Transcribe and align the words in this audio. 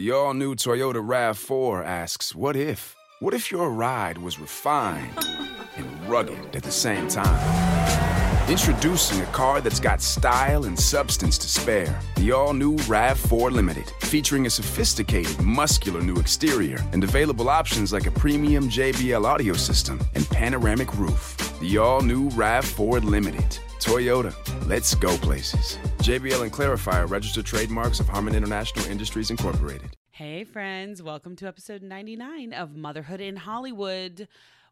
The 0.00 0.12
all 0.12 0.32
new 0.32 0.54
Toyota 0.54 1.06
RAV4 1.06 1.84
asks, 1.84 2.34
What 2.34 2.56
if? 2.56 2.96
What 3.18 3.34
if 3.34 3.52
your 3.52 3.68
ride 3.70 4.16
was 4.16 4.38
refined 4.38 5.12
and 5.76 6.08
rugged 6.08 6.56
at 6.56 6.62
the 6.62 6.70
same 6.70 7.06
time? 7.06 8.48
Introducing 8.48 9.20
a 9.20 9.26
car 9.26 9.60
that's 9.60 9.78
got 9.78 10.00
style 10.00 10.64
and 10.64 10.80
substance 10.80 11.36
to 11.36 11.46
spare. 11.46 12.00
The 12.16 12.32
all 12.32 12.54
new 12.54 12.76
RAV4 12.88 13.50
Limited, 13.50 13.92
featuring 14.00 14.46
a 14.46 14.50
sophisticated, 14.50 15.38
muscular 15.42 16.00
new 16.00 16.16
exterior 16.16 16.78
and 16.92 17.04
available 17.04 17.50
options 17.50 17.92
like 17.92 18.06
a 18.06 18.10
premium 18.10 18.70
JBL 18.70 19.26
audio 19.26 19.52
system 19.52 20.00
and 20.14 20.26
panoramic 20.30 20.96
roof. 20.96 21.36
The 21.60 21.76
all 21.76 22.00
new 22.00 22.30
RAV4 22.30 23.04
Limited. 23.04 23.58
Toyota, 23.80 24.34
let's 24.68 24.94
go 24.94 25.16
places. 25.16 25.78
JBL 26.00 26.42
and 26.42 26.52
Clari-Fi 26.52 27.04
registered 27.04 27.46
trademarks 27.46 27.98
of 27.98 28.08
Harman 28.08 28.34
International 28.34 28.84
Industries 28.86 29.30
Incorporated. 29.30 29.96
Hey, 30.10 30.44
friends, 30.44 31.02
welcome 31.02 31.34
to 31.36 31.46
episode 31.46 31.82
99 31.82 32.52
of 32.52 32.76
Motherhood 32.76 33.22
in 33.22 33.36
Hollywood. 33.36 34.28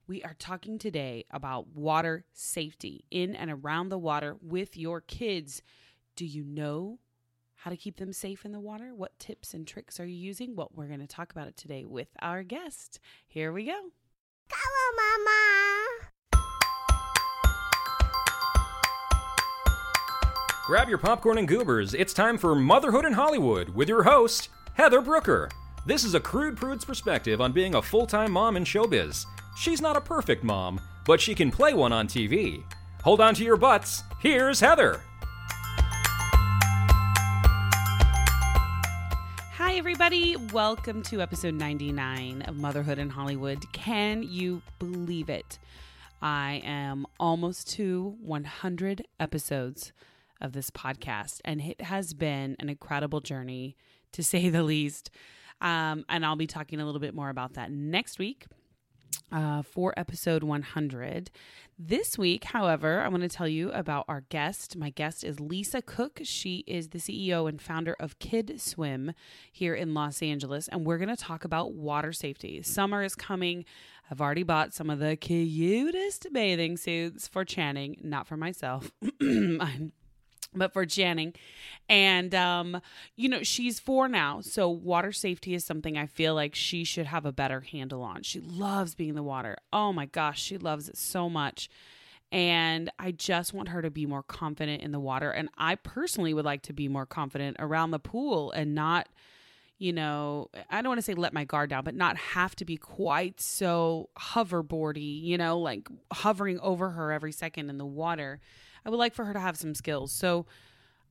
We 0.07 0.23
are 0.25 0.37
talking 0.39 0.79
today 0.79 1.25
about 1.31 1.69
water 1.69 2.27
safety 2.35 3.07
in 3.11 3.35
and 3.35 3.51
around 3.51 3.89
the 3.89 3.97
water 3.97 4.37
with 4.43 4.77
your 4.77 5.01
kids. 5.01 5.63
Do 6.15 6.27
you 6.27 6.45
know 6.45 6.99
how 7.55 7.71
to 7.71 7.79
keep 7.79 7.97
them 7.97 8.13
safe 8.13 8.45
in 8.45 8.53
the 8.53 8.61
water? 8.61 8.95
What 8.95 9.19
tips 9.19 9.55
and 9.55 9.67
tricks 9.67 9.99
are 9.99 10.07
you 10.07 10.17
using? 10.17 10.55
Well, 10.55 10.71
we're 10.75 10.87
going 10.87 11.01
to 11.01 11.07
talk 11.07 11.33
about 11.33 11.49
it 11.49 11.57
today 11.57 11.87
with 11.87 12.09
our 12.21 12.43
guest. 12.43 13.01
Here 13.27 13.53
we 13.53 13.65
go. 13.65 13.73
Come 14.51 14.61
on, 14.61 14.97
Mama. 14.97 16.11
Grab 20.69 20.91
your 20.91 20.99
popcorn 20.99 21.39
and 21.39 21.49
goobers. 21.49 21.95
It's 21.95 22.13
time 22.13 22.37
for 22.37 22.55
Motherhood 22.55 23.07
in 23.07 23.15
Hollywood 23.15 23.71
with 23.71 23.89
your 23.89 24.03
host, 24.03 24.51
Heather 24.75 25.01
Brooker. 25.01 25.49
This 25.87 26.05
is 26.05 26.13
a 26.13 26.21
crude 26.21 26.59
prude's 26.59 26.85
perspective 26.85 27.41
on 27.41 27.53
being 27.53 27.77
a 27.77 27.81
full 27.81 28.07
time 28.07 28.33
mom 28.33 28.55
in 28.55 28.65
showbiz. 28.65 29.25
She's 29.57 29.81
not 29.81 29.97
a 29.97 30.01
perfect 30.03 30.45
mom, 30.45 30.79
but 31.07 31.23
she 31.23 31.35
can 31.35 31.51
play 31.51 31.73
one 31.73 31.91
on 31.91 32.07
TV. 32.07 32.63
Hold 33.03 33.23
on 33.23 33.35
to 33.37 33.45
your 33.45 33.57
butts. 33.57 34.03
Here's 34.21 34.61
Heather. 34.61 35.01
Hi, 39.57 39.77
everybody. 39.77 40.37
Welcome 40.53 41.03
to 41.05 41.23
episode 41.23 41.55
99 41.55 42.43
of 42.43 42.59
Motherhood 42.59 42.99
in 42.99 43.09
Hollywood. 43.09 43.73
Can 43.73 44.23
you 44.23 44.61
believe 44.79 45.31
it? 45.31 45.59
I 46.21 46.61
am 46.63 47.07
almost 47.19 47.71
to 47.77 48.19
100 48.21 49.07
episodes 49.19 49.93
of 50.41 50.53
this 50.53 50.71
podcast, 50.71 51.41
and 51.45 51.61
it 51.61 51.81
has 51.81 52.15
been 52.15 52.57
an 52.59 52.69
incredible 52.69 53.21
journey 53.21 53.77
to 54.13 54.23
say 54.23 54.49
the 54.49 54.63
least. 54.63 55.11
Um, 55.61 56.05
and 56.09 56.25
I'll 56.25 56.37
be 56.37 56.47
talking 56.47 56.81
a 56.81 56.87
little 56.87 57.01
bit 57.01 57.15
more 57.15 57.31
about 57.31 57.55
that 57.55 57.71
next 57.73 58.19
week 58.19 58.47
uh, 59.33 59.63
for 59.63 59.93
episode 59.97 60.43
100. 60.43 61.31
This 61.79 62.19
week, 62.19 62.45
however, 62.45 63.01
I 63.01 63.09
want 63.09 63.23
to 63.23 63.29
tell 63.29 63.47
you 63.47 63.71
about 63.71 64.05
our 64.09 64.23
guest. 64.23 64.77
My 64.77 64.91
guest 64.91 65.23
is 65.23 65.39
Lisa 65.39 65.81
Cook. 65.81 66.21
She 66.25 66.65
is 66.67 66.89
the 66.89 66.99
CEO 66.99 67.49
and 67.49 67.61
founder 67.61 67.97
of 68.01 68.19
Kid 68.19 68.61
Swim 68.61 69.13
here 69.53 69.75
in 69.75 69.95
Los 69.95 70.23
Angeles, 70.23 70.69
and 70.69 70.85
we're 70.85 70.99
going 70.99 71.09
to 71.09 71.17
talk 71.17 71.45
about 71.45 71.75
water 71.75 72.13
safety. 72.13 72.63
Summer 72.63 73.03
is 73.03 73.15
coming. 73.15 73.65
I've 74.11 74.21
already 74.21 74.43
bought 74.43 74.73
some 74.73 74.91
of 74.91 74.99
the 74.99 75.17
cutest 75.17 76.27
bathing 76.33 76.77
suits 76.77 77.29
for 77.29 77.45
Channing, 77.45 77.99
not 78.03 78.27
for 78.27 78.37
myself. 78.37 78.91
I'm 79.21 79.93
but 80.55 80.73
for 80.73 80.87
Channing. 80.87 81.35
And, 81.89 82.35
um, 82.35 82.81
you 83.17 83.29
know, 83.29 83.43
she's 83.43 83.81
four 83.81 84.09
now. 84.09 84.41
So 84.41 84.69
water 84.69 85.13
safety 85.13 85.55
is 85.55 85.65
something 85.65 85.97
I 85.97 86.07
feel 86.07 86.35
like 86.35 86.55
she 86.55 86.85
should 86.85 87.07
have 87.07 87.25
a 87.25 87.33
better 87.33 87.61
handle 87.61 88.03
on. 88.03 88.23
She 88.23 88.41
loves 88.41 88.95
being 88.95 89.11
in 89.11 89.17
the 89.17 89.23
water. 89.23 89.57
Oh 89.73 89.93
my 89.93 90.07
gosh, 90.07 90.43
she 90.43 90.59
loves 90.59 90.89
it 90.89 90.97
so 90.97 91.29
much. 91.29 91.69
And 92.31 92.91
I 92.99 93.13
just 93.13 93.55
want 93.55 93.71
her 93.71 93.81
to 93.81 93.91
be 93.91 94.05
more 94.05 94.23
confident 94.23 94.83
in 94.83 94.93
the 94.93 95.01
water. 95.01 95.31
And 95.31 95.49
I 95.57 95.77
personally 95.77 96.35
would 96.35 96.45
like 96.45 96.63
to 96.63 96.75
be 96.75 96.89
more 96.89 97.07
confident 97.07 97.57
around 97.59 97.91
the 97.91 97.99
pool 97.99 98.51
and 98.53 98.75
not, 98.75 99.09
you 99.79 99.95
know, 99.95 100.51
I 100.69 100.83
don't 100.83 100.91
want 100.91 100.99
to 100.99 101.03
say 101.03 101.15
let 101.15 101.33
my 101.33 101.45
guard 101.45 101.71
down, 101.71 101.85
but 101.85 101.95
not 101.95 102.19
have 102.19 102.55
to 102.57 102.67
be 102.67 102.77
quite 102.77 103.41
so 103.41 104.11
hoverboardy, 104.19 105.23
you 105.23 105.39
know, 105.39 105.59
like 105.59 105.89
hovering 106.13 106.61
over 106.61 106.91
her 106.91 107.13
every 107.13 107.33
second 107.33 107.71
in 107.71 107.79
the 107.79 107.87
water. 107.87 108.41
I 108.85 108.91
would 108.91 108.99
like 108.99 109.15
for 109.15 109.25
her 109.25 109.33
to 109.33 109.41
have 109.41 109.57
some 109.57 109.75
skills. 109.75 110.13
So 110.13 110.47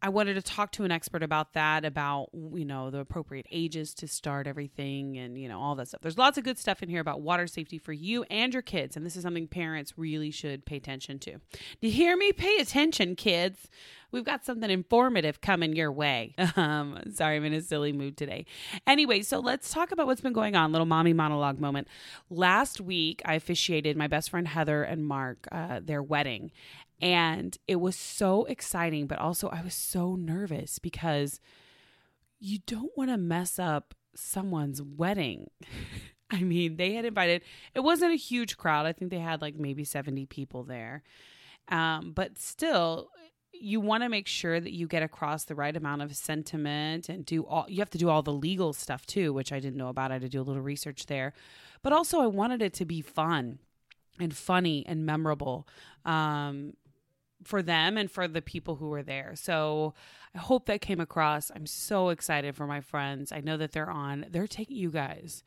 I 0.01 0.09
wanted 0.09 0.35
to 0.35 0.43
talk 0.43 0.71
to 0.73 0.83
an 0.83 0.91
expert 0.91 1.23
about 1.23 1.53
that, 1.53 1.83
about, 1.83 2.29
you 2.33 2.65
know, 2.65 2.91
the 2.91 2.99
appropriate 2.99 3.47
ages 3.51 3.95
to 3.95 4.07
start 4.07 4.45
everything 4.45 5.17
and, 5.17 5.39
you 5.39 5.49
know, 5.49 5.59
all 5.59 5.73
that 5.75 5.87
stuff. 5.87 6.01
There's 6.01 6.19
lots 6.19 6.37
of 6.37 6.43
good 6.43 6.59
stuff 6.59 6.83
in 6.83 6.89
here 6.89 7.01
about 7.01 7.21
water 7.21 7.47
safety 7.47 7.79
for 7.79 7.93
you 7.93 8.23
and 8.29 8.53
your 8.53 8.61
kids. 8.61 8.95
And 8.95 9.03
this 9.03 9.15
is 9.15 9.23
something 9.23 9.47
parents 9.47 9.93
really 9.97 10.29
should 10.29 10.65
pay 10.65 10.75
attention 10.75 11.17
to. 11.19 11.31
Do 11.31 11.87
you 11.87 11.91
hear 11.91 12.15
me? 12.15 12.31
Pay 12.31 12.57
attention, 12.57 13.15
kids. 13.15 13.69
We've 14.11 14.23
got 14.23 14.45
something 14.45 14.69
informative 14.69 15.41
coming 15.41 15.75
your 15.75 15.91
way. 15.91 16.35
Um, 16.57 16.97
sorry, 17.13 17.35
I'm 17.35 17.45
in 17.45 17.53
a 17.53 17.61
silly 17.61 17.93
mood 17.93 18.17
today. 18.17 18.45
Anyway, 18.87 19.21
so 19.21 19.39
let's 19.39 19.71
talk 19.71 19.91
about 19.91 20.07
what's 20.07 20.21
been 20.21 20.33
going 20.33 20.55
on. 20.55 20.71
Little 20.71 20.87
mommy 20.87 21.13
monologue 21.13 21.59
moment. 21.59 21.87
Last 22.31 22.81
week, 22.81 23.21
I 23.25 23.35
officiated 23.35 23.95
my 23.95 24.07
best 24.07 24.31
friend 24.31 24.47
Heather 24.47 24.81
and 24.81 25.05
Mark 25.05 25.47
uh, 25.51 25.81
their 25.83 26.01
wedding, 26.01 26.51
and 27.01 27.57
it 27.67 27.77
was 27.77 27.95
so 27.95 28.45
exciting, 28.45 29.07
but 29.07 29.19
also 29.19 29.49
I 29.49 29.61
was 29.61 29.73
so 29.73 30.15
nervous 30.15 30.79
because 30.79 31.39
you 32.39 32.59
don't 32.65 32.91
want 32.95 33.09
to 33.09 33.17
mess 33.17 33.59
up 33.59 33.93
someone's 34.15 34.81
wedding. 34.81 35.49
I 36.29 36.41
mean, 36.41 36.75
they 36.75 36.93
had 36.93 37.05
invited, 37.05 37.43
it 37.73 37.81
wasn't 37.81 38.13
a 38.13 38.17
huge 38.17 38.57
crowd. 38.57 38.85
I 38.85 38.93
think 38.93 39.11
they 39.11 39.19
had 39.19 39.41
like 39.41 39.55
maybe 39.55 39.83
70 39.83 40.25
people 40.25 40.63
there. 40.63 41.03
Um, 41.69 42.11
but 42.13 42.37
still, 42.37 43.09
you 43.53 43.79
want 43.79 44.03
to 44.03 44.09
make 44.09 44.27
sure 44.27 44.59
that 44.59 44.73
you 44.73 44.87
get 44.87 45.03
across 45.03 45.45
the 45.45 45.55
right 45.55 45.75
amount 45.75 46.01
of 46.01 46.15
sentiment 46.15 47.09
and 47.09 47.25
do 47.25 47.43
all 47.43 47.65
you 47.67 47.79
have 47.79 47.89
to 47.89 47.97
do 47.97 48.09
all 48.09 48.21
the 48.21 48.31
legal 48.31 48.71
stuff 48.71 49.05
too 49.05 49.33
which 49.33 49.51
i 49.51 49.59
didn't 49.59 49.77
know 49.77 49.87
about 49.87 50.11
i 50.11 50.15
had 50.15 50.21
to 50.21 50.29
do 50.29 50.39
a 50.39 50.43
little 50.43 50.61
research 50.61 51.07
there 51.07 51.33
but 51.81 51.91
also 51.91 52.19
i 52.21 52.27
wanted 52.27 52.61
it 52.61 52.73
to 52.73 52.85
be 52.85 53.01
fun 53.01 53.57
and 54.19 54.35
funny 54.35 54.85
and 54.87 55.05
memorable 55.05 55.67
um, 56.05 56.73
for 57.47 57.61
them 57.61 57.97
and 57.97 58.11
for 58.11 58.27
the 58.27 58.41
people 58.41 58.75
who 58.75 58.89
were 58.89 59.03
there. 59.03 59.31
So 59.35 59.93
I 60.35 60.39
hope 60.39 60.65
that 60.65 60.81
came 60.81 60.99
across. 60.99 61.49
I'm 61.55 61.65
so 61.65 62.09
excited 62.09 62.55
for 62.55 62.67
my 62.67 62.81
friends. 62.81 63.31
I 63.31 63.39
know 63.39 63.57
that 63.57 63.71
they're 63.71 63.89
on. 63.89 64.25
They're 64.29 64.47
taking 64.47 64.77
you 64.77 64.91
guys. 64.91 65.43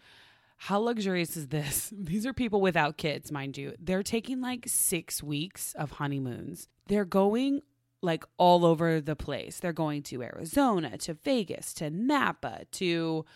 How 0.56 0.78
luxurious 0.78 1.36
is 1.36 1.48
this? 1.48 1.92
These 1.96 2.26
are 2.26 2.32
people 2.32 2.60
without 2.60 2.96
kids, 2.96 3.30
mind 3.30 3.56
you. 3.56 3.74
They're 3.78 4.02
taking 4.02 4.40
like 4.40 4.64
six 4.66 5.22
weeks 5.22 5.74
of 5.74 5.92
honeymoons. 5.92 6.68
They're 6.86 7.04
going 7.04 7.62
like 8.02 8.24
all 8.38 8.64
over 8.64 9.00
the 9.00 9.16
place. 9.16 9.60
They're 9.60 9.72
going 9.74 10.02
to 10.04 10.22
Arizona, 10.22 10.96
to 10.98 11.14
Vegas, 11.14 11.74
to 11.74 11.90
Napa, 11.90 12.64
to 12.72 13.26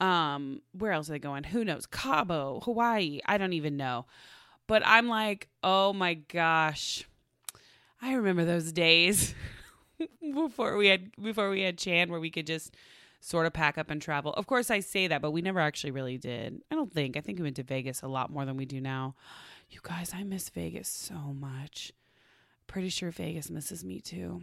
um, 0.00 0.62
where 0.72 0.92
else 0.92 1.08
are 1.08 1.12
they 1.12 1.18
going? 1.18 1.44
Who 1.44 1.64
knows? 1.64 1.86
Cabo, 1.86 2.60
Hawaii. 2.64 3.20
I 3.26 3.36
don't 3.36 3.52
even 3.52 3.76
know. 3.76 4.06
But 4.68 4.82
I'm 4.86 5.08
like, 5.08 5.48
oh 5.64 5.92
my 5.92 6.14
gosh 6.14 7.04
I 8.02 8.14
remember 8.14 8.44
those 8.44 8.72
days 8.72 9.34
before 10.34 10.76
we 10.76 10.88
had 10.88 11.12
before 11.22 11.50
we 11.50 11.62
had 11.62 11.78
Chan 11.78 12.10
where 12.10 12.20
we 12.20 12.30
could 12.30 12.46
just 12.46 12.74
sort 13.20 13.46
of 13.46 13.52
pack 13.52 13.78
up 13.78 13.90
and 13.90 14.02
travel. 14.02 14.32
Of 14.32 14.46
course 14.48 14.70
I 14.70 14.80
say 14.80 15.06
that, 15.06 15.22
but 15.22 15.30
we 15.30 15.40
never 15.40 15.60
actually 15.60 15.92
really 15.92 16.18
did. 16.18 16.60
I 16.70 16.74
don't 16.74 16.92
think. 16.92 17.16
I 17.16 17.20
think 17.20 17.38
we 17.38 17.44
went 17.44 17.56
to 17.56 17.62
Vegas 17.62 18.02
a 18.02 18.08
lot 18.08 18.30
more 18.30 18.44
than 18.44 18.56
we 18.56 18.64
do 18.64 18.80
now. 18.80 19.14
You 19.70 19.78
guys, 19.82 20.12
I 20.12 20.24
miss 20.24 20.48
Vegas 20.50 20.88
so 20.88 21.14
much. 21.14 21.92
Pretty 22.66 22.88
sure 22.88 23.12
Vegas 23.12 23.48
misses 23.48 23.84
me 23.84 24.00
too. 24.00 24.42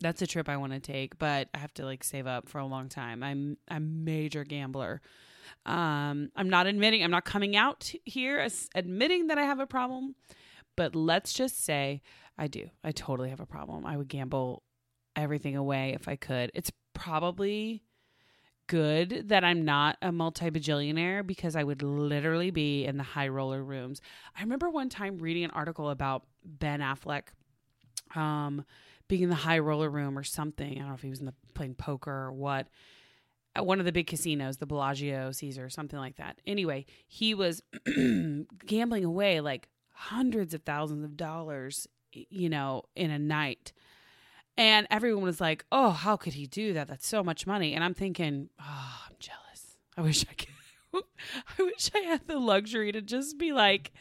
That's 0.00 0.22
a 0.22 0.26
trip 0.26 0.48
I 0.48 0.56
want 0.56 0.72
to 0.72 0.80
take, 0.80 1.18
but 1.18 1.48
I 1.54 1.58
have 1.58 1.74
to 1.74 1.84
like 1.84 2.04
save 2.04 2.26
up 2.28 2.48
for 2.48 2.58
a 2.58 2.66
long 2.66 2.88
time. 2.88 3.22
I'm 3.24 3.56
I'm 3.68 3.82
a 3.82 4.04
major 4.04 4.44
gambler. 4.44 5.00
Um, 5.66 6.30
I'm 6.36 6.48
not 6.48 6.66
admitting, 6.66 7.02
I'm 7.02 7.10
not 7.10 7.24
coming 7.24 7.56
out 7.56 7.92
here 8.04 8.38
as 8.38 8.68
admitting 8.74 9.26
that 9.26 9.38
I 9.38 9.42
have 9.42 9.60
a 9.60 9.66
problem, 9.66 10.14
but 10.76 10.94
let's 10.94 11.32
just 11.32 11.64
say 11.64 12.00
I 12.38 12.46
do. 12.46 12.70
I 12.82 12.92
totally 12.92 13.30
have 13.30 13.40
a 13.40 13.46
problem. 13.46 13.86
I 13.86 13.96
would 13.96 14.08
gamble 14.08 14.62
everything 15.14 15.56
away 15.56 15.92
if 15.94 16.08
I 16.08 16.16
could. 16.16 16.50
It's 16.54 16.72
probably 16.94 17.82
good 18.66 19.28
that 19.28 19.44
I'm 19.44 19.64
not 19.64 19.96
a 20.00 20.12
multi 20.12 20.50
bajillionaire 20.50 21.26
because 21.26 21.56
I 21.56 21.64
would 21.64 21.82
literally 21.82 22.50
be 22.50 22.84
in 22.84 22.96
the 22.96 23.02
high 23.02 23.28
roller 23.28 23.62
rooms. 23.62 24.00
I 24.36 24.40
remember 24.42 24.70
one 24.70 24.88
time 24.88 25.18
reading 25.18 25.44
an 25.44 25.50
article 25.50 25.90
about 25.90 26.24
Ben 26.44 26.80
Affleck 26.80 27.24
um, 28.14 28.64
being 29.08 29.22
in 29.22 29.28
the 29.28 29.34
high 29.34 29.58
roller 29.58 29.90
room 29.90 30.18
or 30.18 30.24
something. 30.24 30.72
I 30.72 30.78
don't 30.78 30.88
know 30.88 30.94
if 30.94 31.02
he 31.02 31.10
was 31.10 31.20
in 31.20 31.26
the 31.26 31.34
playing 31.54 31.74
poker 31.74 32.10
or 32.10 32.32
what. 32.32 32.68
At 33.54 33.66
one 33.66 33.78
of 33.78 33.84
the 33.84 33.92
big 33.92 34.06
casinos, 34.06 34.56
the 34.56 34.64
Bellagio, 34.64 35.30
Caesar, 35.32 35.68
something 35.68 35.98
like 35.98 36.16
that. 36.16 36.40
Anyway, 36.46 36.86
he 37.06 37.34
was 37.34 37.62
gambling 38.66 39.04
away 39.04 39.40
like 39.42 39.68
hundreds 39.92 40.54
of 40.54 40.62
thousands 40.62 41.04
of 41.04 41.18
dollars 41.18 41.86
you 42.30 42.48
know, 42.48 42.84
in 42.94 43.10
a 43.10 43.18
night. 43.18 43.72
And 44.56 44.86
everyone 44.90 45.22
was 45.24 45.40
like, 45.40 45.64
"Oh, 45.72 45.90
how 45.90 46.16
could 46.16 46.34
he 46.34 46.46
do 46.46 46.74
that? 46.74 46.88
That's 46.88 47.06
so 47.06 47.22
much 47.24 47.46
money." 47.46 47.74
And 47.74 47.82
I'm 47.82 47.94
thinking, 47.94 48.50
"Oh, 48.60 48.98
I'm 49.08 49.16
jealous. 49.18 49.76
I 49.96 50.02
wish 50.02 50.24
I 50.30 50.34
could." 50.34 50.48
I 51.58 51.62
wish 51.62 51.90
I 51.94 52.00
had 52.00 52.26
the 52.26 52.38
luxury 52.38 52.92
to 52.92 53.00
just 53.00 53.38
be 53.38 53.52
like, 53.52 53.92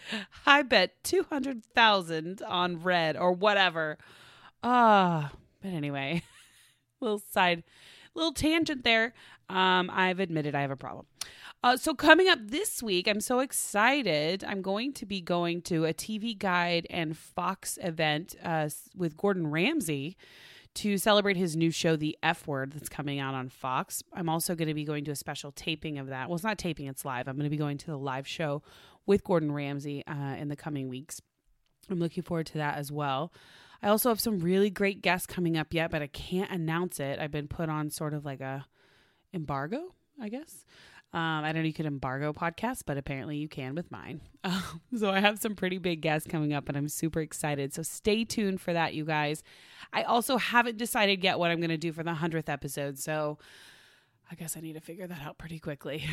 I 0.46 0.62
bet 0.62 1.04
200,000 1.04 2.42
on 2.42 2.82
red 2.82 3.16
or 3.18 3.32
whatever. 3.32 3.98
Ah, 4.64 5.32
but 5.62 5.70
anyway, 5.70 6.24
little 7.00 7.20
side, 7.32 7.64
little 8.14 8.34
tangent 8.34 8.84
there. 8.84 9.14
Um, 9.50 9.90
I've 9.94 10.20
admitted 10.20 10.56
I 10.56 10.62
have 10.62 10.72
a 10.72 10.78
problem. 10.78 11.06
Uh, 11.64 11.78
so 11.78 11.94
coming 11.94 12.28
up 12.28 12.40
this 12.42 12.82
week, 12.82 13.08
I'm 13.08 13.22
so 13.22 13.40
excited. 13.40 14.44
I'm 14.44 14.64
going 14.64 14.94
to 14.94 15.06
be 15.06 15.22
going 15.22 15.62
to 15.64 15.86
a 15.86 15.94
TV 15.94 16.36
Guide 16.36 16.88
and 16.90 17.16
Fox 17.16 17.78
event 17.84 18.36
uh, 18.44 18.68
with 18.96 19.16
Gordon 19.16 19.46
Ramsay 19.46 20.18
to 20.74 20.98
celebrate 20.98 21.38
his 21.38 21.56
new 21.56 21.70
show, 21.70 21.96
The 21.96 22.18
F 22.24 22.48
Word, 22.48 22.72
that's 22.72 22.90
coming 22.90 23.20
out 23.20 23.36
on 23.36 23.48
Fox. 23.48 24.02
I'm 24.12 24.28
also 24.28 24.56
going 24.56 24.70
to 24.70 24.74
be 24.74 24.86
going 24.86 25.06
to 25.06 25.12
a 25.12 25.16
special 25.16 25.52
taping 25.52 26.00
of 26.00 26.08
that. 26.08 26.30
Well, 26.30 26.36
it's 26.36 26.44
not 26.44 26.58
taping, 26.58 26.88
it's 26.88 27.06
live. 27.06 27.28
I'm 27.28 27.36
going 27.36 27.44
to 27.44 27.52
be 27.52 27.58
going 27.58 27.78
to 27.78 27.88
the 27.88 27.98
live 27.98 28.28
show 28.28 28.64
with 29.06 29.24
Gordon 29.24 29.52
Ramsay 29.52 30.04
uh, 30.08 30.36
in 30.40 30.48
the 30.48 30.56
coming 30.56 30.90
weeks. 30.90 31.22
I'm 31.92 32.00
looking 32.00 32.24
forward 32.24 32.48
to 32.48 32.58
that 32.58 32.78
as 32.78 32.92
well. 32.92 33.32
I 33.84 33.90
also 33.90 34.10
have 34.10 34.20
some 34.20 34.40
really 34.40 34.72
great 34.72 35.04
guests 35.04 35.28
coming 35.28 35.58
up 35.58 35.76
yet, 35.76 35.92
but 35.92 36.02
I 36.02 36.08
can't 36.08 36.50
announce 36.50 37.00
it. 37.00 37.20
I've 37.20 37.32
been 37.32 37.48
put 37.48 37.70
on 37.70 37.92
sort 37.92 38.16
of 38.16 38.26
like 38.26 38.42
a 38.42 38.66
embargo, 39.32 39.94
I 40.20 40.30
guess. 40.30 40.66
Um, 41.14 41.44
I 41.44 41.52
don't 41.52 41.64
know 41.64 41.68
you 41.68 41.74
could 41.74 41.86
embargo 41.86 42.32
podcasts, 42.32 42.84
but 42.86 42.98
apparently 42.98 43.36
you 43.36 43.50
can 43.50 43.76
with 43.76 43.92
mine. 43.92 44.22
Um, 44.44 44.82
so 44.98 45.12
I 45.12 45.20
have 45.20 45.38
some 45.38 45.54
pretty 45.54 45.78
big 45.78 46.02
guests 46.02 46.28
coming 46.28 46.52
up, 46.52 46.68
and 46.68 46.76
I'm 46.76 46.90
super 46.90 47.22
excited. 47.22 47.76
So 47.76 47.84
stay 47.84 48.26
tuned 48.26 48.60
for 48.60 48.74
that, 48.74 48.96
you 48.96 49.06
guys. 49.06 49.44
I 49.94 50.02
also 50.02 50.38
haven't 50.38 50.80
decided 50.80 51.24
yet 51.24 51.38
what 51.38 51.52
I'm 51.52 51.60
going 51.60 51.70
to 51.70 51.78
do 51.78 51.92
for 51.92 52.02
the 52.02 52.14
100th 52.14 52.50
episode. 52.50 52.98
So 52.98 53.38
I 54.32 54.36
guess 54.36 54.56
I 54.56 54.62
need 54.62 54.74
to 54.74 54.80
figure 54.80 55.08
that 55.08 55.22
out 55.22 55.38
pretty 55.38 55.60
quickly. 55.60 56.06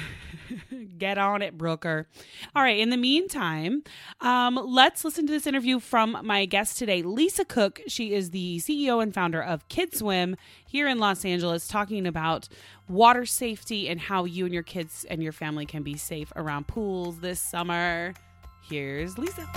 Get 0.99 1.19
on 1.19 1.41
it, 1.41 1.57
Brooker. 1.57 2.09
All 2.55 2.65
right. 2.65 2.77
In 2.77 2.91
the 2.91 2.97
meantime, 2.97 3.85
um, 4.21 4.59
let's 4.61 5.05
listen 5.05 5.25
to 5.29 5.33
this 5.33 5.47
interview 5.47 5.79
from 5.79 6.19
my 6.25 6.45
guest 6.45 6.79
today, 6.79 7.03
Lisa 7.03 7.45
Cook. 7.45 7.81
She 7.87 8.13
is 8.13 8.31
the 8.31 8.59
CEO 8.59 9.01
and 9.01 9.15
founder 9.15 9.41
of 9.41 9.69
KidSwim 9.69 10.35
here 10.67 10.89
in 10.89 10.99
Los 10.99 11.25
Angeles, 11.25 11.69
talking 11.69 12.09
about 12.09 12.49
water 12.89 13.25
safety 13.25 13.89
and 13.89 14.01
how 14.01 14.25
you 14.25 14.47
and 14.47 14.53
your 14.53 14.65
kids 14.65 15.07
and 15.09 15.23
your 15.23 15.33
family 15.33 15.65
can 15.65 15.85
be 15.85 15.97
safe 15.97 16.33
around 16.35 16.67
pools 16.67 17.21
this 17.21 17.39
summer. 17.39 18.15
Here's 18.69 19.17
Lisa. 19.17 19.49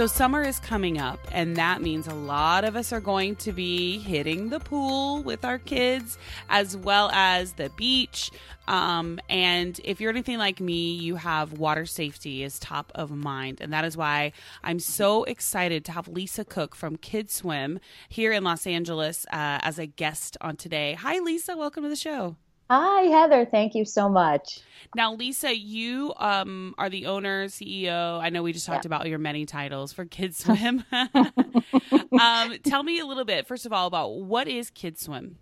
So, 0.00 0.06
summer 0.06 0.40
is 0.40 0.58
coming 0.58 0.96
up, 0.96 1.20
and 1.30 1.56
that 1.56 1.82
means 1.82 2.06
a 2.06 2.14
lot 2.14 2.64
of 2.64 2.74
us 2.74 2.90
are 2.90 3.00
going 3.00 3.36
to 3.36 3.52
be 3.52 3.98
hitting 3.98 4.48
the 4.48 4.58
pool 4.58 5.22
with 5.22 5.44
our 5.44 5.58
kids 5.58 6.16
as 6.48 6.74
well 6.74 7.10
as 7.12 7.52
the 7.52 7.68
beach. 7.76 8.30
Um, 8.66 9.20
and 9.28 9.78
if 9.84 10.00
you're 10.00 10.08
anything 10.08 10.38
like 10.38 10.58
me, 10.58 10.94
you 10.94 11.16
have 11.16 11.52
water 11.52 11.84
safety 11.84 12.42
is 12.42 12.58
top 12.58 12.90
of 12.94 13.10
mind. 13.10 13.60
And 13.60 13.74
that 13.74 13.84
is 13.84 13.94
why 13.94 14.32
I'm 14.64 14.78
so 14.78 15.24
excited 15.24 15.84
to 15.84 15.92
have 15.92 16.08
Lisa 16.08 16.46
Cook 16.46 16.74
from 16.74 16.96
Kids 16.96 17.34
Swim 17.34 17.78
here 18.08 18.32
in 18.32 18.42
Los 18.42 18.66
Angeles 18.66 19.26
uh, 19.26 19.60
as 19.60 19.78
a 19.78 19.84
guest 19.84 20.38
on 20.40 20.56
today. 20.56 20.94
Hi, 20.94 21.18
Lisa. 21.18 21.58
Welcome 21.58 21.82
to 21.82 21.90
the 21.90 21.94
show. 21.94 22.36
Hi, 22.70 23.02
Heather. 23.02 23.44
Thank 23.44 23.74
you 23.74 23.84
so 23.84 24.08
much. 24.08 24.60
Now, 24.94 25.12
Lisa, 25.14 25.56
you 25.56 26.14
um, 26.18 26.72
are 26.78 26.88
the 26.88 27.06
owner, 27.06 27.46
CEO. 27.46 28.20
I 28.20 28.30
know 28.30 28.44
we 28.44 28.52
just 28.52 28.64
talked 28.64 28.84
yeah. 28.84 28.88
about 28.88 29.08
your 29.08 29.18
many 29.18 29.44
titles 29.44 29.92
for 29.92 30.04
KidSwim. 30.04 30.84
um, 32.20 32.58
tell 32.62 32.84
me 32.84 33.00
a 33.00 33.06
little 33.06 33.24
bit, 33.24 33.48
first 33.48 33.66
of 33.66 33.72
all, 33.72 33.88
about 33.88 34.20
what 34.20 34.46
is 34.46 34.70
Kids 34.70 35.00
Swim? 35.00 35.36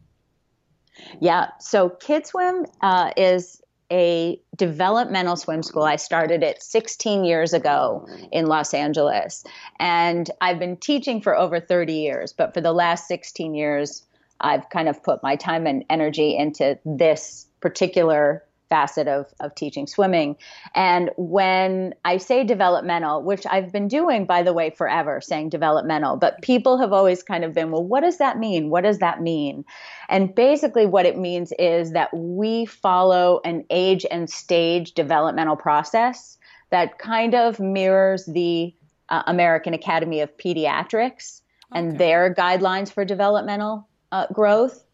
Yeah, 1.20 1.48
so 1.60 1.90
KidSwim 1.90 2.66
uh, 2.80 3.10
is 3.14 3.60
a 3.92 4.40
developmental 4.56 5.36
swim 5.36 5.62
school. 5.62 5.82
I 5.82 5.96
started 5.96 6.42
it 6.42 6.62
16 6.62 7.24
years 7.24 7.52
ago 7.52 8.08
in 8.32 8.46
Los 8.46 8.72
Angeles. 8.72 9.44
And 9.78 10.30
I've 10.40 10.58
been 10.58 10.78
teaching 10.78 11.20
for 11.20 11.36
over 11.36 11.60
30 11.60 11.92
years, 11.92 12.32
but 12.32 12.54
for 12.54 12.62
the 12.62 12.72
last 12.72 13.06
16 13.06 13.54
years, 13.54 14.02
I've 14.40 14.68
kind 14.70 14.88
of 14.88 15.02
put 15.02 15.22
my 15.22 15.36
time 15.36 15.66
and 15.66 15.84
energy 15.90 16.36
into 16.36 16.78
this 16.84 17.46
particular 17.60 18.44
facet 18.68 19.08
of, 19.08 19.26
of 19.40 19.54
teaching 19.54 19.86
swimming. 19.86 20.36
And 20.74 21.10
when 21.16 21.94
I 22.04 22.18
say 22.18 22.44
developmental, 22.44 23.22
which 23.22 23.46
I've 23.46 23.72
been 23.72 23.88
doing, 23.88 24.26
by 24.26 24.42
the 24.42 24.52
way, 24.52 24.70
forever, 24.70 25.20
saying 25.20 25.48
developmental, 25.48 26.16
but 26.16 26.42
people 26.42 26.78
have 26.78 26.92
always 26.92 27.22
kind 27.22 27.44
of 27.44 27.54
been, 27.54 27.70
well, 27.70 27.84
what 27.84 28.00
does 28.00 28.18
that 28.18 28.38
mean? 28.38 28.70
What 28.70 28.84
does 28.84 28.98
that 28.98 29.22
mean? 29.22 29.64
And 30.08 30.34
basically, 30.34 30.86
what 30.86 31.06
it 31.06 31.16
means 31.16 31.52
is 31.58 31.92
that 31.92 32.14
we 32.14 32.66
follow 32.66 33.40
an 33.44 33.64
age 33.70 34.04
and 34.10 34.28
stage 34.28 34.92
developmental 34.92 35.56
process 35.56 36.36
that 36.70 36.98
kind 36.98 37.34
of 37.34 37.58
mirrors 37.58 38.26
the 38.26 38.74
uh, 39.08 39.22
American 39.26 39.72
Academy 39.72 40.20
of 40.20 40.36
Pediatrics 40.36 41.40
okay. 41.72 41.80
and 41.80 41.98
their 41.98 42.34
guidelines 42.34 42.92
for 42.92 43.06
developmental 43.06 43.87
uh, 44.12 44.26
growth. 44.32 44.84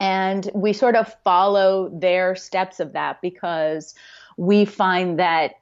And 0.00 0.48
we 0.54 0.72
sort 0.72 0.96
of 0.96 1.14
follow 1.24 1.88
their 1.88 2.34
steps 2.34 2.80
of 2.80 2.92
that 2.92 3.20
because 3.22 3.94
we 4.36 4.64
find 4.64 5.18
that 5.18 5.52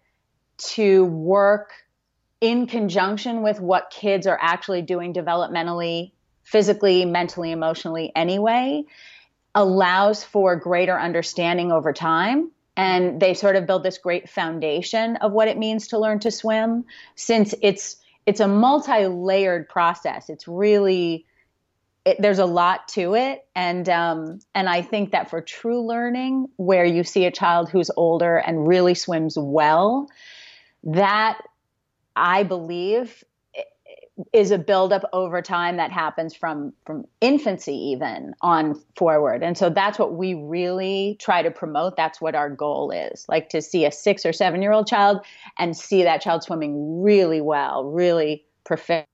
to 0.58 1.04
work 1.04 1.72
in 2.40 2.66
conjunction 2.66 3.43
with 3.43 3.60
what 3.60 3.90
kids 3.90 4.26
are 4.26 4.38
actually 4.40 4.82
doing 4.82 5.14
developmentally, 5.14 6.12
physically, 6.43 7.04
mentally, 7.04 7.52
emotionally 7.52 8.10
anyway, 8.16 8.82
allows 9.55 10.25
for 10.25 10.56
greater 10.56 10.98
understanding 10.98 11.70
over 11.70 11.93
time. 11.93 12.50
And 12.76 13.20
they 13.20 13.34
sort 13.34 13.56
of 13.56 13.66
build 13.66 13.82
this 13.84 13.98
great 13.98 14.28
foundation 14.28 15.16
of 15.16 15.32
what 15.32 15.48
it 15.48 15.58
means 15.58 15.88
to 15.88 15.98
learn 15.98 16.20
to 16.20 16.31
swim 16.31 16.84
since 17.14 17.55
it's 17.62 17.96
it's 18.25 18.40
a 18.40 18.48
multi-layered 18.48 19.69
process. 19.69 20.31
It's 20.31 20.46
really 20.46 21.26
it, 22.04 22.20
there's 22.20 22.38
a 22.38 22.46
lot 22.46 22.88
to 22.88 23.14
it, 23.14 23.46
and 23.54 23.88
um, 23.88 24.40
and 24.54 24.69
I 24.69 24.82
think 24.82 25.12
that 25.12 25.31
for 25.31 25.40
true 25.40 25.87
learning, 25.87 26.49
where 26.56 26.84
you 26.84 27.04
see 27.04 27.25
a 27.26 27.31
child 27.31 27.70
who's 27.70 27.90
older 27.96 28.37
and 28.37 28.66
really 28.66 28.94
swims 28.94 29.37
well, 29.38 30.08
that 30.84 31.40
I 32.16 32.43
believe 32.43 33.22
is 34.32 34.50
a 34.50 34.58
buildup 34.58 35.08
over 35.12 35.40
time 35.40 35.76
that 35.76 35.90
happens 35.90 36.34
from 36.34 36.72
from 36.84 37.04
infancy 37.20 37.75
even 37.75 38.34
on 38.43 38.81
forward. 38.96 39.43
And 39.43 39.56
so 39.56 39.70
that's 39.70 39.98
what 39.98 40.15
we 40.15 40.34
really 40.34 41.17
try 41.19 41.43
to 41.43 41.50
promote. 41.50 41.96
That's 41.96 42.20
what 42.20 42.34
our 42.34 42.50
goal 42.50 42.91
is 42.91 43.27
like 43.29 43.48
to 43.50 43.62
see 43.62 43.84
a 43.86 43.93
six 43.93 44.27
or 44.27 44.32
seven 44.32 44.60
year 44.60 44.72
old 44.72 44.86
child 44.86 45.24
and 45.58 45.77
see 45.77 46.03
that 46.03 46.20
child 46.20 46.43
swimming 46.43 47.03
really 47.03 47.41
well 47.41 47.84
really 47.84 48.44
proficiently 48.65 49.06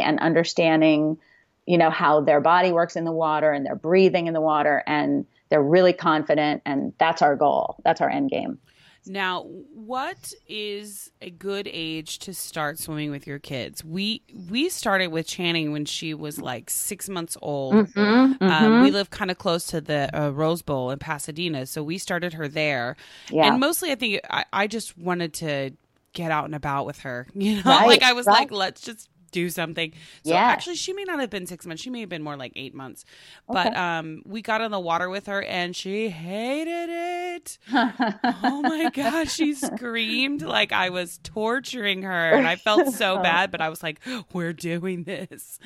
and 0.00 0.18
understanding 0.20 1.18
you 1.66 1.78
know 1.78 1.90
how 1.90 2.20
their 2.20 2.40
body 2.40 2.72
works 2.72 2.96
in 2.96 3.04
the 3.04 3.12
water 3.12 3.52
and 3.52 3.64
they're 3.64 3.76
breathing 3.76 4.26
in 4.26 4.34
the 4.34 4.40
water 4.40 4.82
and 4.86 5.26
they're 5.48 5.62
really 5.62 5.92
confident 5.92 6.62
and 6.64 6.92
that's 6.98 7.22
our 7.22 7.36
goal 7.36 7.76
that's 7.84 8.00
our 8.00 8.10
end 8.10 8.30
game 8.30 8.58
now 9.06 9.42
what 9.74 10.32
is 10.48 11.10
a 11.20 11.30
good 11.30 11.68
age 11.72 12.20
to 12.20 12.32
start 12.32 12.78
swimming 12.78 13.10
with 13.10 13.26
your 13.26 13.38
kids 13.38 13.84
we 13.84 14.22
we 14.48 14.68
started 14.68 15.08
with 15.08 15.26
channing 15.26 15.72
when 15.72 15.84
she 15.84 16.14
was 16.14 16.40
like 16.40 16.70
six 16.70 17.08
months 17.08 17.36
old 17.42 17.74
mm-hmm, 17.74 18.00
um, 18.00 18.38
mm-hmm. 18.38 18.44
Um, 18.44 18.82
we 18.82 18.90
live 18.90 19.10
kind 19.10 19.30
of 19.30 19.38
close 19.38 19.66
to 19.68 19.80
the 19.80 20.08
uh, 20.18 20.30
rose 20.30 20.62
bowl 20.62 20.90
in 20.90 20.98
pasadena 20.98 21.66
so 21.66 21.82
we 21.82 21.98
started 21.98 22.32
her 22.34 22.46
there 22.46 22.96
yeah. 23.28 23.48
and 23.48 23.58
mostly 23.58 23.90
i 23.90 23.94
think 23.96 24.20
I, 24.30 24.44
I 24.52 24.66
just 24.68 24.96
wanted 24.96 25.34
to 25.34 25.72
get 26.12 26.30
out 26.30 26.44
and 26.44 26.54
about 26.54 26.86
with 26.86 27.00
her 27.00 27.26
you 27.34 27.56
know 27.56 27.62
right, 27.64 27.86
like 27.86 28.02
i 28.02 28.12
was 28.12 28.26
right. 28.26 28.40
like 28.40 28.52
let's 28.52 28.80
just 28.80 29.08
do 29.32 29.50
something. 29.50 29.92
So 30.24 30.30
yeah. 30.30 30.36
actually 30.36 30.76
she 30.76 30.92
may 30.92 31.04
not 31.04 31.18
have 31.18 31.30
been 31.30 31.46
six 31.46 31.66
months. 31.66 31.82
She 31.82 31.90
may 31.90 32.00
have 32.00 32.08
been 32.08 32.22
more 32.22 32.36
like 32.36 32.52
eight 32.54 32.74
months. 32.74 33.04
Okay. 33.50 33.64
But 33.64 33.76
um 33.76 34.22
we 34.24 34.42
got 34.42 34.60
in 34.60 34.70
the 34.70 34.78
water 34.78 35.08
with 35.08 35.26
her 35.26 35.42
and 35.42 35.74
she 35.74 36.08
hated 36.10 36.88
it. 36.90 37.58
oh 37.72 38.62
my 38.62 38.90
gosh, 38.90 39.32
she 39.32 39.54
screamed 39.54 40.42
like 40.42 40.72
I 40.72 40.90
was 40.90 41.18
torturing 41.24 42.02
her 42.02 42.30
and 42.30 42.46
I 42.46 42.56
felt 42.56 42.94
so 42.94 43.20
bad, 43.22 43.50
but 43.50 43.60
I 43.60 43.68
was 43.68 43.82
like, 43.82 44.00
We're 44.32 44.52
doing 44.52 45.04
this. 45.04 45.58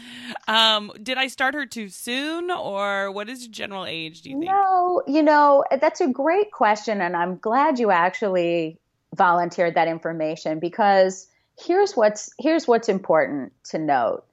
Um, 0.48 0.92
did 1.02 1.18
I 1.18 1.26
start 1.26 1.54
her 1.54 1.66
too 1.66 1.88
soon 1.88 2.50
or 2.50 3.10
what 3.10 3.28
is 3.28 3.42
your 3.42 3.52
general 3.52 3.84
age, 3.84 4.22
do 4.22 4.30
you 4.30 4.38
think? 4.38 4.50
No, 4.50 5.02
you 5.06 5.22
know, 5.22 5.64
that's 5.80 6.00
a 6.00 6.08
great 6.08 6.52
question 6.52 7.00
and 7.00 7.16
I'm 7.16 7.36
glad 7.38 7.78
you 7.78 7.90
actually 7.90 8.78
volunteered 9.14 9.74
that 9.74 9.88
information 9.88 10.58
because 10.58 11.28
here's 11.58 11.94
what's 11.94 12.30
here's 12.38 12.66
what's 12.68 12.88
important 12.88 13.52
to 13.70 13.78
note. 13.78 14.24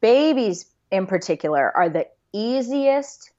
Babies 0.00 0.66
in 0.90 1.06
particular 1.06 1.74
are 1.76 1.88
the 1.88 2.06
easiest 2.32 3.30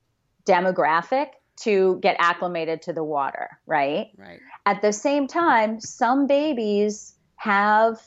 demographic 0.45 1.27
to 1.57 1.99
get 2.01 2.15
acclimated 2.19 2.81
to 2.83 2.93
the 2.93 3.03
water, 3.03 3.49
right? 3.65 4.07
Right. 4.17 4.39
At 4.65 4.81
the 4.81 4.93
same 4.93 5.27
time, 5.27 5.79
some 5.81 6.27
babies 6.27 7.13
have 7.35 8.01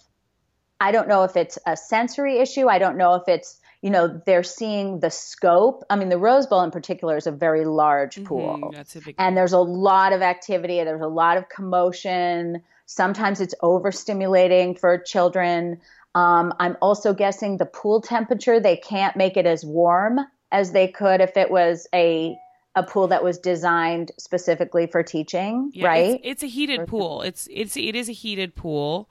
I 0.80 0.90
don't 0.90 1.06
know 1.06 1.22
if 1.22 1.36
it's 1.36 1.58
a 1.64 1.76
sensory 1.76 2.38
issue. 2.38 2.66
I 2.68 2.78
don't 2.78 2.96
know 2.96 3.14
if 3.14 3.28
it's 3.28 3.60
you 3.82 3.90
know 3.90 4.20
they're 4.26 4.42
seeing 4.42 5.00
the 5.00 5.10
scope. 5.10 5.84
I 5.90 5.96
mean, 5.96 6.08
the 6.08 6.18
Rose 6.18 6.46
Bowl 6.46 6.62
in 6.62 6.70
particular 6.70 7.16
is 7.16 7.26
a 7.26 7.32
very 7.32 7.64
large 7.64 8.24
pool, 8.24 8.58
Mhm, 8.62 8.72
that's 8.72 8.96
a 8.96 9.00
big 9.00 9.14
and 9.18 9.36
there's 9.36 9.52
a 9.52 9.60
lot 9.60 10.12
of 10.12 10.22
activity. 10.22 10.82
There's 10.82 11.02
a 11.02 11.06
lot 11.06 11.36
of 11.36 11.48
commotion. 11.48 12.62
Sometimes 12.94 13.40
it's 13.40 13.54
overstimulating 13.62 14.78
for 14.78 14.98
children. 14.98 15.80
Um, 16.14 16.52
I'm 16.60 16.76
also 16.82 17.14
guessing 17.14 17.56
the 17.56 17.64
pool 17.64 18.02
temperature. 18.02 18.60
They 18.60 18.76
can't 18.76 19.16
make 19.16 19.38
it 19.38 19.46
as 19.46 19.64
warm 19.64 20.20
as 20.50 20.72
they 20.72 20.88
could 20.88 21.22
if 21.22 21.36
it 21.36 21.50
was 21.50 21.86
a 21.94 22.36
a 22.74 22.82
pool 22.82 23.06
that 23.08 23.22
was 23.22 23.38
designed 23.38 24.12
specifically 24.18 24.86
for 24.86 25.02
teaching, 25.02 25.70
Yeah, 25.74 25.86
right? 25.86 26.10
It's, 26.14 26.20
it's 26.24 26.42
a 26.42 26.46
heated 26.46 26.86
pool. 26.86 27.22
It's 27.22 27.48
it's 27.50 27.76
it 27.76 27.96
is 27.96 28.08
a 28.08 28.12
heated 28.12 28.54
pool. 28.54 29.10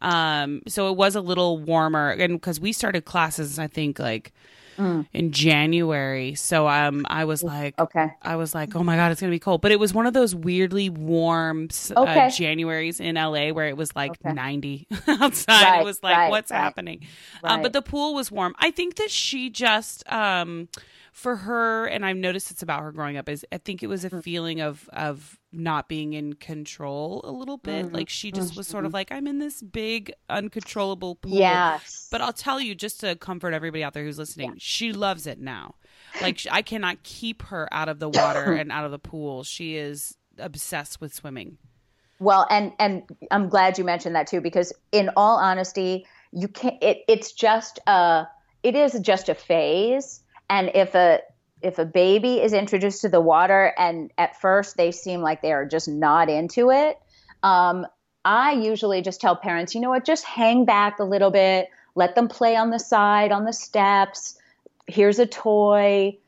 Um, 0.00 0.62
so 0.66 0.90
it 0.90 0.96
was 0.96 1.14
a 1.14 1.20
little 1.20 1.58
warmer, 1.58 2.10
and 2.10 2.34
because 2.34 2.60
we 2.60 2.72
started 2.72 3.04
classes, 3.04 3.58
I 3.58 3.66
think 3.66 3.98
like 3.98 4.32
Mm. 4.78 5.06
in 5.12 5.32
January. 5.32 6.34
So 6.36 6.68
um, 6.68 7.04
I 7.08 7.24
was 7.24 7.42
like, 7.42 7.76
okay. 7.80 8.12
I 8.22 8.36
was 8.36 8.54
like, 8.54 8.76
oh 8.76 8.84
my 8.84 8.94
god, 8.96 9.10
it's 9.10 9.20
gonna 9.20 9.30
be 9.30 9.38
cold. 9.40 9.60
But 9.60 9.72
it 9.72 9.80
was 9.80 9.92
one 9.92 10.06
of 10.06 10.14
those 10.14 10.34
weirdly 10.34 10.88
warm 10.88 11.68
Okay. 11.90 12.26
uh, 12.26 12.28
Januaries 12.28 13.00
in 13.00 13.16
LA 13.16 13.50
where 13.52 13.66
it 13.68 13.76
was 13.76 13.94
like 13.96 14.12
Okay. 14.24 14.32
90 14.32 14.86
outside. 15.08 15.62
Right, 15.64 15.80
it 15.80 15.84
was 15.84 16.02
like, 16.02 16.16
right, 16.16 16.30
what's 16.30 16.50
right. 16.52 16.58
happening? 16.58 17.06
Um, 17.42 17.62
but 17.62 17.72
the 17.72 17.82
pool 17.82 18.14
was 18.14 18.30
warm. 18.30 18.54
I 18.58 18.70
think 18.70 18.96
that 18.96 19.10
she 19.10 19.50
just, 19.50 20.08
um, 20.12 20.68
for 21.12 21.36
her, 21.36 21.86
and 21.86 22.04
I've 22.04 22.16
noticed 22.16 22.50
it's 22.50 22.62
about 22.62 22.82
her 22.82 22.92
growing 22.92 23.16
up. 23.16 23.28
Is 23.28 23.44
I 23.52 23.58
think 23.58 23.82
it 23.82 23.86
was 23.86 24.04
a 24.04 24.10
Mm. 24.10 24.22
feeling 24.22 24.60
of 24.60 24.88
of 24.92 25.38
not 25.52 25.88
being 25.88 26.12
in 26.12 26.34
control 26.34 27.22
a 27.24 27.30
little 27.32 27.56
bit. 27.56 27.86
Mm-hmm. 27.86 27.94
Like 27.94 28.08
she 28.08 28.30
just 28.30 28.56
was 28.56 28.66
sort 28.66 28.84
of 28.84 28.92
like, 28.92 29.10
I'm 29.10 29.26
in 29.26 29.38
this 29.38 29.62
big 29.62 30.12
uncontrollable 30.28 31.14
pool. 31.16 31.32
Yes. 31.32 32.08
But 32.10 32.20
I'll 32.20 32.32
tell 32.34 32.60
you, 32.60 32.74
just 32.74 33.00
to 33.00 33.16
comfort 33.16 33.54
everybody 33.54 33.82
out 33.82 33.94
there 33.94 34.04
who's 34.04 34.18
listening, 34.18 34.54
she 34.58 34.92
loves 34.92 35.26
it 35.26 35.38
now. 35.38 35.74
Like 36.20 36.40
I 36.50 36.62
cannot 36.62 37.02
keep 37.02 37.42
her 37.44 37.68
out 37.72 37.88
of 37.88 37.98
the 37.98 38.08
water 38.20 38.52
and 38.52 38.70
out 38.70 38.84
of 38.84 38.90
the 38.90 38.98
pool. 38.98 39.42
She 39.44 39.76
is 39.76 40.16
obsessed 40.38 41.00
with 41.00 41.14
swimming. 41.14 41.58
Well, 42.20 42.46
and 42.50 42.72
and 42.78 43.04
I'm 43.30 43.48
glad 43.48 43.78
you 43.78 43.84
mentioned 43.84 44.14
that 44.16 44.26
too, 44.26 44.40
because 44.40 44.72
in 44.92 45.10
all 45.16 45.36
honesty, 45.38 46.04
you 46.32 46.48
can 46.48 46.72
not 46.74 46.82
It, 46.82 46.98
it's 47.08 47.32
just 47.32 47.78
a. 47.86 48.26
It 48.64 48.74
is 48.74 48.98
just 49.00 49.28
a 49.28 49.34
phase, 49.36 50.20
and 50.48 50.70
if 50.74 50.94
a 50.94 51.20
if 51.60 51.78
a 51.78 51.84
baby 51.84 52.40
is 52.40 52.52
introduced 52.52 53.00
to 53.02 53.08
the 53.08 53.20
water 53.20 53.72
and 53.76 54.12
at 54.16 54.40
first 54.40 54.76
they 54.76 54.92
seem 54.92 55.20
like 55.20 55.42
they 55.42 55.52
are 55.52 55.66
just 55.66 55.88
not 55.88 56.28
into 56.28 56.70
it, 56.70 56.98
um, 57.42 57.86
I 58.24 58.52
usually 58.52 59.02
just 59.02 59.20
tell 59.20 59.34
parents, 59.34 59.74
you 59.74 59.80
know 59.80 59.90
what, 59.90 60.04
just 60.04 60.24
hang 60.24 60.64
back 60.64 61.00
a 61.00 61.04
little 61.04 61.30
bit, 61.30 61.68
let 61.94 62.14
them 62.14 62.28
play 62.28 62.54
on 62.54 62.70
the 62.70 62.78
side, 62.78 63.32
on 63.32 63.44
the 63.44 63.52
steps. 63.52 64.38
Here's 64.86 65.18
a 65.18 65.26
toy. 65.26 66.18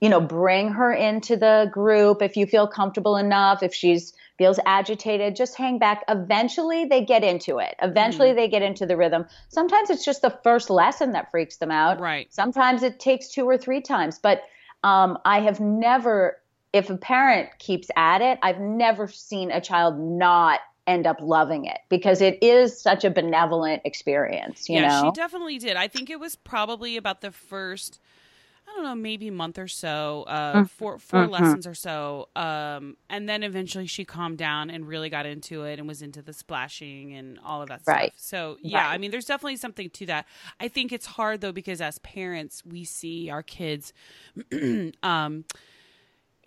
You 0.00 0.10
know 0.10 0.20
bring 0.20 0.68
her 0.72 0.92
into 0.92 1.36
the 1.36 1.70
group 1.72 2.20
if 2.20 2.36
you 2.36 2.46
feel 2.46 2.66
comfortable 2.66 3.16
enough. 3.16 3.62
If 3.62 3.74
she's 3.74 4.12
feels 4.38 4.60
agitated 4.66 5.36
just 5.36 5.56
hang 5.56 5.78
back. 5.78 6.04
Eventually 6.08 6.84
they 6.84 7.04
get 7.04 7.24
into 7.24 7.58
it. 7.58 7.74
Eventually 7.82 8.32
they 8.32 8.48
get 8.48 8.62
into 8.62 8.86
the 8.86 8.96
rhythm. 8.96 9.26
Sometimes 9.48 9.90
it's 9.90 10.04
just 10.04 10.22
the 10.22 10.38
first 10.42 10.70
lesson 10.70 11.12
that 11.12 11.30
freaks 11.30 11.56
them 11.56 11.70
out. 11.70 12.00
Right. 12.00 12.32
sometimes 12.32 12.82
it 12.82 13.00
takes 13.00 13.28
two 13.28 13.44
or 13.44 13.56
three 13.56 13.80
times. 13.80 14.18
But 14.18 14.42
um, 14.86 15.18
i 15.24 15.40
have 15.40 15.60
never 15.60 16.40
if 16.72 16.90
a 16.90 16.96
parent 16.96 17.48
keeps 17.58 17.88
at 17.96 18.22
it 18.22 18.38
i've 18.42 18.60
never 18.60 19.08
seen 19.08 19.50
a 19.50 19.60
child 19.60 19.98
not 19.98 20.60
end 20.86 21.06
up 21.06 21.18
loving 21.20 21.64
it 21.64 21.78
because 21.88 22.20
it 22.20 22.38
is 22.42 22.80
such 22.80 23.04
a 23.04 23.10
benevolent 23.10 23.82
experience 23.84 24.68
you 24.68 24.76
yeah, 24.76 24.88
know? 24.88 25.08
she 25.08 25.20
definitely 25.20 25.58
did. 25.58 25.76
I 25.76 25.88
think 25.88 26.10
it 26.10 26.20
was 26.20 26.36
probably 26.36 26.96
about 26.96 27.22
the 27.22 27.32
first, 27.32 27.98
I 28.68 28.74
don't 28.74 28.84
know, 28.84 28.94
maybe 28.96 29.28
a 29.28 29.32
month 29.32 29.58
or 29.58 29.68
so, 29.68 30.24
uh, 30.24 30.62
Mm. 30.62 30.64
four 30.64 30.98
4 30.98 31.28
Mm-hmm. 31.28 31.28
lessons 31.28 31.66
or 31.66 31.74
so, 31.74 32.28
um, 32.36 32.96
and 33.08 33.28
then 33.28 33.42
eventually 33.42 33.86
she 33.86 34.04
calmed 34.04 34.38
down 34.38 34.70
and 34.70 34.86
really 34.88 35.08
got 35.08 35.24
into 35.26 35.64
it 35.64 35.78
and 35.78 35.86
was 35.88 36.02
into 36.02 36.20
the 36.22 36.32
splashing 36.32 37.14
and 37.14 37.38
all 37.44 37.62
of 37.62 37.68
that 37.68 37.86
Right. 37.86 38.12
stuff. 38.12 38.14
So 38.16 38.58
yeah, 38.62 38.86
Right. 38.86 38.90
I 38.90 38.98
mean, 38.98 39.10
there's 39.12 39.26
definitely 39.26 39.56
something 39.56 39.90
to 39.90 40.06
that. 40.06 40.26
I 40.60 40.68
think 40.68 40.92
it's 40.92 41.06
hard 41.06 41.40
though 41.40 41.52
because 41.52 41.80
as 41.80 41.98
parents, 42.00 42.64
we 42.66 42.84
see 42.84 43.30
our 43.30 43.42
kids. 43.42 43.92
um 45.02 45.44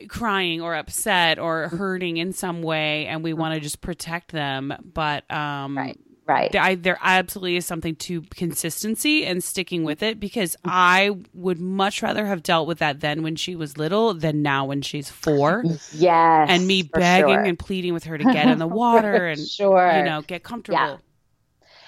crying 0.07 0.61
or 0.61 0.75
upset 0.75 1.39
or 1.39 1.69
Mm-hmm. 1.71 1.77
hurting 1.77 2.17
in 2.17 2.31
some 2.31 2.61
way 2.61 3.05
and 3.07 3.23
we 3.23 3.33
want 3.33 3.53
to 3.53 3.59
just 3.59 3.81
protect 3.81 4.31
them 4.31 4.73
but 4.93 5.29
um 5.29 5.75
right 5.75 5.99
right 6.29 6.55
I, 6.55 6.75
there 6.75 6.97
absolutely 7.01 7.57
is 7.57 7.65
something 7.65 7.95
to 8.07 8.21
consistency 8.35 9.25
and 9.25 9.43
sticking 9.43 9.83
with 9.83 10.01
it 10.03 10.19
because. 10.19 10.55
I 10.63 11.17
would 11.33 11.59
much 11.59 12.03
rather 12.03 12.25
have 12.25 12.43
dealt 12.43 12.67
with 12.67 12.77
that 12.79 12.99
then 12.99 13.23
when 13.23 13.35
she 13.35 13.55
was 13.55 13.77
little 13.77 14.13
than 14.13 14.41
now 14.43 14.65
when 14.65 14.81
she's 14.81 15.09
four. 15.09 15.63
yes 15.93 16.47
And 16.49 16.67
me 16.67 16.83
begging 16.83 17.33
sure. 17.35 17.43
and 17.43 17.57
pleading 17.57 17.93
with 17.93 18.03
her 18.05 18.17
to 18.17 18.23
get 18.23 18.47
in 18.47 18.59
the 18.59 18.67
water 18.83 19.25
and 19.27 19.39
Sure. 19.45 19.91
you 19.97 20.03
know 20.03 20.21
get 20.21 20.43
comfortable. 20.43 20.77
yeah. 20.77 20.97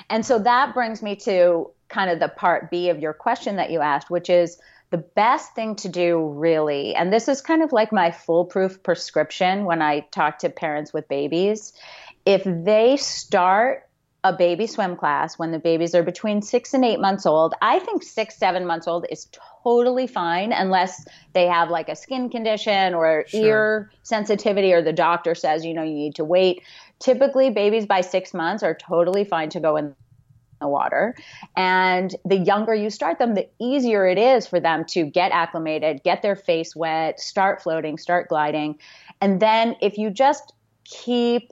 And 0.10 0.26
so 0.26 0.40
that 0.40 0.74
brings 0.74 1.02
me 1.04 1.16
to 1.18 1.70
kind 1.90 2.10
of 2.10 2.20
the 2.20 2.28
part 2.28 2.72
B 2.72 2.90
of 2.90 3.00
your 3.00 3.14
question 3.14 3.58
that 3.58 3.70
you 3.72 3.80
asked, 3.82 4.10
which 4.10 4.30
is 4.30 4.58
the 4.90 4.98
best 4.98 5.54
thing 5.56 5.76
to 5.78 5.90
do, 5.90 6.18
really. 6.30 6.96
And 6.96 7.14
this 7.14 7.28
is 7.28 7.42
kind 7.42 7.62
of 7.64 7.72
like 7.72 7.92
my 7.94 8.12
foolproof 8.12 8.82
prescription 8.84 9.64
when 9.66 9.82
I 9.82 10.02
talk 10.12 10.40
to 10.40 10.50
parents 10.50 10.92
with 10.92 11.08
babies. 11.08 11.72
If 12.26 12.44
they 12.46 12.98
start 12.98 13.88
a 14.24 14.32
baby 14.32 14.68
swim 14.68 14.96
class 14.96 15.40
when 15.40 15.52
the 15.52 15.58
babies 15.60 15.96
are 15.96 16.04
between 16.04 16.42
six 16.42 16.74
and 16.74 16.86
eight 16.86 17.00
months 17.00 17.26
old, 17.26 17.56
I 17.62 17.80
think 17.80 18.04
six, 18.04 18.38
seven 18.38 18.66
months 18.68 18.88
old 18.88 19.06
is 19.10 19.28
totally 19.64 20.06
fine 20.06 20.52
unless 20.52 21.06
they 21.34 21.48
have 21.48 21.70
like 21.70 21.90
a 21.90 21.96
skin 21.96 22.30
condition 22.30 22.94
or 22.94 23.26
Sure. 23.28 23.42
ear 23.42 23.92
sensitivity 24.04 24.74
or 24.74 24.82
the 24.84 24.94
doctor 24.94 25.34
says, 25.34 25.66
you 25.66 25.74
know, 25.74 25.84
you 25.84 25.94
need 25.94 26.16
to 26.16 26.24
wait. 26.24 26.62
Typically, 27.00 27.50
babies 27.50 27.88
by 27.88 28.02
six 28.02 28.34
months 28.34 28.62
are 28.62 28.76
totally 28.76 29.24
fine 29.24 29.50
to 29.50 29.60
go 29.60 29.76
in 29.76 29.96
the 30.60 30.68
water. 30.68 31.16
And 31.58 32.16
the 32.24 32.38
younger 32.38 32.76
you 32.76 32.92
start 32.92 33.18
them, 33.18 33.34
the 33.34 33.50
easier 33.60 34.06
it 34.06 34.20
is 34.20 34.46
for 34.46 34.60
them 34.60 34.86
to 34.90 35.06
get 35.06 35.32
acclimated, 35.32 36.04
get 36.04 36.22
their 36.22 36.36
face 36.36 36.76
wet, 36.76 37.20
start 37.20 37.64
floating, 37.64 37.98
start 37.98 38.30
gliding. 38.30 38.78
And 39.20 39.40
then 39.40 39.76
if 39.82 39.98
you 39.98 40.12
just 40.12 40.54
keep 40.84 41.52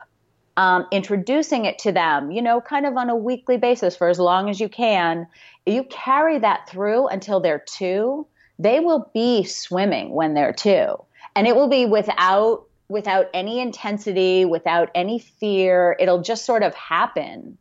um, 0.59 0.85
introducing 0.91 1.63
it 1.63 1.79
to 1.79 1.93
them, 1.93 2.31
you 2.31 2.41
know, 2.41 2.59
kind 2.59 2.85
of 2.85 2.97
on 2.97 3.09
a 3.09 3.15
weekly 3.15 3.55
basis 3.55 3.95
for 3.95 4.09
as 4.09 4.19
long 4.19 4.49
as 4.49 4.59
you 4.59 4.67
can, 4.67 5.25
you 5.65 5.85
carry 5.85 6.37
that 6.37 6.67
through 6.67 7.07
until 7.07 7.39
they're 7.39 7.63
two, 7.65 8.27
they 8.59 8.81
will 8.81 9.09
be 9.13 9.45
swimming 9.45 10.09
when 10.11 10.33
they're 10.33 10.51
two. 10.51 10.97
And 11.33 11.47
it 11.47 11.55
will 11.55 11.69
be 11.69 11.85
without 11.85 12.65
without 12.89 13.27
any 13.33 13.61
intensity, 13.61 14.43
without 14.43 14.89
any 14.95 15.19
fear. 15.19 15.95
It'll 15.97 16.21
just 16.21 16.43
sort 16.43 16.63
of 16.63 16.75
happen. 16.75 17.57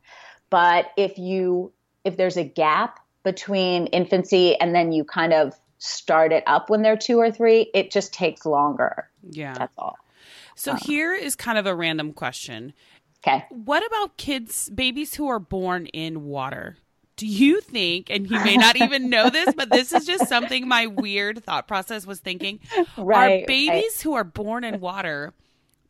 But 0.51 0.91
if 0.97 1.19
you 1.19 1.71
if 2.03 2.17
there's 2.17 2.37
a 2.37 2.45
gap 2.45 2.99
between 3.23 3.87
infancy 3.89 4.57
and 4.57 4.75
then 4.75 4.91
you 4.91 5.05
kind 5.05 5.33
of 5.33 5.55
start 5.79 6.33
it 6.33 6.43
up 6.49 6.69
when 6.69 6.83
they're 6.83 6.97
two 6.97 7.19
or 7.19 7.31
three, 7.31 7.71
it 7.75 7.93
just 7.93 8.13
takes 8.13 8.45
longer. 8.45 9.09
Yeah. 9.31 9.55
That's 9.55 9.79
all. 9.79 9.99
So 10.59 10.73
uh-huh. 10.73 10.81
here 10.85 11.15
is 11.15 11.37
kind 11.37 11.57
of 11.57 11.67
a 11.67 11.75
random 11.75 12.13
question. 12.13 12.73
Okay. 13.25 13.45
What 13.51 13.87
about 13.87 14.17
kids, 14.17 14.69
babies 14.71 15.15
who 15.15 15.29
are 15.29 15.39
born 15.39 15.87
in 15.87 16.25
water? 16.25 16.77
Do 17.17 17.29
you 17.29 17.61
think, 17.61 18.11
and 18.11 18.29
you 18.29 18.39
may 18.41 18.57
not 18.57 18.77
even 18.77 19.09
know 19.09 19.31
this, 19.31 19.55
but 19.55 19.71
this 19.71 19.93
is 19.93 20.05
just 20.05 20.29
something 20.29 20.67
my 20.67 20.87
weird 20.87 21.45
thought 21.45 21.69
process 21.69 22.07
was 22.07 22.19
thinking. 22.19 22.59
Right, 22.97 23.43
are 23.43 23.47
babies 23.47 24.01
who 24.01 24.15
are 24.15 24.25
born 24.25 24.65
in 24.65 24.81
water 24.81 25.33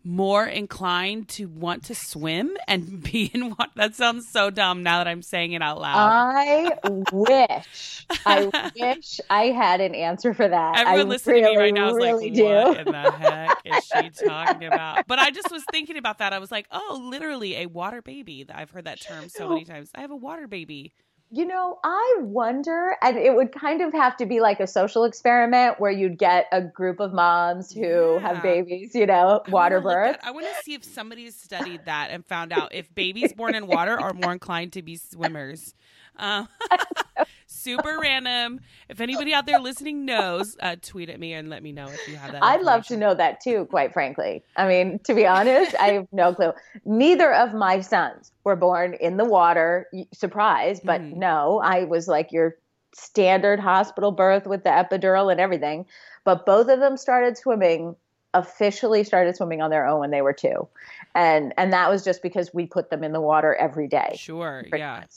more 0.09 0.47
inclined 0.47 1.29
to 1.29 1.45
want 1.45 1.85
to 1.85 1.95
swim 1.95 2.57
and 2.67 3.03
be 3.13 3.31
in 3.35 3.51
water? 3.51 3.71
That 3.77 3.95
sounds 3.95 4.27
so 4.27 4.51
dumb 4.51 4.83
now 4.83 4.99
that 4.99 5.09
I'm 5.09 5.23
saying 5.23 5.53
it 5.53 5.63
out 5.63 5.81
loud. 5.81 5.97
I 5.97 6.73
wish, 7.13 8.07
I 8.25 8.73
wish 8.75 9.21
I 9.29 9.45
had 9.47 9.83
an 9.83 9.95
answer 9.95 10.33
for 10.33 10.49
that. 10.49 10.79
Everyone 10.79 11.01
I 11.01 11.03
listening 11.11 11.43
really, 11.43 11.55
to 11.55 11.59
me 11.61 11.65
right 11.65 11.75
now 11.75 11.89
is 11.91 11.95
really 11.97 12.31
like, 12.31 12.35
do. 12.35 12.45
what 12.45 12.79
in 12.79 12.87
the 12.87 13.11
heck 13.13 13.59
is 13.65 13.85
she 13.85 14.11
talking 14.27 14.67
about? 14.67 15.07
But 15.07 15.19
I 15.19 15.31
just 15.31 15.51
was 15.51 15.63
thinking 15.71 15.99
about 15.99 16.19
that. 16.19 16.33
I 16.33 16.39
was 16.39 16.51
like, 16.51 16.67
oh, 16.71 17.01
literally 17.05 17.57
a 17.57 17.67
water 17.67 18.01
baby. 18.01 18.47
I've 18.53 18.71
heard 18.71 18.87
that 18.87 19.01
term 19.01 19.29
so 19.29 19.49
many 19.51 19.65
times. 19.67 19.91
I 19.95 20.01
have 20.01 20.11
a 20.11 20.17
water 20.17 20.49
baby. 20.49 20.95
You 21.31 21.45
know, 21.45 21.79
I 21.85 22.17
wonder, 22.21 22.97
and 23.03 23.19
it 23.19 23.35
would 23.35 23.53
kind 23.53 23.83
of 23.83 23.93
have 23.93 24.17
to 24.17 24.27
be 24.27 24.41
like 24.41 24.61
a 24.61 24.67
social 24.67 25.05
experiment 25.05 25.79
where 25.79 25.91
you'd 25.91 26.17
get 26.19 26.47
a 26.53 26.63
group 26.63 27.01
of 27.01 27.13
moms 27.13 27.71
who 27.71 27.81
Yeah. 27.81 28.21
have 28.21 28.43
babies, 28.43 28.95
you 28.95 29.05
know, 29.07 29.43
I 29.47 29.51
water 29.51 29.81
birth. 29.81 30.17
I 30.23 30.31
want 30.31 30.47
to 30.47 30.55
see 30.63 30.73
if 30.73 30.85
somebody's 30.85 31.37
studied 31.37 31.85
that 31.85 32.09
and 32.11 32.25
found 32.25 32.53
out 32.53 32.75
if 32.75 32.95
babies 32.95 33.35
born 33.35 33.55
in 33.55 33.67
water 33.67 33.99
are 33.99 34.15
more 34.15 34.33
inclined 34.33 34.73
to 34.75 34.83
be 34.83 34.97
swimmers. 34.97 35.75
Um, 36.17 36.49
super 37.47 37.99
random. 38.01 38.61
If 38.89 39.01
anybody 39.01 39.35
out 39.35 39.47
there 39.47 39.59
listening 39.59 40.05
knows, 40.05 40.57
uh, 40.61 40.77
tweet 40.81 41.09
at 41.11 41.19
me 41.21 41.33
and 41.35 41.51
let 41.51 41.63
me 41.63 41.73
know 41.73 41.87
if 41.89 42.09
you 42.09 42.17
have 42.17 42.33
that. 42.33 42.43
I'd 42.43 42.63
love 42.63 42.87
to 42.87 42.97
know 42.97 43.15
that 43.15 43.41
too, 43.41 43.67
quite 43.67 43.93
frankly. 43.93 44.43
I 44.57 44.69
mean, 44.69 44.99
to 45.01 45.15
be 45.15 45.27
honest, 45.27 45.75
I 45.79 45.89
have 45.93 46.09
no 46.13 46.35
clue. 46.35 46.53
Neither 46.85 47.33
of 47.33 47.55
my 47.55 47.81
sons 47.81 48.33
were 48.45 48.57
born 48.57 48.95
in 48.95 49.17
the 49.17 49.25
water. 49.25 49.87
Surprise, 50.13 50.81
but 50.83 51.01
Mhm. 51.01 51.17
no, 51.17 51.61
I 51.63 51.85
was 51.85 52.09
like 52.09 52.33
your 52.33 52.57
standard 52.95 53.61
hospital 53.61 54.13
birth 54.13 54.47
with 54.47 54.65
the 54.65 54.71
epidural 54.71 55.31
and 55.31 55.41
everything. 55.41 55.87
But 56.25 56.47
both 56.47 56.69
of 56.69 56.81
them 56.81 56.97
started 56.97 57.37
swimming, 57.37 57.95
officially 58.35 59.05
started 59.05 59.37
swimming 59.37 59.63
on 59.63 59.71
their 59.71 59.87
own 59.87 60.01
when 60.01 60.11
they 60.11 60.23
were 60.23 60.33
two. 60.33 60.69
And 61.15 61.55
and 61.57 61.73
that 61.73 61.91
was 61.91 62.05
just 62.05 62.23
because 62.23 62.53
we 62.53 62.67
put 62.67 62.91
them 62.91 63.03
in 63.05 63.13
the 63.13 63.21
water 63.21 63.55
every 63.55 63.89
day. 63.89 64.17
Sure. 64.17 64.65
Yeah. 64.73 65.01
much. 65.01 65.11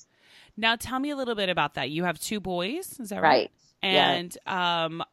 Now 0.58 0.76
tell 0.76 1.00
me 1.00 1.10
a 1.10 1.16
little 1.16 1.36
bit 1.36 1.50
about 1.50 1.76
that. 1.76 1.90
You 1.90 2.04
have 2.04 2.20
two 2.20 2.40
boys, 2.40 3.00
is 3.00 3.10
that 3.10 3.22
right? 3.22 3.50
Right. 3.50 3.52
And 3.84 4.38
um, 4.46 5.04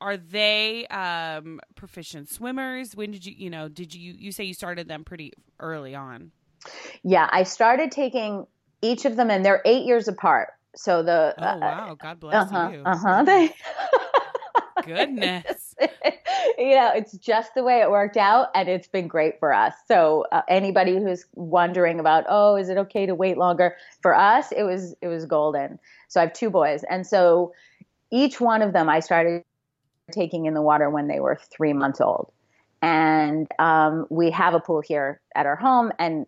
are 0.00 0.16
they 0.16 0.86
um 0.86 1.60
proficient 1.74 2.28
swimmers? 2.28 2.94
When 2.94 3.10
did 3.10 3.26
you, 3.26 3.34
you 3.36 3.50
know, 3.50 3.68
did 3.68 3.94
you 3.94 4.14
you 4.16 4.32
say 4.32 4.44
you 4.44 4.54
started 4.54 4.88
them 4.88 5.04
pretty 5.04 5.32
early 5.58 5.94
on? 5.94 6.30
Yeah, 7.02 7.28
I 7.30 7.42
started 7.42 7.90
taking 7.90 8.46
each 8.82 9.04
of 9.04 9.16
them 9.16 9.30
and 9.30 9.44
they're 9.44 9.62
8 9.64 9.84
years 9.84 10.08
apart. 10.08 10.48
So 10.76 11.02
the 11.02 11.34
Oh 11.38 11.58
wow, 11.58 11.96
God 12.00 12.20
bless 12.20 12.52
uh-huh, 12.52 12.70
you. 12.72 12.82
uh-huh. 12.84 13.22
They 13.26 13.50
Goodness. 14.84 15.74
you 16.58 16.74
know, 16.74 16.92
it's 16.94 17.12
just 17.12 17.54
the 17.54 17.62
way 17.62 17.80
it 17.80 17.90
worked 17.90 18.16
out, 18.16 18.48
and 18.54 18.68
it's 18.68 18.88
been 18.88 19.08
great 19.08 19.38
for 19.38 19.52
us. 19.52 19.74
So 19.86 20.26
uh, 20.32 20.42
anybody 20.48 20.96
who's 20.96 21.24
wondering 21.34 22.00
about, 22.00 22.24
oh, 22.28 22.56
is 22.56 22.68
it 22.68 22.78
okay 22.78 23.06
to 23.06 23.14
wait 23.14 23.36
longer? 23.36 23.76
For 24.00 24.14
us, 24.14 24.52
it 24.52 24.62
was 24.64 24.94
it 25.00 25.08
was 25.08 25.26
golden. 25.26 25.78
So 26.08 26.20
I 26.20 26.24
have 26.24 26.32
two 26.32 26.50
boys, 26.50 26.84
and 26.88 27.06
so 27.06 27.52
each 28.10 28.40
one 28.40 28.62
of 28.62 28.72
them 28.72 28.88
I 28.88 29.00
started 29.00 29.44
taking 30.10 30.46
in 30.46 30.54
the 30.54 30.62
water 30.62 30.90
when 30.90 31.08
they 31.08 31.20
were 31.20 31.38
three 31.50 31.72
months 31.72 32.00
old, 32.00 32.32
and 32.80 33.48
um, 33.58 34.06
we 34.10 34.30
have 34.30 34.54
a 34.54 34.60
pool 34.60 34.80
here 34.80 35.20
at 35.34 35.46
our 35.46 35.56
home, 35.56 35.92
and 35.98 36.26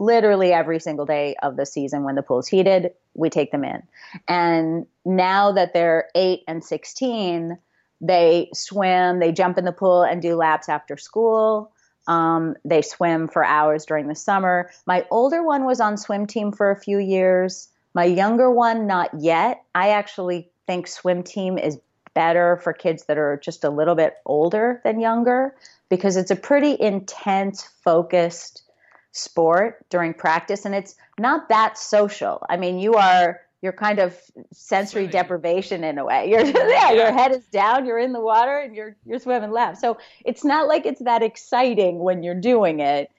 literally 0.00 0.52
every 0.52 0.80
single 0.80 1.04
day 1.04 1.36
of 1.42 1.56
the 1.56 1.66
season 1.66 2.02
when 2.02 2.14
the 2.14 2.22
pool's 2.22 2.48
heated, 2.48 2.90
we 3.14 3.30
take 3.30 3.52
them 3.52 3.64
in. 3.64 3.82
And 4.26 4.86
now 5.04 5.52
that 5.52 5.74
they're 5.74 6.08
eight 6.14 6.40
and 6.48 6.64
16, 6.64 7.58
they 8.00 8.48
swim, 8.54 9.20
they 9.20 9.30
jump 9.30 9.58
in 9.58 9.66
the 9.66 9.72
pool 9.72 10.02
and 10.02 10.22
do 10.22 10.34
laps 10.34 10.68
after 10.68 10.96
school. 10.96 11.70
Um, 12.08 12.56
they 12.64 12.80
swim 12.80 13.28
for 13.28 13.44
hours 13.44 13.84
during 13.84 14.08
the 14.08 14.14
summer. 14.14 14.70
My 14.86 15.06
older 15.10 15.44
one 15.44 15.66
was 15.66 15.80
on 15.80 15.98
swim 15.98 16.26
team 16.26 16.50
for 16.50 16.70
a 16.70 16.80
few 16.80 16.98
years. 16.98 17.68
My 17.94 18.04
younger 18.04 18.50
one, 18.50 18.86
not 18.86 19.10
yet. 19.20 19.62
I 19.74 19.90
actually 19.90 20.50
think 20.66 20.88
swim 20.88 21.22
team 21.22 21.58
is 21.58 21.78
better 22.14 22.56
for 22.64 22.72
kids 22.72 23.04
that 23.04 23.18
are 23.18 23.38
just 23.44 23.64
a 23.64 23.70
little 23.70 23.94
bit 23.94 24.14
older 24.24 24.80
than 24.82 24.98
younger 24.98 25.54
because 25.90 26.16
it's 26.16 26.30
a 26.30 26.36
pretty 26.36 26.76
intense, 26.80 27.62
focused 27.84 28.62
sport 29.12 29.84
during 29.90 30.14
practice 30.14 30.64
and 30.64 30.74
it's 30.74 30.94
not 31.18 31.48
that 31.48 31.76
social. 31.76 32.44
I 32.48 32.56
mean, 32.56 32.78
you 32.78 32.94
are 32.94 33.40
you're 33.62 33.72
kind 33.72 33.98
of 33.98 34.18
sensory 34.52 35.02
Swimming. 35.02 35.10
deprivation 35.10 35.84
in 35.84 35.98
a 35.98 36.04
way. 36.04 36.30
You're 36.30 36.44
yeah, 36.70 36.92
your 36.92 37.12
head 37.12 37.32
is 37.32 37.44
down, 37.46 37.84
you're 37.84 37.98
in 37.98 38.12
the 38.12 38.20
water 38.20 38.58
and 38.58 38.74
you're 38.74 38.96
you're 39.04 39.18
swimming 39.18 39.50
laps. 39.50 39.80
So 39.80 39.98
it's 40.24 40.44
not 40.44 40.68
like 40.68 40.86
it's 40.86 41.02
that 41.02 41.22
exciting 41.22 41.98
when 41.98 42.22
you're 42.22 42.40
doing 42.40 42.80
it, 42.80 43.10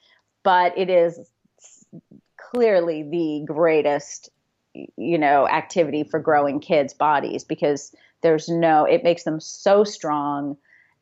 but 0.42 0.76
it 0.76 0.90
is 0.90 1.18
clearly 2.36 3.02
the 3.02 3.44
greatest 3.46 4.30
you 4.96 5.18
know 5.18 5.46
activity 5.46 6.02
for 6.02 6.18
growing 6.18 6.58
kids 6.58 6.94
bodies 6.94 7.44
because 7.44 7.94
there's 8.22 8.48
no 8.48 8.84
it 8.84 9.04
makes 9.04 9.24
them 9.24 9.38
so 9.38 9.84
strong 9.84 10.56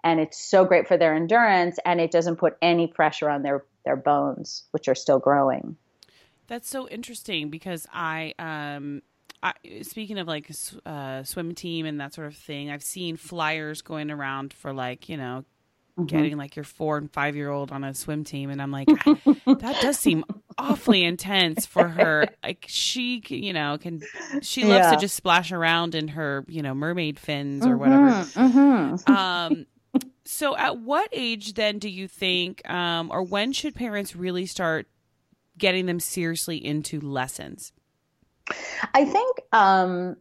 and 0.04 0.20
it's 0.20 0.38
so 0.38 0.64
great 0.64 0.88
for 0.88 0.96
their 0.96 1.14
endurance 1.14 1.78
and 1.84 2.00
it 2.00 2.10
doesn't 2.10 2.36
put 2.36 2.56
any 2.62 2.86
pressure 2.86 3.28
on 3.28 3.42
their 3.42 3.64
their 3.84 3.96
bones 3.96 4.64
which 4.72 4.88
are 4.88 4.94
still 4.94 5.18
growing 5.18 5.76
That's 6.48 6.68
so 6.68 6.88
interesting 6.88 7.48
because 7.50 7.86
I, 7.92 8.34
um, 8.38 9.02
I 9.42 9.52
speaking 9.82 10.18
of 10.18 10.26
like 10.28 10.50
uh, 10.84 11.22
swim 11.22 11.54
team 11.54 11.86
and 11.86 12.00
that 12.00 12.12
sort 12.12 12.26
of 12.26 12.36
thing, 12.36 12.70
I've 12.70 12.82
seen 12.82 13.16
flyers 13.16 13.80
going 13.82 14.10
around 14.10 14.52
for 14.52 14.72
like 14.72 15.08
you 15.08 15.16
know 15.16 15.44
getting 16.06 16.36
like 16.38 16.56
your 16.56 16.64
four 16.64 16.96
and 16.98 17.12
five 17.12 17.36
year 17.36 17.50
old 17.50 17.70
on 17.72 17.84
a 17.84 17.94
swim 17.94 18.24
team, 18.24 18.48
and 18.50 18.60
I'm 18.62 18.70
like, 18.70 18.88
that 18.88 19.78
does 19.82 19.98
seem 19.98 20.24
awfully 20.58 21.04
intense 21.04 21.66
for 21.66 21.88
her. 21.98 22.26
Like 22.42 22.64
she, 22.68 23.22
you 23.28 23.52
know, 23.52 23.76
can 23.78 24.00
she 24.42 24.64
loves 24.64 24.86
Yeah. 24.86 24.90
to 24.92 24.96
just 24.96 25.14
splash 25.14 25.52
around 25.52 25.94
in 25.94 26.08
her 26.08 26.44
you 26.48 26.62
know 26.62 26.74
mermaid 26.74 27.18
fins 27.18 27.64
or 27.66 27.76
whatever. 27.76 28.10
mm-hmm. 28.10 29.12
Um, 29.12 29.66
so, 30.40 30.56
at 30.56 30.78
what 30.78 31.10
age 31.12 31.52
then 31.52 31.78
do 31.78 31.88
you 31.90 32.08
think, 32.08 32.68
um, 32.68 33.10
or 33.12 33.22
when 33.22 33.52
should 33.52 33.74
parents 33.74 34.16
really 34.16 34.46
start 34.46 34.86
getting 35.58 35.84
them 35.84 36.00
seriously 36.00 36.56
into 36.56 36.98
lessons? 36.98 37.72
i 38.94 39.04
think 39.04 39.40
um 39.52 40.16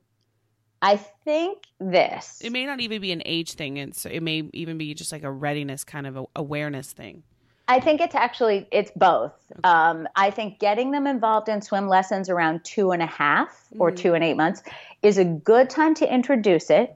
i 0.82 0.98
think 0.98 1.64
this 1.80 2.42
It 2.44 2.52
may 2.52 2.66
not 2.66 2.82
even 2.82 3.02
be 3.02 3.14
an 3.14 3.24
age 3.26 3.54
thing, 3.54 3.80
and 3.80 3.96
so 3.96 4.10
it 4.10 4.22
may 4.22 4.50
even 4.54 4.78
be 4.78 4.94
just 4.94 5.14
like 5.14 5.24
a 5.24 5.32
readiness 5.32 5.86
kind 5.86 6.06
of 6.06 6.18
a 6.18 6.26
awareness 6.36 6.92
thing. 6.92 7.24
I 7.70 7.80
think 7.80 8.02
it's 8.02 8.16
actually 8.16 8.68
it's 8.72 8.92
both. 8.96 9.32
Um, 9.64 10.08
I 10.16 10.32
think 10.32 10.60
getting 10.60 10.92
them 10.92 11.08
involved 11.08 11.48
in 11.48 11.62
swim 11.62 11.88
lessons 11.88 12.30
around 12.30 12.66
two 12.66 12.92
and 12.92 13.02
a 13.02 13.06
half 13.06 13.68
or 13.78 13.92
two 13.92 14.14
and 14.16 14.24
eight 14.24 14.36
months 14.36 14.62
is 15.02 15.18
a 15.18 15.24
good 15.24 15.70
time 15.70 15.94
to 15.96 16.14
introduce 16.14 16.70
it, 16.70 16.96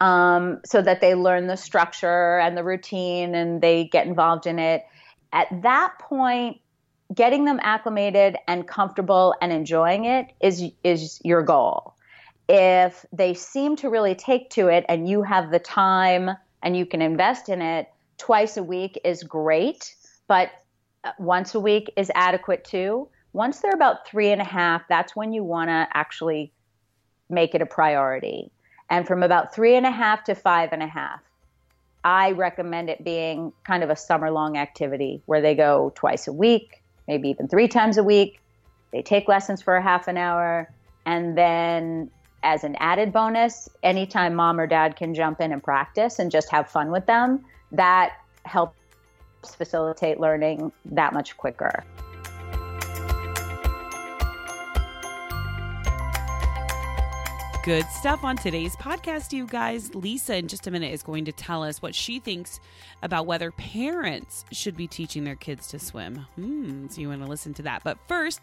um, 0.00 0.60
so 0.64 0.80
that 0.82 1.00
they 1.00 1.14
learn 1.14 1.46
the 1.46 1.56
structure 1.56 2.38
and 2.38 2.56
the 2.56 2.64
routine 2.64 3.34
and 3.34 3.60
they 3.60 3.84
get 3.84 4.06
involved 4.06 4.46
in 4.46 4.58
it. 4.58 4.84
At 5.32 5.62
that 5.62 5.98
point, 5.98 6.60
getting 7.14 7.44
them 7.44 7.60
acclimated 7.62 8.36
and 8.48 8.66
comfortable 8.66 9.34
and 9.40 9.52
enjoying 9.52 10.04
it 10.04 10.32
is 10.40 10.64
is 10.82 11.20
your 11.24 11.42
goal. 11.42 11.94
If 12.48 13.04
they 13.12 13.34
seem 13.34 13.76
to 13.76 13.90
really 13.90 14.14
take 14.14 14.50
to 14.50 14.68
it 14.68 14.84
and 14.88 15.08
you 15.08 15.22
have 15.22 15.50
the 15.50 15.58
time 15.58 16.30
and 16.62 16.76
you 16.76 16.84
can 16.84 17.00
invest 17.00 17.48
in 17.48 17.62
it, 17.62 17.88
twice 18.18 18.56
a 18.56 18.62
week 18.62 19.00
is 19.04 19.22
great, 19.22 19.94
but 20.26 20.50
uh, 21.04 21.12
once 21.18 21.54
a 21.54 21.60
week 21.60 21.92
is 21.96 22.10
adequate 22.14 22.64
too. 22.64 23.08
Once 23.32 23.60
they're 23.60 23.72
about 23.72 24.06
three 24.06 24.32
and 24.32 24.40
a 24.40 24.44
half, 24.44 24.82
that's 24.88 25.14
when 25.14 25.32
you 25.32 25.44
want 25.44 25.68
to 25.68 25.86
actually 25.94 26.52
make 27.28 27.54
it 27.54 27.62
a 27.62 27.66
priority. 27.66 28.50
And 28.90 29.06
from 29.06 29.22
about 29.22 29.54
three 29.54 29.76
and 29.76 29.86
a 29.86 29.90
half 29.90 30.24
to 30.24 30.34
five 30.34 30.70
and 30.72 30.82
a 30.82 30.86
half, 30.86 31.20
I 32.02 32.32
recommend 32.32 32.90
it 32.90 33.04
being 33.04 33.52
kind 33.64 33.84
of 33.84 33.90
a 33.90 33.96
summer 33.96 34.30
long 34.30 34.56
activity 34.56 35.22
where 35.26 35.40
they 35.40 35.54
go 35.54 35.92
twice 35.94 36.26
a 36.26 36.32
week, 36.32 36.82
maybe 37.06 37.28
even 37.28 37.46
three 37.46 37.68
times 37.68 37.98
a 37.98 38.02
week. 38.02 38.40
They 38.92 39.02
take 39.02 39.28
lessons 39.28 39.62
for 39.62 39.76
a 39.76 39.82
half 39.82 40.08
an 40.08 40.16
hour. 40.16 40.68
And 41.06 41.38
then, 41.38 42.10
as 42.42 42.64
an 42.64 42.74
added 42.80 43.12
bonus, 43.12 43.68
anytime 43.82 44.34
mom 44.34 44.58
or 44.58 44.66
dad 44.66 44.96
can 44.96 45.14
jump 45.14 45.40
in 45.40 45.52
and 45.52 45.62
practice 45.62 46.18
and 46.18 46.30
just 46.30 46.50
have 46.50 46.68
fun 46.68 46.90
with 46.90 47.06
them, 47.06 47.44
that 47.72 48.14
helps 48.44 48.74
facilitate 49.56 50.18
learning 50.18 50.72
that 50.86 51.12
much 51.12 51.36
quicker. 51.36 51.84
Good 57.62 57.84
stuff 57.90 58.24
on 58.24 58.36
today's 58.36 58.74
podcast, 58.74 59.34
you 59.34 59.46
guys. 59.46 59.94
Lisa, 59.94 60.34
in 60.34 60.48
just 60.48 60.66
a 60.66 60.70
minute, 60.70 60.94
is 60.94 61.02
going 61.02 61.26
to 61.26 61.32
tell 61.32 61.62
us 61.62 61.82
what 61.82 61.94
she 61.94 62.18
thinks 62.18 62.58
about 63.02 63.26
whether 63.26 63.50
parents 63.50 64.46
should 64.50 64.78
be 64.78 64.86
teaching 64.86 65.24
their 65.24 65.34
kids 65.34 65.66
to 65.68 65.78
swim. 65.78 66.26
Hmm, 66.36 66.86
so 66.88 67.02
you 67.02 67.08
want 67.10 67.22
to 67.22 67.28
listen 67.28 67.52
to 67.52 67.62
that. 67.64 67.82
But 67.84 67.98
first, 68.08 68.40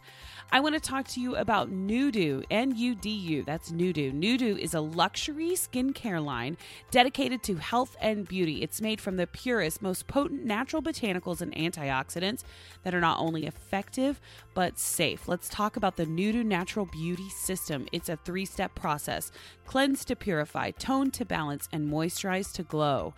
I 0.51 0.59
want 0.59 0.75
to 0.75 0.79
talk 0.79 1.07
to 1.09 1.19
you 1.19 1.35
about 1.35 1.71
Nudu, 1.71 2.43
N 2.51 2.75
U 2.75 2.93
D 2.93 3.09
U. 3.09 3.43
That's 3.43 3.71
Nudu. 3.71 4.13
Nudu 4.13 4.55
is 4.55 4.75
a 4.75 4.81
luxury 4.81 5.53
skincare 5.53 6.23
line 6.23 6.55
dedicated 6.91 7.41
to 7.43 7.55
health 7.55 7.97
and 7.99 8.27
beauty. 8.27 8.61
It's 8.61 8.81
made 8.81 9.01
from 9.01 9.17
the 9.17 9.25
purest, 9.25 9.81
most 9.81 10.05
potent 10.05 10.45
natural 10.45 10.83
botanicals 10.83 11.41
and 11.41 11.55
antioxidants 11.55 12.43
that 12.83 12.93
are 12.93 13.01
not 13.01 13.19
only 13.19 13.47
effective 13.47 14.21
but 14.57 14.79
safe. 14.79 15.27
Let's 15.27 15.49
talk 15.49 15.77
about 15.77 15.97
the 15.97 16.07
Nudu 16.07 16.43
Natural 16.43 16.87
Beauty 16.87 17.29
System. 17.29 17.85
It's 17.91 18.09
a 18.09 18.15
three 18.15 18.43
step 18.43 18.73
process 18.73 19.31
cleanse 19.67 20.03
to 20.05 20.15
purify, 20.15 20.71
tone 20.71 21.11
to 21.11 21.25
balance, 21.25 21.69
and 21.71 21.93
moisturize 21.93 22.51
to 22.53 22.63
glow. 22.63 23.13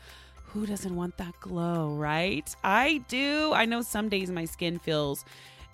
Who 0.47 0.65
doesn't 0.65 0.93
want 0.93 1.15
that 1.15 1.39
glow, 1.39 1.95
right? 1.95 2.54
I 2.62 3.06
do. 3.08 3.54
I 3.54 3.63
know 3.63 3.82
some 3.82 4.10
days 4.10 4.30
my 4.30 4.43
skin 4.43 4.80
feels 4.80 5.23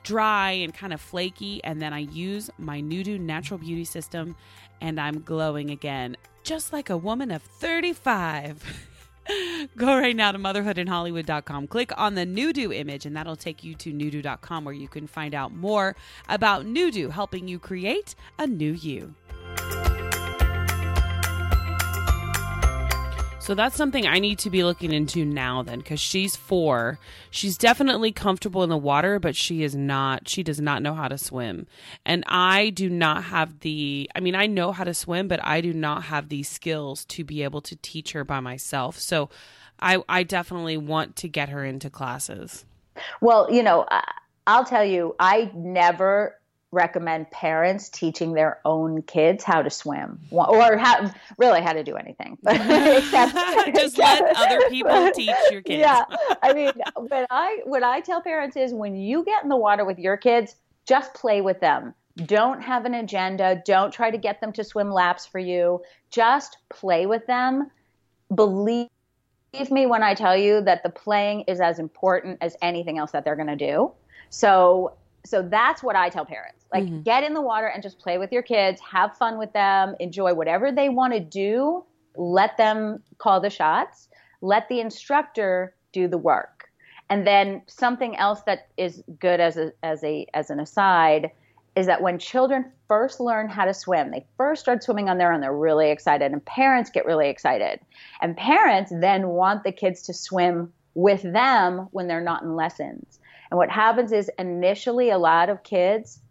dry 0.04 0.52
and 0.52 0.72
kind 0.72 0.94
of 0.94 1.02
flaky, 1.02 1.64
and 1.64 1.82
then 1.82 1.94
I 1.94 2.00
use 2.02 2.52
my 2.60 2.80
Nudu 2.80 3.20
Natural 3.20 3.58
Beauty 3.58 3.86
System 3.86 4.36
and 4.82 5.00
I'm 5.00 5.22
glowing 5.22 5.72
again, 5.72 6.16
just 6.44 6.74
like 6.74 6.92
a 6.92 6.98
woman 6.98 7.32
of 7.32 7.42
35. 7.42 8.92
Go 9.78 9.98
right 9.98 10.16
now 10.16 10.32
to 10.32 10.40
motherhoodinhollywood.com. 10.40 11.68
Click 11.68 11.92
on 11.98 12.16
the 12.16 12.26
Nudu 12.26 12.76
image, 12.76 13.06
and 13.06 13.16
that'll 13.16 13.36
take 13.36 13.64
you 13.64 13.76
to 13.76 13.92
nudu.com 13.92 14.66
where 14.66 14.74
you 14.74 14.88
can 14.88 15.08
find 15.08 15.34
out 15.34 15.54
more 15.54 15.96
about 16.30 16.66
Nudu 16.66 17.12
helping 17.12 17.48
you 17.48 17.60
create 17.60 18.16
a 18.38 18.48
new 18.48 18.74
you. 18.74 19.16
So 23.46 23.54
that's 23.54 23.76
something 23.76 24.08
I 24.08 24.18
need 24.18 24.40
to 24.40 24.50
be 24.50 24.64
looking 24.64 24.92
into 24.92 25.24
now 25.24 25.62
then 25.62 25.78
because 25.78 26.00
she's 26.00 26.36
4. 26.36 26.98
She's 27.30 27.60
definitely 27.60 28.12
comfortable 28.12 28.64
in 28.64 28.72
the 28.72 28.76
water, 28.76 29.20
but 29.20 29.36
she 29.36 29.62
is 29.62 29.76
not 29.76 30.28
she 30.28 30.42
does 30.42 30.60
not 30.60 30.82
know 30.82 30.96
how 30.96 31.08
to 31.08 31.20
swim. 31.20 31.68
And 32.08 32.24
I 32.26 32.72
do 32.72 32.90
not 32.90 33.26
have 33.26 33.60
the 33.60 34.10
I 34.16 34.20
mean 34.20 34.34
I 34.34 34.48
know 34.48 34.72
how 34.72 34.84
to 34.84 34.96
swim, 34.96 35.28
but 35.28 35.40
I 35.44 35.62
do 35.62 35.76
not 35.76 36.06
have 36.06 36.30
the 36.30 36.42
skills 36.42 37.06
to 37.06 37.24
be 37.24 37.44
able 37.44 37.62
to 37.62 37.76
teach 37.76 38.14
her 38.14 38.24
by 38.24 38.40
myself. 38.40 38.98
So 38.98 39.30
I 39.80 40.02
I 40.10 40.24
definitely 40.24 40.78
want 40.78 41.16
to 41.18 41.28
get 41.28 41.50
her 41.50 41.64
into 41.64 41.92
classes. 41.92 42.66
Well, 43.22 43.48
you 43.52 43.62
know, 43.62 43.86
I'll 44.48 44.66
tell 44.66 44.84
you, 44.84 45.16
I 45.20 45.52
never 45.54 46.40
recommend 46.76 47.32
parents 47.32 47.90
teaching 47.90 48.34
their 48.34 48.60
own 48.66 49.02
kids 49.02 49.44
how 49.44 49.62
to 49.62 49.70
swim 49.70 50.20
or 50.30 50.78
how, 50.78 51.12
really 51.38 51.62
how 51.62 51.74
to 51.74 51.84
do 51.84 51.96
anything. 51.96 52.38
except, 52.48 53.34
Just 53.76 53.98
except, 53.98 54.22
let 54.22 54.36
other 54.36 54.70
people 54.70 55.12
teach 55.16 55.36
your 55.50 55.62
kids. 55.62 55.80
Yeah. 55.80 56.04
I 56.44 56.54
mean, 56.54 56.74
what 56.96 57.26
I, 57.32 57.62
what 57.64 57.82
I 57.82 58.02
tell 58.02 58.22
parents 58.22 58.56
is 58.58 58.74
when 58.74 58.96
you 58.96 59.24
get 59.24 59.44
in 59.44 59.50
the 59.50 59.58
water 59.58 59.86
with 59.86 59.98
your 59.98 60.18
kids, 60.18 60.56
just 60.86 61.14
play 61.14 61.42
with 61.42 61.60
them. 61.62 61.94
Don't 62.18 62.62
have 62.62 62.86
an 62.86 62.94
agenda. 62.94 63.62
Don't 63.66 63.92
try 63.92 64.12
to 64.12 64.18
get 64.18 64.40
them 64.40 64.54
to 64.54 64.64
swim 64.64 64.92
laps 64.92 65.26
for 65.26 65.40
you. 65.40 65.82
Just 66.12 66.58
play 66.70 67.06
with 67.06 67.26
them. 67.26 67.72
Believe 68.34 68.90
me 69.72 69.86
when 69.86 70.04
I 70.04 70.14
tell 70.14 70.38
you 70.38 70.62
that 70.62 70.84
the 70.84 70.90
playing 70.90 71.42
is 71.48 71.60
as 71.60 71.80
important 71.80 72.38
as 72.42 72.56
anything 72.62 72.98
else 72.98 73.12
that 73.12 73.24
they're 73.24 73.36
going 73.36 73.48
to 73.48 73.56
do. 73.56 73.92
So 74.30 74.94
so 75.26 75.42
that's 75.42 75.84
what 75.84 75.96
I 75.96 76.10
tell 76.10 76.26
parents. 76.26 76.66
Like 76.74 76.84
mm-hmm. 76.84 77.02
get 77.02 77.24
in 77.24 77.34
the 77.34 77.42
water 77.42 77.68
and 77.68 77.82
just 77.82 78.00
play 78.00 78.18
with 78.18 78.32
your 78.32 78.42
kids, 78.42 78.82
have 78.82 79.18
fun 79.18 79.38
with 79.38 79.52
them, 79.54 79.96
enjoy 80.00 80.34
whatever 80.34 80.72
they 80.72 80.90
want 80.90 81.14
to 81.14 81.20
do, 81.20 81.84
let 82.16 82.58
them 82.58 83.02
call 83.18 83.42
the 83.42 83.50
shots, 83.50 84.10
let 84.42 84.70
the 84.70 84.80
instructor 84.80 85.76
do 85.92 86.08
the 86.08 86.18
work. 86.18 86.70
And 87.10 87.26
then 87.26 87.62
something 87.68 88.16
else 88.16 88.42
that 88.44 88.68
is 88.78 89.04
good 89.20 89.40
as 89.40 89.58
a 89.58 89.72
as 89.84 90.04
a 90.04 90.26
as 90.34 90.50
an 90.50 90.60
aside 90.60 91.32
is 91.76 91.88
that 91.88 92.02
when 92.02 92.18
children 92.18 92.72
first 92.88 93.20
learn 93.20 93.50
how 93.50 93.66
to 93.66 93.74
swim, 93.74 94.12
they 94.12 94.26
first 94.38 94.62
start 94.62 94.82
swimming 94.82 95.10
on 95.10 95.18
their 95.18 95.34
own, 95.34 95.42
they're 95.42 95.56
really 95.56 95.92
excited 95.92 96.32
and 96.32 96.44
parents 96.46 96.90
get 96.90 97.06
really 97.06 97.30
excited. 97.30 97.80
And 98.22 98.36
parents 98.36 98.92
then 98.96 99.28
want 99.28 99.64
the 99.64 99.72
kids 99.72 100.02
to 100.04 100.14
swim 100.14 100.72
with 100.94 101.22
them 101.22 101.90
when 101.92 102.08
they're 102.08 102.22
not 102.22 102.44
in 102.44 102.56
lessons. 102.56 103.20
And 103.52 103.58
what 103.58 103.70
happens 103.70 104.12
is 104.12 104.30
initially 104.38 105.10
a 105.10 105.18
lot 105.18 105.50
of 105.50 105.64
kids 105.64 106.22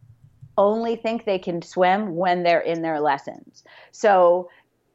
only 0.56 0.96
think 0.96 1.24
they 1.24 1.38
can 1.38 1.62
swim 1.62 2.16
when 2.16 2.42
they're 2.42 2.60
in 2.60 2.82
their 2.82 3.00
lessons. 3.00 3.64
So 3.90 4.50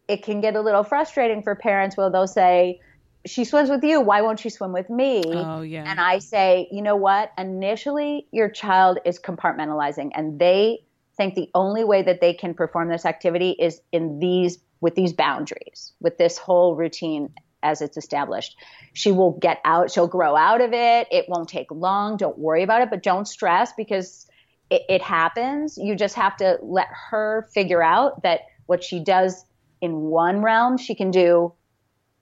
it 0.07 0.23
can 0.23 0.41
get 0.41 0.55
a 0.55 0.61
little 0.61 0.83
frustrating 0.83 1.43
for 1.43 1.55
parents 1.55 1.97
where 1.97 2.09
they'll 2.09 2.27
say, 2.27 2.79
she 3.25 3.43
swims 3.43 3.69
with 3.69 3.83
you. 3.83 3.99
Why 3.99 4.21
won't 4.21 4.39
she 4.39 4.49
swim 4.49 4.71
with 4.71 4.89
me? 4.89 5.21
Oh, 5.25 5.61
yeah. 5.61 5.83
And 5.85 5.99
I 5.99 6.19
say, 6.19 6.69
you 6.71 6.81
know 6.81 6.95
what? 6.95 7.33
Initially, 7.37 8.27
your 8.31 8.49
child 8.49 8.99
is 9.05 9.19
compartmentalizing 9.19 10.11
and 10.15 10.39
they 10.39 10.79
think 11.17 11.35
the 11.35 11.49
only 11.53 11.83
way 11.83 12.01
that 12.01 12.21
they 12.21 12.33
can 12.33 12.53
perform 12.53 12.87
this 12.87 13.05
activity 13.05 13.51
is 13.59 13.81
in 13.91 14.19
these, 14.19 14.59
with 14.79 14.95
these 14.95 15.11
boundaries, 15.11 15.91
with 15.99 16.17
this 16.17 16.37
whole 16.37 16.75
routine 16.75 17.29
as 17.63 17.81
it's 17.81 17.97
established. 17.97 18.57
She 18.93 19.11
will 19.11 19.31
get 19.31 19.59
out, 19.65 19.91
she'll 19.91 20.07
grow 20.07 20.35
out 20.35 20.61
of 20.61 20.73
it. 20.73 21.07
It 21.11 21.25
won't 21.27 21.49
take 21.49 21.71
long. 21.71 22.17
Don't 22.17 22.37
worry 22.37 22.63
about 22.63 22.81
it, 22.81 22.89
but 22.89 23.03
don't 23.03 23.27
stress 23.27 23.73
because 23.73 24.27
it, 24.69 24.83
it 24.89 25.01
happens. 25.01 25.77
You 25.77 25.95
just 25.95 26.15
have 26.15 26.37
to 26.37 26.57
let 26.61 26.87
her 27.09 27.47
figure 27.53 27.83
out 27.83 28.23
that 28.23 28.41
what 28.65 28.83
she 28.83 29.03
does 29.03 29.45
in 29.81 30.01
one 30.01 30.41
realm, 30.41 30.77
she 30.77 30.95
can 30.95 31.11
do, 31.11 31.53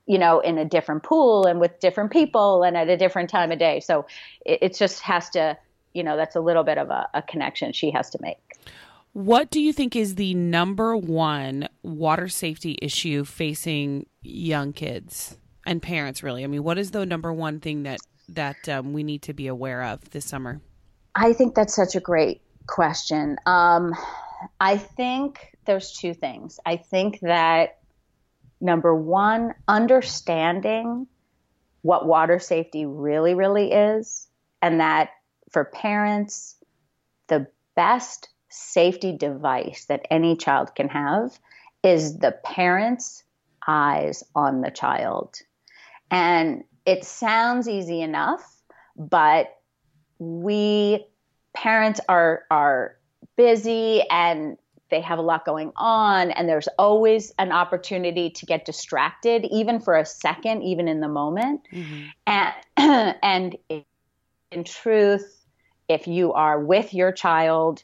you 0.05 0.17
know, 0.17 0.39
in 0.39 0.57
a 0.57 0.65
different 0.65 1.03
pool 1.03 1.45
and 1.45 1.59
with 1.59 1.79
different 1.79 2.11
people 2.11 2.63
and 2.63 2.77
at 2.77 2.87
a 2.89 2.97
different 2.97 3.29
time 3.29 3.51
of 3.51 3.59
day. 3.59 3.79
So 3.79 4.05
it, 4.45 4.59
it 4.61 4.75
just 4.75 5.01
has 5.01 5.29
to, 5.31 5.57
you 5.93 6.03
know, 6.03 6.15
that's 6.15 6.35
a 6.35 6.39
little 6.39 6.63
bit 6.63 6.77
of 6.77 6.89
a, 6.89 7.09
a 7.13 7.21
connection 7.21 7.73
she 7.73 7.91
has 7.91 8.09
to 8.11 8.19
make. 8.21 8.37
What 9.17 9.49
do 9.49 9.59
you 9.59 9.73
think 9.73 9.95
is 9.95 10.13
the 10.13 10.35
number 10.35 10.95
one 10.95 11.67
water 11.81 12.27
safety 12.27 12.77
issue 12.83 13.25
facing 13.25 14.05
young 14.21 14.73
kids 14.73 15.39
and 15.65 15.81
parents? 15.81 16.21
Really, 16.21 16.43
I 16.43 16.47
mean, 16.47 16.63
what 16.63 16.77
is 16.77 16.91
the 16.91 17.03
number 17.03 17.33
one 17.33 17.59
thing 17.59 17.81
that 17.81 17.97
that 18.29 18.69
um, 18.69 18.93
we 18.93 19.01
need 19.01 19.23
to 19.23 19.33
be 19.33 19.47
aware 19.47 19.81
of 19.81 20.07
this 20.11 20.23
summer? 20.23 20.61
I 21.15 21.33
think 21.33 21.55
that's 21.55 21.75
such 21.75 21.95
a 21.95 21.99
great 21.99 22.43
question. 22.67 23.37
Um, 23.47 23.95
I 24.59 24.77
think 24.77 25.57
there's 25.65 25.93
two 25.93 26.13
things. 26.13 26.59
I 26.63 26.77
think 26.77 27.19
that 27.21 27.79
number 28.61 28.93
one, 28.93 29.55
understanding 29.67 31.07
what 31.81 32.05
water 32.05 32.37
safety 32.37 32.85
really, 32.85 33.33
really 33.33 33.71
is, 33.71 34.27
and 34.61 34.79
that 34.79 35.09
for 35.49 35.65
parents, 35.65 36.55
the 37.29 37.47
best 37.75 38.29
safety 38.57 39.11
device 39.11 39.85
that 39.85 40.05
any 40.09 40.35
child 40.35 40.75
can 40.75 40.89
have 40.89 41.37
is 41.83 42.19
the 42.19 42.31
parent's 42.43 43.23
eyes 43.67 44.23
on 44.35 44.61
the 44.61 44.71
child. 44.71 45.39
And 46.09 46.63
it 46.85 47.03
sounds 47.03 47.67
easy 47.67 48.01
enough, 48.01 48.61
but 48.95 49.57
we 50.19 51.05
parents 51.53 51.99
are 52.07 52.43
are 52.49 52.95
busy 53.35 54.03
and 54.09 54.57
they 54.89 55.01
have 55.01 55.19
a 55.19 55.21
lot 55.21 55.45
going 55.45 55.71
on 55.75 56.31
and 56.31 56.47
there's 56.47 56.67
always 56.79 57.33
an 57.39 57.51
opportunity 57.51 58.29
to 58.29 58.45
get 58.45 58.65
distracted 58.65 59.45
even 59.51 59.79
for 59.79 59.95
a 59.95 60.05
second 60.05 60.61
even 60.63 60.87
in 60.87 60.99
the 61.01 61.07
moment 61.07 61.61
mm-hmm. 61.71 62.03
and 62.25 63.15
and 63.23 63.57
in 64.51 64.63
truth 64.63 65.45
if 65.87 66.07
you 66.07 66.33
are 66.33 66.59
with 66.59 66.93
your 66.93 67.11
child 67.11 67.83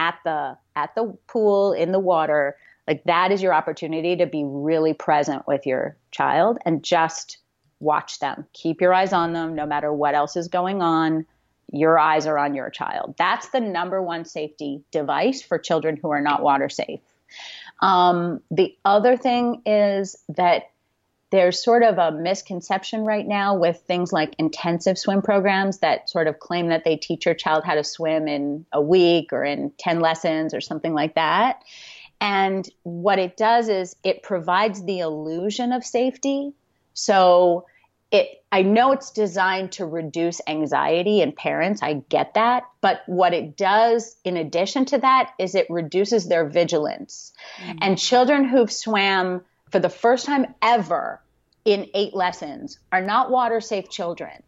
at 0.00 0.18
the 0.24 0.56
at 0.74 0.94
the 0.94 1.14
pool 1.26 1.72
in 1.72 1.92
the 1.92 1.98
water 1.98 2.56
like 2.88 3.04
that 3.04 3.30
is 3.30 3.42
your 3.42 3.52
opportunity 3.52 4.16
to 4.16 4.26
be 4.26 4.42
really 4.44 4.94
present 4.94 5.46
with 5.46 5.66
your 5.66 5.96
child 6.10 6.58
and 6.64 6.82
just 6.82 7.36
watch 7.78 8.18
them. 8.18 8.46
Keep 8.52 8.80
your 8.80 8.92
eyes 8.92 9.12
on 9.12 9.32
them 9.32 9.54
no 9.54 9.66
matter 9.66 9.92
what 9.92 10.14
else 10.14 10.36
is 10.36 10.48
going 10.48 10.82
on 10.82 11.26
your 11.72 11.98
eyes 11.98 12.26
are 12.26 12.38
on 12.38 12.54
your 12.54 12.70
child. 12.70 13.14
That's 13.16 13.50
the 13.50 13.60
number 13.60 14.02
one 14.02 14.24
safety 14.24 14.82
device 14.90 15.42
for 15.42 15.58
children 15.58 15.96
who 15.96 16.10
are 16.10 16.20
not 16.20 16.42
water 16.42 16.68
safe. 16.68 17.00
Um, 17.80 18.40
the 18.50 18.76
other 18.84 19.16
thing 19.16 19.62
is 19.66 20.16
that 20.30 20.70
there's 21.30 21.62
sort 21.62 21.82
of 21.82 21.98
a 21.98 22.10
misconception 22.10 23.04
right 23.04 23.26
now 23.26 23.56
with 23.56 23.80
things 23.86 24.12
like 24.12 24.34
intensive 24.38 24.98
swim 24.98 25.22
programs 25.22 25.78
that 25.78 26.10
sort 26.10 26.26
of 26.26 26.40
claim 26.40 26.68
that 26.68 26.84
they 26.84 26.96
teach 26.96 27.24
your 27.24 27.34
child 27.34 27.64
how 27.64 27.74
to 27.74 27.84
swim 27.84 28.26
in 28.26 28.66
a 28.72 28.82
week 28.82 29.32
or 29.32 29.44
in 29.44 29.72
10 29.78 30.00
lessons 30.00 30.52
or 30.54 30.60
something 30.60 30.92
like 30.92 31.14
that. 31.14 31.62
And 32.20 32.68
what 32.82 33.18
it 33.18 33.36
does 33.36 33.68
is 33.68 33.96
it 34.04 34.22
provides 34.22 34.82
the 34.84 34.98
illusion 34.98 35.72
of 35.72 35.84
safety. 35.84 36.52
So 36.94 37.66
it 38.10 38.42
I 38.52 38.62
know 38.62 38.90
it's 38.90 39.12
designed 39.12 39.72
to 39.72 39.86
reduce 39.86 40.40
anxiety 40.48 41.22
in 41.22 41.30
parents. 41.30 41.82
I 41.84 42.02
get 42.08 42.34
that. 42.34 42.64
But 42.80 43.02
what 43.06 43.32
it 43.32 43.56
does 43.56 44.16
in 44.24 44.36
addition 44.36 44.86
to 44.86 44.98
that 44.98 45.32
is 45.38 45.54
it 45.54 45.68
reduces 45.70 46.26
their 46.26 46.48
vigilance. 46.48 47.32
Mm-hmm. 47.62 47.78
And 47.80 47.98
children 47.98 48.48
who've 48.48 48.72
swam 48.72 49.42
for 49.70 49.78
the 49.78 49.88
first 49.88 50.26
time 50.26 50.46
ever 50.62 51.22
in 51.64 51.88
eight 51.94 52.14
lessons 52.14 52.78
are 52.92 53.02
not 53.02 53.30
water 53.30 53.60
safe 53.60 53.88
children. 53.90 54.42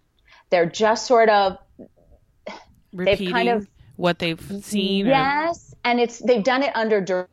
They're 0.50 0.66
just 0.66 1.06
sort 1.06 1.28
of 1.28 1.58
repeating 2.92 3.26
they've 3.26 3.32
kind 3.32 3.48
of, 3.48 3.68
what 3.96 4.18
they've 4.18 4.40
seen. 4.62 5.06
Yes, 5.06 5.72
or... 5.72 5.78
and 5.85 6.00
it's 6.00 6.18
they've 6.18 6.44
done 6.44 6.62
it 6.62 6.74
under 6.74 7.26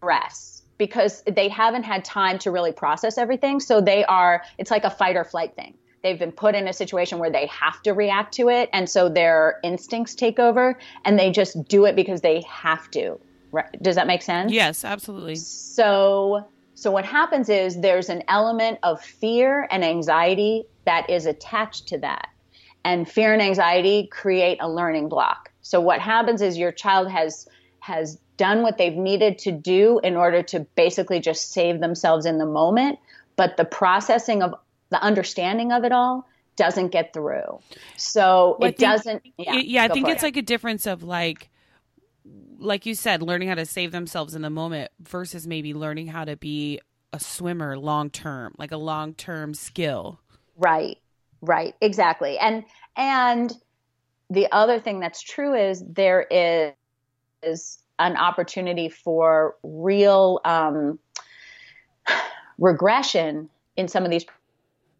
duress 0.00 0.62
because 0.76 1.22
they 1.22 1.48
haven't 1.48 1.82
had 1.82 2.04
time 2.04 2.38
to 2.38 2.50
really 2.50 2.72
process 2.72 3.18
everything. 3.18 3.60
So 3.60 3.80
they 3.80 4.04
are 4.04 4.42
it's 4.58 4.70
like 4.70 4.84
a 4.84 4.90
fight 4.90 5.16
or 5.16 5.24
flight 5.24 5.54
thing. 5.54 5.74
They've 6.02 6.18
been 6.18 6.32
put 6.32 6.54
in 6.54 6.68
a 6.68 6.72
situation 6.72 7.18
where 7.18 7.30
they 7.30 7.46
have 7.46 7.82
to 7.82 7.92
react 7.92 8.34
to 8.34 8.48
it, 8.48 8.70
and 8.72 8.88
so 8.88 9.08
their 9.08 9.58
instincts 9.64 10.14
take 10.14 10.38
over, 10.38 10.78
and 11.04 11.18
they 11.18 11.30
just 11.30 11.64
do 11.68 11.84
it 11.86 11.96
because 11.96 12.20
they 12.20 12.42
have 12.42 12.90
to. 12.92 13.18
Right? 13.50 13.82
Does 13.82 13.96
that 13.96 14.06
make 14.06 14.22
sense? 14.22 14.52
Yes, 14.52 14.84
absolutely. 14.84 15.36
So 15.36 16.46
so 16.78 16.92
what 16.92 17.04
happens 17.04 17.48
is 17.48 17.80
there's 17.80 18.08
an 18.08 18.22
element 18.28 18.78
of 18.84 19.02
fear 19.02 19.66
and 19.68 19.84
anxiety 19.84 20.62
that 20.84 21.10
is 21.10 21.26
attached 21.26 21.88
to 21.88 21.98
that. 21.98 22.28
And 22.84 23.10
fear 23.10 23.32
and 23.32 23.42
anxiety 23.42 24.06
create 24.06 24.58
a 24.60 24.70
learning 24.70 25.08
block. 25.08 25.50
So 25.60 25.80
what 25.80 25.98
happens 26.00 26.40
is 26.40 26.56
your 26.56 26.70
child 26.70 27.10
has 27.10 27.48
has 27.80 28.20
done 28.36 28.62
what 28.62 28.78
they've 28.78 28.94
needed 28.94 29.38
to 29.38 29.50
do 29.50 29.98
in 30.04 30.14
order 30.14 30.40
to 30.44 30.60
basically 30.76 31.18
just 31.18 31.50
save 31.50 31.80
themselves 31.80 32.26
in 32.26 32.38
the 32.38 32.46
moment, 32.46 33.00
but 33.34 33.56
the 33.56 33.64
processing 33.64 34.44
of 34.44 34.54
the 34.90 35.02
understanding 35.02 35.72
of 35.72 35.82
it 35.82 35.90
all 35.90 36.28
doesn't 36.54 36.92
get 36.92 37.12
through. 37.12 37.58
So 37.96 38.56
well, 38.60 38.68
it 38.68 38.78
think, 38.78 38.88
doesn't 38.88 39.22
yeah, 39.36 39.54
yeah 39.54 39.82
I 39.82 39.88
think 39.88 40.06
it's 40.06 40.22
it. 40.22 40.26
like 40.26 40.36
a 40.36 40.42
difference 40.42 40.86
of 40.86 41.02
like 41.02 41.50
like 42.58 42.86
you 42.86 42.94
said, 42.94 43.22
learning 43.22 43.48
how 43.48 43.54
to 43.54 43.66
save 43.66 43.92
themselves 43.92 44.34
in 44.34 44.42
the 44.42 44.50
moment 44.50 44.90
versus 45.00 45.46
maybe 45.46 45.74
learning 45.74 46.08
how 46.08 46.24
to 46.24 46.36
be 46.36 46.80
a 47.12 47.20
swimmer 47.20 47.78
long 47.78 48.10
term, 48.10 48.54
like 48.58 48.72
a 48.72 48.76
long 48.76 49.14
term 49.14 49.54
skill. 49.54 50.20
Right. 50.56 50.98
Right. 51.40 51.74
Exactly. 51.80 52.38
And 52.38 52.64
and 52.96 53.52
the 54.30 54.48
other 54.52 54.80
thing 54.80 55.00
that's 55.00 55.22
true 55.22 55.54
is 55.54 55.82
there 55.86 56.22
is, 56.22 56.72
is 57.42 57.78
an 57.98 58.16
opportunity 58.16 58.88
for 58.88 59.56
real 59.62 60.40
um, 60.44 60.98
regression 62.58 63.48
in 63.76 63.88
some 63.88 64.04
of 64.04 64.10
these 64.10 64.26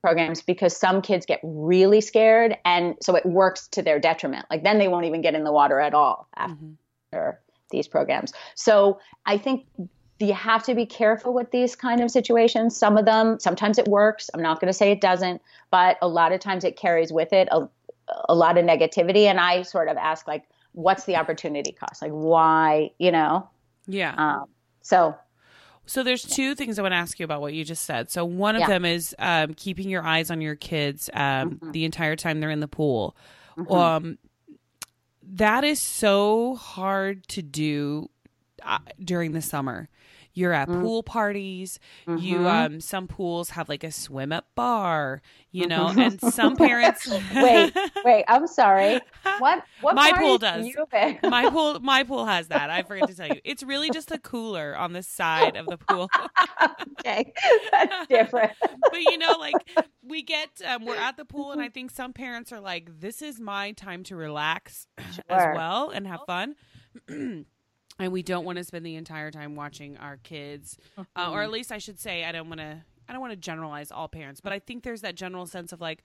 programs 0.00 0.42
because 0.42 0.76
some 0.76 1.02
kids 1.02 1.26
get 1.26 1.40
really 1.42 2.00
scared 2.00 2.56
and 2.64 2.94
so 3.02 3.16
it 3.16 3.26
works 3.26 3.66
to 3.66 3.82
their 3.82 3.98
detriment 3.98 4.46
like 4.48 4.62
then 4.62 4.78
they 4.78 4.86
won't 4.86 5.06
even 5.06 5.20
get 5.20 5.34
in 5.34 5.42
the 5.42 5.50
water 5.50 5.80
at 5.80 5.92
all 5.92 6.28
after 6.36 6.54
mm-hmm. 6.54 7.30
These 7.70 7.88
programs 7.88 8.32
so 8.54 8.98
i 9.26 9.36
think 9.36 9.66
you 10.20 10.34
have 10.34 10.64
to 10.64 10.74
be 10.74 10.84
careful 10.84 11.32
with 11.32 11.50
these 11.50 11.76
kind 11.76 12.00
of 12.00 12.10
situations 12.10 12.76
some 12.76 12.96
of 12.96 13.04
them 13.04 13.38
sometimes 13.38 13.78
it 13.78 13.86
works 13.86 14.30
i'm 14.34 14.42
not 14.42 14.60
going 14.60 14.66
to 14.68 14.76
say 14.76 14.90
it 14.90 15.00
doesn't 15.00 15.40
but 15.70 15.96
a 16.02 16.08
lot 16.08 16.32
of 16.32 16.40
times 16.40 16.64
it 16.64 16.76
carries 16.76 17.12
with 17.12 17.32
it 17.32 17.48
a, 17.50 17.68
a 18.28 18.34
lot 18.34 18.58
of 18.58 18.64
negativity 18.64 19.24
and 19.24 19.38
i 19.38 19.62
sort 19.62 19.88
of 19.88 19.96
ask 19.96 20.26
like 20.26 20.44
what's 20.72 21.04
the 21.04 21.16
opportunity 21.16 21.72
cost 21.72 22.02
like 22.02 22.12
why 22.12 22.90
you 22.98 23.10
know 23.10 23.48
yeah 23.86 24.14
um, 24.16 24.44
so 24.82 25.14
so 25.88 26.02
there's 26.02 26.22
two 26.22 26.54
things 26.54 26.78
I 26.78 26.82
want 26.82 26.92
to 26.92 26.96
ask 26.96 27.18
you 27.18 27.24
about 27.24 27.40
what 27.40 27.54
you 27.54 27.64
just 27.64 27.86
said. 27.86 28.10
So 28.10 28.22
one 28.22 28.56
of 28.56 28.60
yeah. 28.60 28.66
them 28.66 28.84
is 28.84 29.16
um, 29.18 29.54
keeping 29.54 29.88
your 29.88 30.04
eyes 30.04 30.30
on 30.30 30.42
your 30.42 30.54
kids 30.54 31.08
um, 31.14 31.52
mm-hmm. 31.52 31.70
the 31.70 31.86
entire 31.86 32.14
time 32.14 32.40
they're 32.40 32.50
in 32.50 32.60
the 32.60 32.68
pool. 32.68 33.16
Mm-hmm. 33.56 33.72
Um, 33.72 34.18
that 35.34 35.64
is 35.64 35.80
so 35.80 36.56
hard 36.56 37.26
to 37.28 37.42
do 37.42 38.08
uh, 38.62 38.78
during 39.02 39.32
the 39.32 39.42
summer 39.42 39.88
you're 40.38 40.52
at 40.52 40.68
mm-hmm. 40.68 40.82
pool 40.82 41.02
parties. 41.02 41.78
Mm-hmm. 42.06 42.24
you 42.24 42.48
um 42.48 42.80
some 42.80 43.08
pools 43.08 43.50
have 43.50 43.68
like 43.68 43.84
a 43.84 43.90
swim 43.90 44.32
up 44.32 44.46
bar 44.54 45.20
you 45.50 45.66
know 45.66 45.86
mm-hmm. 45.86 46.00
and 46.00 46.34
some 46.34 46.56
parents 46.56 47.06
wait 47.34 47.74
wait 48.04 48.24
i'm 48.28 48.46
sorry. 48.46 49.00
What 49.38 49.64
what 49.80 49.94
my 49.94 50.12
pool 50.16 50.38
does. 50.38 50.66
my 51.22 51.50
pool 51.50 51.80
my 51.80 52.02
pool 52.04 52.26
has 52.26 52.48
that. 52.48 52.70
I 52.70 52.82
forget 52.82 53.08
to 53.08 53.14
tell 53.14 53.28
you. 53.28 53.40
It's 53.44 53.62
really 53.62 53.90
just 53.90 54.10
a 54.10 54.18
cooler 54.18 54.76
on 54.76 54.92
the 54.92 55.02
side 55.02 55.56
of 55.56 55.66
the 55.66 55.76
pool. 55.76 56.08
Okay 57.00 57.32
that's 57.70 58.06
different. 58.08 58.52
But 58.60 59.00
you 59.00 59.18
know 59.18 59.36
like 59.38 59.54
we 60.08 60.22
get 60.22 60.48
um, 60.66 60.84
we're 60.84 60.96
at 60.96 61.16
the 61.16 61.24
pool 61.24 61.52
and 61.52 61.60
i 61.60 61.68
think 61.68 61.90
some 61.90 62.12
parents 62.12 62.52
are 62.52 62.60
like 62.60 63.00
this 63.00 63.22
is 63.22 63.40
my 63.40 63.72
time 63.72 64.02
to 64.04 64.16
relax 64.16 64.86
sure. 65.12 65.24
as 65.28 65.56
well 65.56 65.90
and 65.90 66.06
have 66.06 66.20
fun 66.26 66.54
and 67.98 68.12
we 68.12 68.22
don't 68.22 68.44
want 68.44 68.58
to 68.58 68.64
spend 68.64 68.84
the 68.84 68.96
entire 68.96 69.30
time 69.30 69.56
watching 69.56 69.96
our 69.98 70.16
kids 70.18 70.78
uh, 70.96 71.02
or 71.16 71.40
at 71.40 71.44
mm-hmm. 71.44 71.52
least 71.52 71.72
i 71.72 71.78
should 71.78 71.98
say 71.98 72.24
i 72.24 72.32
don't 72.32 72.48
want 72.48 72.60
to 72.60 72.82
i 73.08 73.12
don't 73.12 73.20
want 73.20 73.32
to 73.32 73.36
generalize 73.36 73.90
all 73.90 74.08
parents 74.08 74.40
but 74.40 74.52
i 74.52 74.58
think 74.58 74.82
there's 74.82 75.02
that 75.02 75.14
general 75.14 75.46
sense 75.46 75.72
of 75.72 75.80
like 75.80 76.02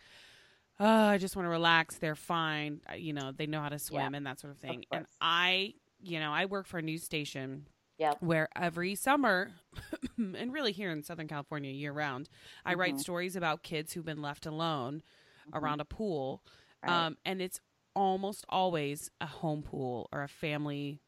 oh 0.79 0.85
i 0.85 1.17
just 1.17 1.35
want 1.35 1.45
to 1.45 1.49
relax 1.49 1.97
they're 1.97 2.15
fine 2.15 2.81
you 2.97 3.13
know 3.13 3.31
they 3.31 3.45
know 3.45 3.61
how 3.61 3.69
to 3.69 3.79
swim 3.79 4.11
yeah. 4.11 4.17
and 4.17 4.25
that 4.25 4.39
sort 4.39 4.51
of 4.51 4.59
thing 4.59 4.85
of 4.91 4.97
and 4.97 5.05
i 5.21 5.73
you 6.01 6.19
know 6.19 6.31
i 6.31 6.45
work 6.45 6.67
for 6.67 6.77
a 6.77 6.81
news 6.81 7.03
station 7.03 7.65
Yep. 7.99 8.17
Where 8.21 8.49
every 8.55 8.95
summer, 8.95 9.51
and 10.17 10.51
really 10.51 10.71
here 10.71 10.91
in 10.91 11.03
Southern 11.03 11.27
California 11.27 11.71
year 11.71 11.91
round, 11.91 12.27
I 12.65 12.71
mm-hmm. 12.71 12.79
write 12.79 12.99
stories 12.99 13.35
about 13.35 13.63
kids 13.63 13.93
who've 13.93 14.03
been 14.03 14.21
left 14.21 14.45
alone 14.45 15.03
mm-hmm. 15.47 15.63
around 15.63 15.79
a 15.79 15.85
pool. 15.85 16.41
Right. 16.83 17.05
Um, 17.05 17.17
and 17.23 17.41
it's 17.41 17.59
almost 17.95 18.45
always 18.49 19.11
a 19.21 19.27
home 19.27 19.61
pool 19.61 20.09
or 20.11 20.23
a 20.23 20.27
family 20.27 21.01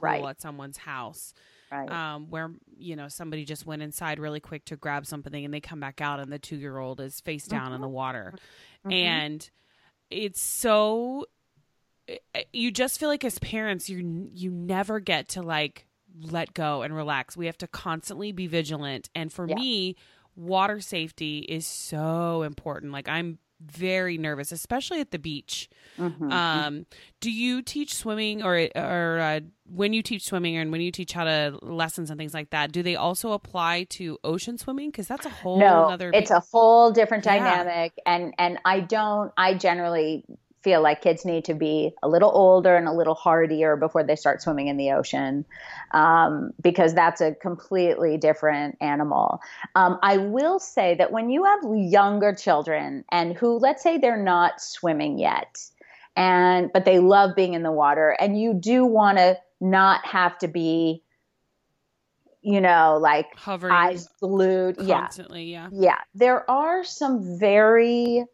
pool 0.00 0.22
right. 0.22 0.24
at 0.24 0.40
someone's 0.40 0.78
house. 0.78 1.34
Right. 1.70 1.88
Um, 1.88 2.30
where 2.30 2.50
you 2.78 2.96
know 2.96 3.06
somebody 3.06 3.44
just 3.44 3.64
went 3.64 3.82
inside 3.82 4.18
really 4.18 4.40
quick 4.40 4.64
to 4.66 4.76
grab 4.76 5.06
something 5.06 5.44
and 5.44 5.54
they 5.54 5.60
come 5.60 5.78
back 5.78 6.00
out 6.00 6.18
and 6.18 6.32
the 6.32 6.38
two 6.38 6.56
year 6.56 6.76
old 6.76 7.00
is 7.00 7.20
face 7.20 7.46
down 7.46 7.66
mm-hmm. 7.66 7.74
in 7.74 7.80
the 7.80 7.88
water, 7.88 8.34
mm-hmm. 8.84 8.90
and 8.90 9.50
it's 10.10 10.42
so 10.42 11.26
eh, 12.08 12.16
eh, 12.34 12.42
you 12.52 12.72
just 12.72 12.98
feel 12.98 13.08
like 13.08 13.24
as 13.24 13.38
parents 13.38 13.88
you 13.88 14.28
you 14.34 14.50
never 14.50 14.98
get 14.98 15.28
to 15.28 15.42
like 15.42 15.86
let 16.20 16.54
go 16.54 16.82
and 16.82 16.94
relax. 16.94 17.36
We 17.36 17.46
have 17.46 17.58
to 17.58 17.68
constantly 17.68 18.32
be 18.32 18.48
vigilant, 18.48 19.08
and 19.14 19.32
for 19.32 19.48
yeah. 19.48 19.54
me, 19.54 19.96
water 20.34 20.80
safety 20.80 21.38
is 21.38 21.66
so 21.66 22.42
important. 22.42 22.92
Like 22.92 23.08
I'm 23.08 23.38
very 23.60 24.18
nervous, 24.18 24.52
especially 24.52 25.00
at 25.00 25.10
the 25.10 25.18
beach. 25.18 25.68
Mm-hmm. 25.98 26.32
Um, 26.32 26.86
do 27.20 27.30
you 27.30 27.62
teach 27.62 27.94
swimming, 27.94 28.42
or 28.42 28.68
or 28.74 29.18
uh, 29.18 29.40
when 29.66 29.92
you 29.92 30.02
teach 30.02 30.24
swimming, 30.24 30.56
and 30.56 30.72
when 30.72 30.80
you 30.80 30.90
teach 30.90 31.12
how 31.12 31.24
to 31.24 31.58
lessons 31.62 32.10
and 32.10 32.18
things 32.18 32.34
like 32.34 32.50
that? 32.50 32.72
Do 32.72 32.82
they 32.82 32.96
also 32.96 33.32
apply 33.32 33.84
to 33.90 34.18
ocean 34.24 34.58
swimming? 34.58 34.90
Because 34.90 35.06
that's 35.06 35.26
a 35.26 35.30
whole 35.30 35.58
no, 35.58 35.84
other. 35.84 36.10
It's 36.12 36.30
a 36.30 36.40
whole 36.40 36.90
different 36.92 37.24
dynamic, 37.24 37.92
yeah. 37.96 38.14
and 38.14 38.34
and 38.38 38.58
I 38.64 38.80
don't. 38.80 39.32
I 39.36 39.54
generally 39.54 40.24
feel 40.62 40.82
like 40.82 41.00
kids 41.00 41.24
need 41.24 41.44
to 41.46 41.54
be 41.54 41.92
a 42.02 42.08
little 42.08 42.30
older 42.34 42.76
and 42.76 42.86
a 42.86 42.92
little 42.92 43.14
hardier 43.14 43.76
before 43.76 44.04
they 44.04 44.16
start 44.16 44.42
swimming 44.42 44.68
in 44.68 44.76
the 44.76 44.92
ocean 44.92 45.44
um, 45.92 46.52
because 46.60 46.94
that's 46.94 47.20
a 47.20 47.34
completely 47.34 48.18
different 48.18 48.76
animal. 48.80 49.40
Um, 49.74 49.98
I 50.02 50.18
will 50.18 50.58
say 50.58 50.94
that 50.96 51.12
when 51.12 51.30
you 51.30 51.44
have 51.44 51.60
younger 51.74 52.34
children 52.34 53.04
and 53.10 53.36
who, 53.36 53.58
let's 53.58 53.82
say, 53.82 53.98
they're 53.98 54.22
not 54.22 54.60
swimming 54.60 55.18
yet, 55.18 55.58
and 56.16 56.70
but 56.72 56.84
they 56.84 56.98
love 56.98 57.34
being 57.34 57.54
in 57.54 57.62
the 57.62 57.72
water, 57.72 58.16
and 58.20 58.38
you 58.38 58.54
do 58.54 58.84
want 58.84 59.18
to 59.18 59.38
not 59.60 60.04
have 60.06 60.38
to 60.38 60.48
be 60.48 61.02
you 62.42 62.60
know, 62.60 62.98
like 62.98 63.26
Hovering 63.36 63.72
eyes 63.72 64.08
glued. 64.18 64.78
Constantly, 64.78 65.44
yeah. 65.44 65.68
Yeah. 65.72 65.80
Yeah. 65.82 65.98
There 66.14 66.50
are 66.50 66.84
some 66.84 67.38
very 67.38 68.24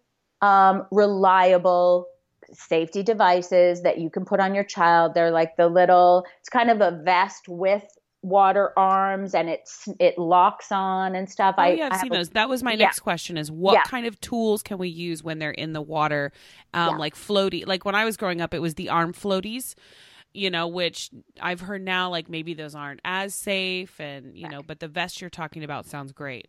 um, 0.41 0.87
reliable 0.91 2.07
safety 2.53 3.03
devices 3.03 3.83
that 3.83 3.99
you 3.99 4.11
can 4.11 4.25
put 4.25 4.41
on 4.41 4.55
your 4.55 4.65
child. 4.65 5.15
They're 5.15 5.31
like 5.31 5.57
the 5.57 5.69
little, 5.69 6.25
it's 6.41 6.49
kind 6.49 6.71
of 6.71 6.81
a 6.81 7.03
vest 7.03 7.49
with 7.49 7.85
water 8.23 8.73
arms 8.77 9.35
and 9.35 9.49
it's 9.49 9.89
it 10.01 10.19
locks 10.19 10.73
on 10.73 11.15
and 11.15 11.31
stuff. 11.31 11.55
Oh, 11.59 11.63
I, 11.63 11.69
yeah, 11.73 11.87
I've 11.87 11.93
I 11.93 12.01
seen 12.01 12.13
those. 12.13 12.31
that 12.31 12.49
was 12.49 12.63
my 12.63 12.73
yeah. 12.73 12.87
next 12.87 13.01
question 13.01 13.39
is 13.39 13.53
what 13.53 13.75
yeah. 13.75 13.83
kind 13.83 14.07
of 14.07 14.21
tools 14.21 14.63
can 14.63 14.79
we 14.79 14.89
use 14.89 15.23
when 15.23 15.39
they're 15.39 15.51
in 15.53 15.73
the 15.73 15.83
water? 15.83 16.33
Um, 16.75 16.95
yeah. 16.95 16.97
like 16.97 17.15
floaty. 17.15 17.67
Like 17.67 17.85
when 17.85 17.95
I 17.95 18.05
was 18.05 18.17
growing 18.17 18.41
up, 18.41 18.53
it 18.53 18.61
was 18.61 18.75
the 18.75 18.89
arm 18.89 19.13
floaties 19.13 19.75
you 20.37 20.51
know, 20.51 20.69
which 20.69 21.11
I've 21.41 21.61
heard 21.61 21.83
now, 21.83 22.11
like 22.11 22.29
maybe 22.29 22.55
those 22.55 22.75
aren't 22.75 23.01
as 23.05 23.35
safe, 23.35 23.99
and 23.99 24.37
you 24.37 24.49
know, 24.49 24.61
but 24.63 24.81
the 24.81 24.89
vest 24.89 25.21
you're 25.21 25.31
talking 25.31 25.65
about 25.65 25.87
sounds 25.87 26.13
great. 26.13 26.49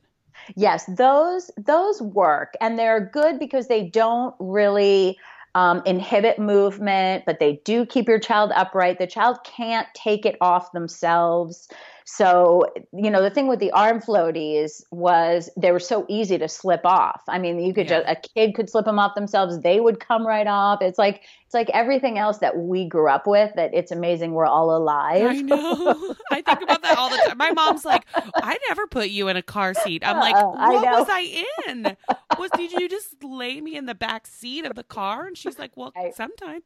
Yes, 0.55 0.85
those 0.87 1.49
those 1.57 2.01
work, 2.01 2.53
and 2.61 2.77
they're 2.77 3.09
good 3.11 3.39
because 3.39 3.67
they 3.67 3.89
don't 3.89 4.35
really 4.39 5.17
um, 5.57 5.81
inhibit 5.87 6.37
movement, 6.37 7.23
but 7.25 7.39
they 7.39 7.59
do 7.65 7.83
keep 7.83 8.07
your 8.07 8.19
child 8.19 8.51
upright. 8.53 8.99
The 8.99 9.07
child 9.07 9.39
can't 9.43 9.87
take 9.95 10.23
it 10.23 10.37
off 10.39 10.71
themselves. 10.71 11.67
So, 12.09 12.63
you 12.93 13.11
know, 13.11 13.21
the 13.21 13.29
thing 13.29 13.49
with 13.49 13.59
the 13.59 13.69
arm 13.71 13.99
floaties 13.99 14.81
was 14.91 15.49
they 15.57 15.73
were 15.73 15.79
so 15.79 16.05
easy 16.07 16.37
to 16.37 16.47
slip 16.47 16.85
off. 16.85 17.21
I 17.27 17.37
mean, 17.37 17.59
you 17.59 17.73
could 17.73 17.89
yeah. 17.89 17.99
just, 17.99 18.09
a 18.09 18.29
kid 18.29 18.55
could 18.55 18.69
slip 18.69 18.85
them 18.85 18.97
off 18.97 19.13
themselves. 19.13 19.59
They 19.59 19.81
would 19.81 19.99
come 19.99 20.25
right 20.25 20.47
off. 20.47 20.81
It's 20.81 20.97
like, 20.97 21.23
it's 21.47 21.53
like 21.53 21.69
everything 21.73 22.17
else 22.17 22.37
that 22.37 22.57
we 22.57 22.87
grew 22.87 23.09
up 23.09 23.27
with 23.27 23.53
that 23.55 23.73
it's 23.73 23.91
amazing 23.91 24.31
we're 24.31 24.45
all 24.45 24.75
alive. 24.75 25.25
I 25.25 25.41
know. 25.41 26.15
I 26.31 26.41
think 26.41 26.61
about 26.61 26.81
that 26.81 26.97
all 26.97 27.09
the 27.09 27.17
time. 27.27 27.37
My 27.37 27.51
mom's 27.51 27.83
like, 27.83 28.05
I 28.15 28.57
never 28.69 28.87
put 28.87 29.09
you 29.09 29.27
in 29.27 29.35
a 29.35 29.41
car 29.41 29.73
seat. 29.73 30.01
I'm 30.05 30.17
like, 30.17 30.35
uh, 30.35 30.45
what 30.45 30.87
I 30.87 30.99
was 30.99 31.07
I 31.09 31.45
in? 31.67 31.97
Was 32.39 32.51
did 32.55 32.71
you 32.71 32.87
just 32.87 33.21
lay 33.21 33.59
me 33.59 33.75
in 33.75 33.85
the 33.85 33.95
back 33.95 34.27
seat 34.27 34.65
of 34.65 34.75
the 34.75 34.83
car? 34.83 35.25
And 35.25 35.37
she's 35.37 35.59
like, 35.59 35.71
well, 35.75 35.91
I, 35.97 36.11
sometimes. 36.11 36.63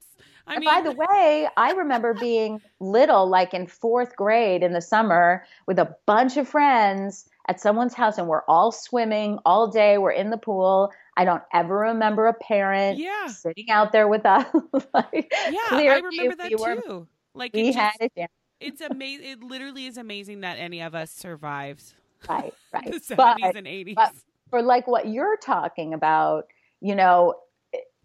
I 0.48 0.60
mean, 0.60 0.70
by 0.70 0.82
the 0.82 0.92
way, 0.92 1.48
I 1.58 1.72
remember 1.72 2.14
being 2.14 2.62
little, 2.80 3.28
like 3.28 3.54
in 3.54 3.68
fourth 3.68 4.16
grade 4.16 4.64
in 4.64 4.74
the 4.74 4.82
summer, 4.82 5.46
with 5.68 5.80
a 5.80 5.96
bunch 6.06 6.38
of 6.38 6.48
friends 6.48 7.30
at 7.48 7.60
someone's 7.60 7.94
house, 7.94 8.18
and 8.18 8.28
we're 8.28 8.44
all 8.48 8.72
swimming 8.72 9.40
all 9.46 9.68
day. 9.68 9.98
We're 9.98 10.12
in 10.12 10.30
the 10.30 10.38
pool. 10.38 10.92
I 11.18 11.26
don't 11.26 11.44
ever 11.54 11.78
remember 11.78 12.28
a 12.28 12.34
parent 12.34 12.98
yeah. 12.98 13.28
sitting 13.28 13.70
out 13.70 13.92
there 13.92 14.08
with 14.08 14.26
us. 14.26 14.46
like, 14.94 15.32
yeah, 15.32 15.60
I 15.70 16.02
remember 16.04 16.36
that 16.36 16.50
we 16.50 16.82
too. 16.82 17.08
Like 17.34 17.54
we 17.54 17.72
had 17.72 17.94
it. 18.00 18.30
It's 18.60 18.82
amazing. 18.82 19.26
It 19.26 19.44
literally 19.44 19.88
is 19.88 19.98
amazing 19.98 20.42
that 20.42 20.58
any 20.58 20.82
of 20.82 20.96
us 20.96 21.12
survives. 21.12 21.96
Right, 22.30 22.54
right. 22.72 22.92
the 22.92 23.00
seventies 23.00 23.54
and 23.56 23.68
eighties. 23.68 23.98
For 24.50 24.62
like 24.62 24.88
what 24.88 25.08
you're 25.08 25.38
talking 25.38 25.94
about, 25.94 26.48
you 26.82 26.96
know, 26.96 27.36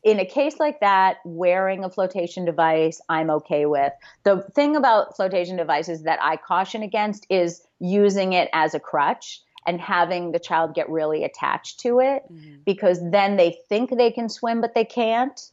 in 0.07 0.21
a 0.21 0.25
case 0.25 0.61
like 0.61 0.79
that, 0.79 1.17
wearing 1.25 1.83
a 1.83 1.91
flotation 1.91 2.45
device, 2.45 3.01
I'm 3.09 3.29
okay 3.29 3.67
with. 3.67 3.93
The 4.23 4.47
thing 4.55 4.77
about 4.77 5.17
flotation 5.17 5.57
devices 5.57 6.05
that 6.05 6.21
I 6.23 6.37
caution 6.37 6.85
against 6.85 7.27
is 7.29 7.67
using 7.81 8.33
it 8.33 8.49
as 8.53 8.73
a 8.73 8.79
crutch 8.79 9.43
and 9.67 9.81
having 9.81 10.31
the 10.31 10.39
child 10.39 10.77
get 10.77 10.89
really 10.89 11.25
attached 11.25 11.81
to 11.81 11.99
it 11.99 12.23
mm-hmm. 12.33 12.55
because 12.65 13.01
then 13.11 13.37
they 13.37 13.59
think 13.69 13.91
they 13.91 14.13
can 14.13 14.29
swim, 14.29 14.61
but 14.61 14.77
they 14.77 14.85
can't. 14.85 15.51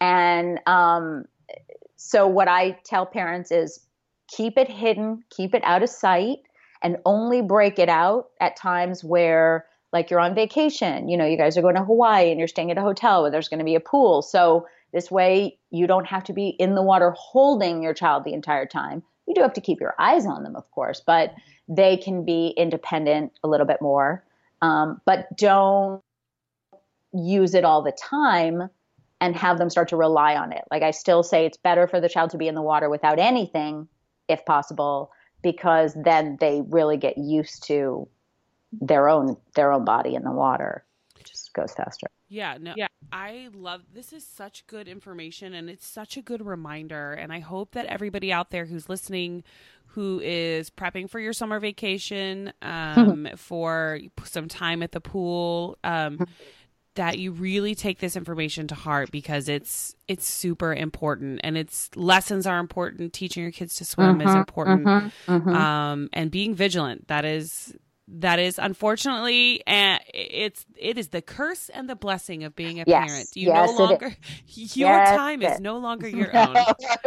And 0.00 0.60
um, 0.66 1.24
so, 1.96 2.28
what 2.28 2.46
I 2.46 2.78
tell 2.84 3.06
parents 3.06 3.50
is 3.50 3.80
keep 4.28 4.56
it 4.56 4.70
hidden, 4.70 5.24
keep 5.30 5.52
it 5.52 5.64
out 5.64 5.82
of 5.82 5.88
sight, 5.88 6.38
and 6.80 6.98
only 7.04 7.42
break 7.42 7.80
it 7.80 7.88
out 7.88 8.28
at 8.40 8.54
times 8.54 9.02
where, 9.02 9.66
like, 9.96 10.10
you're 10.10 10.20
on 10.20 10.34
vacation. 10.34 11.08
You 11.08 11.16
know, 11.16 11.24
you 11.24 11.38
guys 11.38 11.56
are 11.56 11.62
going 11.62 11.74
to 11.74 11.82
Hawaii 11.82 12.30
and 12.30 12.38
you're 12.38 12.48
staying 12.48 12.70
at 12.70 12.76
a 12.76 12.82
hotel 12.82 13.22
where 13.22 13.30
there's 13.30 13.48
going 13.48 13.60
to 13.60 13.64
be 13.64 13.76
a 13.76 13.80
pool. 13.80 14.20
So 14.20 14.66
this 14.92 15.10
way, 15.10 15.58
you 15.70 15.86
don't 15.86 16.06
have 16.06 16.22
to 16.24 16.34
be 16.34 16.48
in 16.48 16.74
the 16.74 16.82
water 16.82 17.14
holding 17.16 17.82
your 17.82 17.94
child 17.94 18.24
the 18.24 18.34
entire 18.34 18.66
time. 18.66 19.02
You 19.26 19.34
do 19.34 19.40
have 19.40 19.54
to 19.54 19.62
keep 19.62 19.80
your 19.80 19.94
eyes 19.98 20.26
on 20.26 20.42
them, 20.42 20.54
of 20.54 20.70
course, 20.70 21.02
but 21.04 21.34
they 21.66 21.96
can 21.96 22.26
be 22.26 22.48
independent 22.58 23.32
a 23.42 23.48
little 23.48 23.64
bit 23.66 23.80
more. 23.80 24.22
Um, 24.60 25.00
but 25.06 25.34
don't 25.34 26.02
use 27.14 27.54
it 27.54 27.64
all 27.64 27.82
the 27.82 27.92
time 27.92 28.68
and 29.22 29.34
have 29.34 29.56
them 29.56 29.70
start 29.70 29.88
to 29.88 29.96
rely 29.96 30.36
on 30.36 30.52
it. 30.52 30.62
Like 30.70 30.82
I 30.82 30.90
still 30.90 31.22
say 31.22 31.46
it's 31.46 31.56
better 31.56 31.88
for 31.88 32.02
the 32.02 32.08
child 32.10 32.30
to 32.30 32.38
be 32.38 32.48
in 32.48 32.54
the 32.54 32.60
water 32.60 32.90
without 32.90 33.18
anything 33.18 33.88
if 34.28 34.44
possible 34.44 35.10
because 35.42 35.96
then 36.04 36.36
they 36.38 36.62
really 36.68 36.98
get 36.98 37.16
used 37.16 37.66
to 37.68 38.06
their 38.80 39.08
own 39.08 39.36
their 39.54 39.72
own 39.72 39.84
body 39.84 40.14
in 40.14 40.22
the 40.24 40.32
water. 40.32 40.84
It 41.18 41.24
just 41.26 41.52
goes 41.54 41.72
faster. 41.72 42.06
Yeah, 42.28 42.58
no. 42.60 42.74
Yeah. 42.76 42.88
I 43.12 43.48
love 43.54 43.82
this 43.94 44.12
is 44.12 44.26
such 44.26 44.66
good 44.66 44.88
information 44.88 45.54
and 45.54 45.70
it's 45.70 45.86
such 45.86 46.16
a 46.16 46.22
good 46.22 46.44
reminder 46.44 47.12
and 47.12 47.32
I 47.32 47.38
hope 47.40 47.72
that 47.72 47.86
everybody 47.86 48.32
out 48.32 48.50
there 48.50 48.66
who's 48.66 48.88
listening 48.88 49.44
who 49.90 50.20
is 50.22 50.68
prepping 50.68 51.08
for 51.08 51.20
your 51.20 51.32
summer 51.32 51.60
vacation 51.60 52.52
um, 52.62 53.28
for 53.36 54.00
some 54.24 54.48
time 54.48 54.82
at 54.82 54.92
the 54.92 55.00
pool 55.00 55.78
um, 55.84 56.26
that 56.96 57.18
you 57.18 57.30
really 57.30 57.74
take 57.74 58.00
this 58.00 58.16
information 58.16 58.66
to 58.68 58.74
heart 58.74 59.10
because 59.12 59.48
it's 59.48 59.94
it's 60.08 60.26
super 60.26 60.74
important 60.74 61.40
and 61.44 61.56
it's 61.56 61.90
lessons 61.94 62.46
are 62.46 62.58
important 62.58 63.12
teaching 63.12 63.42
your 63.42 63.52
kids 63.52 63.76
to 63.76 63.84
swim 63.84 64.20
is 64.20 64.34
important 64.34 65.12
Um, 65.28 66.08
and 66.12 66.30
being 66.30 66.54
vigilant 66.54 67.06
that 67.08 67.24
is 67.24 67.74
that 68.08 68.38
is 68.38 68.58
unfortunately 68.58 69.62
and 69.66 70.00
it's 70.14 70.64
it 70.76 70.96
is 70.96 71.08
the 71.08 71.22
curse 71.22 71.68
and 71.70 71.88
the 71.90 71.96
blessing 71.96 72.44
of 72.44 72.54
being 72.54 72.80
a 72.80 72.86
Yes. 72.86 73.04
parent 73.04 73.30
you 73.36 73.50
Yes, 73.50 73.50
no 73.50 73.70
longer 73.70 74.14
your 74.48 75.00
Yes, 75.00 75.00
time 75.00 75.42
is 75.42 75.60
no 75.60 75.78
longer 75.78 76.08
your 76.08 76.32
own 76.36 76.66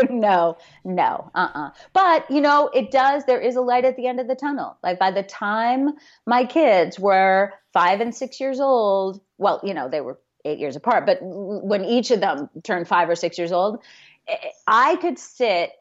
no, 0.09 0.57
no, 0.83 1.31
uh-uh. 1.35 1.71
But 1.93 2.29
you 2.29 2.41
know, 2.41 2.69
it 2.73 2.91
does. 2.91 3.25
There 3.25 3.39
is 3.39 3.55
a 3.55 3.61
light 3.61 3.85
at 3.85 3.95
the 3.95 4.07
end 4.07 4.19
of 4.19 4.27
the 4.27 4.35
tunnel. 4.35 4.77
Like 4.83 4.99
by 4.99 5.11
the 5.11 5.23
time 5.23 5.91
my 6.25 6.45
kids 6.45 6.99
were 6.99 7.53
five 7.73 8.01
and 8.01 8.13
six 8.15 8.39
years 8.39 8.59
old, 8.59 9.21
well, 9.37 9.61
you 9.63 9.73
know, 9.73 9.89
they 9.89 10.01
were 10.01 10.19
eight 10.45 10.59
years 10.59 10.75
apart, 10.75 11.05
but 11.05 11.19
when 11.21 11.85
each 11.85 12.11
of 12.11 12.21
them 12.21 12.49
turned 12.63 12.87
five 12.87 13.09
or 13.09 13.15
six 13.15 13.37
years 13.37 13.51
old, 13.51 13.83
eh, 14.27 14.35
I 14.67 14.95
could 14.97 15.19
sit 15.19 15.71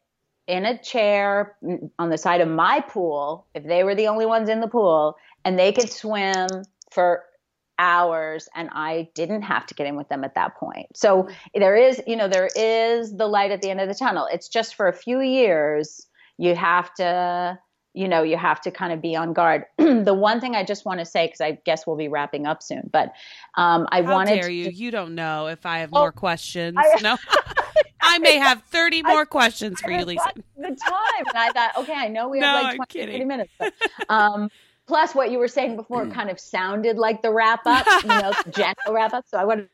in 0.49 0.65
a 0.65 0.77
chair 0.79 1.57
on 1.99 2.09
the 2.11 2.19
side 2.19 2.41
of 2.41 2.49
my 2.49 2.81
pool 2.81 3.47
if 3.55 3.63
they 3.65 3.85
were 3.85 3.95
the 3.95 4.09
only 4.09 4.27
ones 4.27 4.49
in 4.49 4.61
the 4.61 4.67
pool, 4.67 5.17
and 5.45 5.57
they 5.59 5.71
could 5.73 5.91
swim 5.93 6.49
for 6.91 7.23
hours 7.79 8.49
and 8.57 8.69
I 8.73 9.09
didn't 9.15 9.43
have 9.43 9.65
to 9.67 9.75
get 9.75 9.87
in 9.87 9.95
with 9.95 10.09
them 10.09 10.25
at 10.25 10.35
that 10.35 10.57
point. 10.57 10.87
So 10.97 11.29
there 11.55 11.77
is, 11.77 12.03
you 12.09 12.17
know, 12.17 12.27
there 12.27 12.49
is 12.57 13.17
the 13.17 13.27
light 13.29 13.53
at 13.53 13.63
the 13.63 13.71
end 13.71 13.81
of 13.81 13.87
the 13.89 13.95
tunnel. 13.95 14.27
It's 14.33 14.49
just 14.49 14.75
for 14.75 14.89
a 14.89 14.93
few 14.93 15.21
years 15.21 16.05
you 16.39 16.57
have 16.57 16.93
to, 16.95 17.59
you 17.95 18.09
know, 18.09 18.23
you 18.25 18.37
have 18.37 18.61
to 18.63 18.73
kind 18.73 18.93
of 18.93 19.01
be 19.01 19.15
on 19.15 19.33
guard. 19.33 19.65
the 19.79 20.15
one 20.15 20.41
thing 20.41 20.57
I 20.57 20.65
just 20.65 20.85
want 20.85 20.99
to 20.99 21.05
say 21.05 21.27
because 21.27 21.41
I 21.41 21.59
guess 21.65 21.87
we'll 21.87 21.97
be 21.97 22.09
wrapping 22.09 22.47
up 22.47 22.63
soon, 22.65 22.89
but 22.93 23.13
um, 23.57 23.87
I 23.93 24.03
How 24.03 24.13
wanted 24.13 24.35
dare 24.35 24.49
to, 24.49 24.55
you? 24.55 24.71
You 24.71 24.91
don't 24.91 25.15
know 25.15 25.47
if 25.47 25.65
I 25.65 25.79
have 25.79 25.91
Oh, 25.93 26.01
more 26.01 26.13
questions. 26.13 26.79
I- 26.79 27.01
no, 27.01 27.17
I 28.01 28.19
may 28.19 28.37
have 28.39 28.63
thirty 28.65 29.03
more 29.03 29.27
questions 29.27 29.81
for 29.81 29.91
you, 29.91 30.05
Lisa. 30.05 30.31
the 30.57 30.63
time 30.63 31.25
and 31.27 31.37
I 31.37 31.51
thought, 31.51 31.73
okay, 31.79 31.95
I 31.95 32.09
know 32.09 32.29
we 32.29 32.41
have 32.41 32.57
I'm 32.57 32.79
like 32.79 32.91
20, 32.91 33.13
30 33.13 33.25
minutes. 33.25 33.53
But, 33.59 33.73
um, 34.09 34.51
plus 34.87 35.15
what 35.15 35.31
you 35.31 35.39
were 35.39 35.49
saying 35.49 35.77
before 35.77 36.07
kind 36.07 36.31
of 36.31 36.41
sounded 36.41 36.97
like 36.99 37.23
the 37.23 37.31
wrap 37.33 37.61
up, 37.67 37.87
you 38.03 38.09
know, 38.09 38.33
the 38.45 38.51
gentle 38.51 38.95
wrap 38.95 39.13
up. 39.13 39.25
So 39.29 39.39
I 39.39 39.45
wanted, 39.45 39.69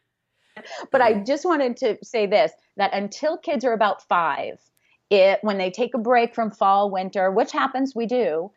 but 0.91 1.01
I 1.01 1.23
just 1.23 1.45
wanted 1.45 1.77
to 1.79 1.99
say 2.03 2.27
this, 2.27 2.53
that 2.77 2.93
until 2.93 3.37
kids 3.39 3.65
are 3.65 3.73
about 3.73 4.07
five, 4.09 4.59
it, 5.11 5.39
when 5.43 5.59
they 5.59 5.71
take 5.71 5.95
a 5.95 5.99
break 5.99 6.35
from 6.35 6.51
fall, 6.51 6.91
winter, 6.91 7.31
which 7.31 7.53
happens, 7.53 7.95
we 7.95 8.07
do, 8.07 8.51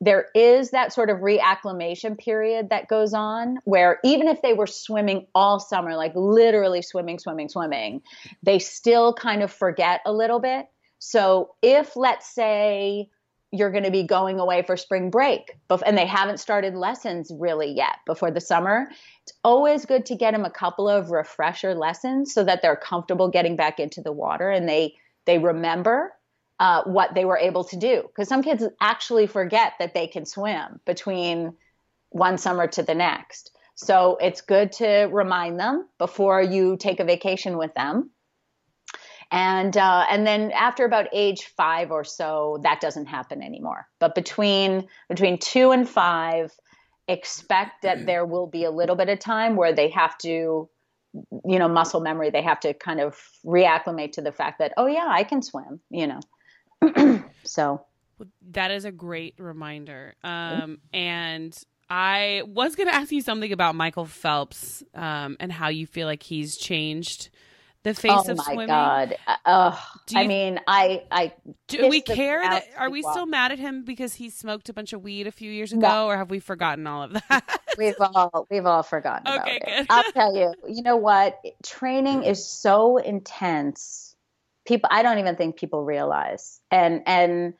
there 0.00 0.26
is 0.34 0.70
that 0.70 0.92
sort 0.92 1.10
of 1.10 1.18
reacclimation 1.18 2.16
period 2.16 2.70
that 2.70 2.88
goes 2.88 3.12
on 3.14 3.58
where 3.64 3.98
even 4.04 4.28
if 4.28 4.40
they 4.42 4.54
were 4.54 4.66
swimming 4.66 5.26
all 5.34 5.58
summer, 5.58 5.96
like 5.96 6.12
literally 6.14 6.82
swimming, 6.82 7.18
swimming, 7.18 7.48
swimming, 7.48 8.02
they 8.42 8.58
still 8.58 9.12
kind 9.12 9.42
of 9.42 9.50
forget 9.50 10.00
a 10.06 10.12
little 10.12 10.38
bit. 10.38 10.66
So 11.00 11.54
if, 11.62 11.96
let's 11.96 12.32
say, 12.32 13.08
you're 13.50 13.70
going 13.70 13.84
to 13.84 13.90
be 13.90 14.02
going 14.02 14.38
away 14.38 14.62
for 14.62 14.76
spring 14.76 15.10
break 15.10 15.56
and 15.86 15.96
they 15.96 16.06
haven't 16.06 16.38
started 16.38 16.74
lessons 16.74 17.32
really 17.34 17.72
yet 17.72 17.96
before 18.06 18.30
the 18.30 18.40
summer, 18.40 18.88
it's 19.22 19.32
always 19.42 19.86
good 19.86 20.04
to 20.06 20.14
get 20.14 20.32
them 20.32 20.44
a 20.44 20.50
couple 20.50 20.88
of 20.88 21.10
refresher 21.10 21.74
lessons 21.74 22.32
so 22.34 22.44
that 22.44 22.60
they're 22.60 22.76
comfortable 22.76 23.28
getting 23.28 23.56
back 23.56 23.80
into 23.80 24.02
the 24.02 24.12
water 24.12 24.50
and 24.50 24.68
they 24.68 24.94
they 25.24 25.38
remember 25.38 26.12
uh, 26.60 26.82
what 26.84 27.14
they 27.14 27.24
were 27.24 27.38
able 27.38 27.64
to 27.64 27.76
do. 27.76 28.02
Because 28.06 28.28
some 28.28 28.42
kids 28.42 28.64
actually 28.80 29.26
forget 29.26 29.74
that 29.78 29.94
they 29.94 30.06
can 30.06 30.26
swim 30.26 30.80
between 30.84 31.54
one 32.10 32.38
summer 32.38 32.66
to 32.66 32.82
the 32.82 32.94
next. 32.94 33.52
So 33.74 34.18
it's 34.20 34.40
good 34.40 34.72
to 34.72 35.08
remind 35.12 35.60
them 35.60 35.88
before 35.98 36.42
you 36.42 36.76
take 36.76 36.98
a 36.98 37.04
vacation 37.04 37.56
with 37.58 37.72
them. 37.74 38.10
And 39.30 39.76
uh, 39.76 40.06
and 40.08 40.26
then 40.26 40.52
after 40.52 40.84
about 40.84 41.08
age 41.12 41.52
five 41.56 41.90
or 41.90 42.02
so, 42.02 42.58
that 42.62 42.80
doesn't 42.80 43.06
happen 43.06 43.42
anymore. 43.42 43.86
But 44.00 44.14
between 44.14 44.88
between 45.08 45.38
two 45.38 45.70
and 45.70 45.86
five, 45.86 46.50
expect 47.06 47.82
that 47.82 48.04
there 48.06 48.24
will 48.24 48.46
be 48.46 48.64
a 48.64 48.70
little 48.70 48.96
bit 48.96 49.10
of 49.10 49.18
time 49.18 49.54
where 49.54 49.74
they 49.74 49.90
have 49.90 50.16
to 50.18 50.68
you 51.44 51.58
know 51.58 51.68
muscle 51.68 52.00
memory 52.00 52.30
they 52.30 52.42
have 52.42 52.60
to 52.60 52.74
kind 52.74 53.00
of 53.00 53.16
reacclimate 53.44 54.12
to 54.12 54.20
the 54.20 54.30
fact 54.30 54.58
that 54.58 54.74
oh 54.76 54.86
yeah 54.86 55.06
i 55.08 55.24
can 55.24 55.40
swim 55.40 55.80
you 55.90 56.06
know 56.06 56.20
so 57.44 57.84
That 58.50 58.70
is 58.70 58.84
a 58.84 58.92
great 58.92 59.34
reminder. 59.38 60.14
Um, 60.24 60.78
and 60.92 61.56
I 61.90 62.42
was 62.46 62.76
going 62.76 62.88
to 62.88 62.94
ask 62.94 63.12
you 63.12 63.20
something 63.22 63.52
about 63.52 63.74
Michael 63.74 64.06
Phelps 64.06 64.82
um, 64.94 65.36
and 65.40 65.52
how 65.52 65.68
you 65.68 65.86
feel 65.86 66.06
like 66.06 66.22
he's 66.22 66.56
changed 66.56 67.30
the 67.84 67.94
face 67.94 68.10
oh 68.12 68.32
of 68.32 68.36
my 68.38 68.44
swimming. 68.44 68.66
god 68.66 69.16
uh, 69.46 69.78
Do 70.06 70.18
i 70.18 70.26
mean 70.26 70.58
i 70.66 71.04
i 71.12 71.32
Do 71.68 71.88
we 71.88 72.00
care 72.00 72.42
that? 72.42 72.64
Are 72.76 72.90
we 72.90 73.02
still 73.02 73.24
mad 73.24 73.52
at 73.52 73.60
him 73.60 73.84
because 73.84 74.14
he 74.14 74.30
smoked 74.30 74.68
a 74.68 74.72
bunch 74.74 74.92
of 74.92 75.02
weed 75.02 75.28
a 75.28 75.30
few 75.30 75.50
years 75.50 75.72
ago, 75.72 75.80
No. 75.88 76.06
or 76.08 76.16
have 76.16 76.28
we 76.28 76.40
forgotten 76.40 76.88
all 76.88 77.04
of 77.04 77.12
that? 77.12 77.44
we've 77.78 77.94
all 78.00 78.46
we've 78.50 78.66
all 78.66 78.82
forgotten 78.82 79.26
about 79.32 79.46
Okay, 79.46 79.58
it. 79.58 79.62
good. 79.64 79.86
I'll 79.90 80.04
tell 80.12 80.34
you. 80.36 80.52
You 80.68 80.82
know 80.82 80.96
what? 80.96 81.38
Training 81.62 82.24
is 82.24 82.44
so 82.44 82.96
intense. 82.98 84.07
People, 84.68 84.90
I 84.92 85.02
don't 85.02 85.18
even 85.18 85.34
think 85.34 85.56
people 85.56 85.82
realize. 85.82 86.60
And 86.70 87.02
and 87.06 87.54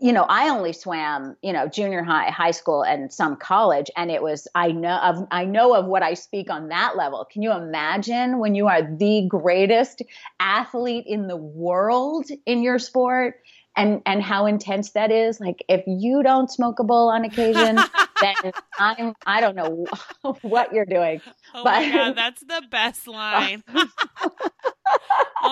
you 0.00 0.12
know, 0.12 0.24
I 0.28 0.48
only 0.48 0.72
swam, 0.72 1.36
you 1.42 1.52
know, 1.52 1.68
junior 1.68 2.02
high, 2.02 2.30
high 2.30 2.50
school, 2.50 2.82
and 2.82 3.12
some 3.12 3.36
college, 3.36 3.90
and 3.96 4.10
it 4.10 4.22
was 4.22 4.48
I 4.54 4.72
know 4.72 4.96
of 4.96 5.26
I 5.30 5.44
know 5.44 5.74
of 5.74 5.86
what 5.86 6.02
I 6.02 6.14
speak 6.14 6.50
on 6.50 6.68
that 6.68 6.96
level. 6.96 7.26
Can 7.30 7.42
you 7.42 7.52
imagine 7.52 8.38
when 8.38 8.54
you 8.54 8.66
are 8.66 8.82
the 8.82 9.26
greatest 9.28 10.02
athlete 10.40 11.04
in 11.06 11.26
the 11.26 11.36
world 11.36 12.26
in 12.46 12.62
your 12.62 12.78
sport? 12.78 13.40
And, 13.76 14.02
and 14.06 14.22
how 14.22 14.46
intense 14.46 14.92
that 14.92 15.10
is. 15.10 15.40
Like 15.40 15.64
if 15.68 15.82
you 15.88 16.22
don't 16.22 16.48
smoke 16.48 16.78
a 16.78 16.84
bowl 16.84 17.08
on 17.08 17.24
occasion, 17.24 17.74
then 18.20 18.52
I'm 18.78 19.14
I 19.26 19.40
don't 19.40 19.56
know 19.56 19.86
what 20.42 20.72
you're 20.72 20.84
doing. 20.84 21.20
oh 21.52 21.64
my 21.64 21.90
god, 21.90 22.16
that's 22.16 22.40
the 22.40 22.62
best 22.70 23.08
line. 23.08 23.64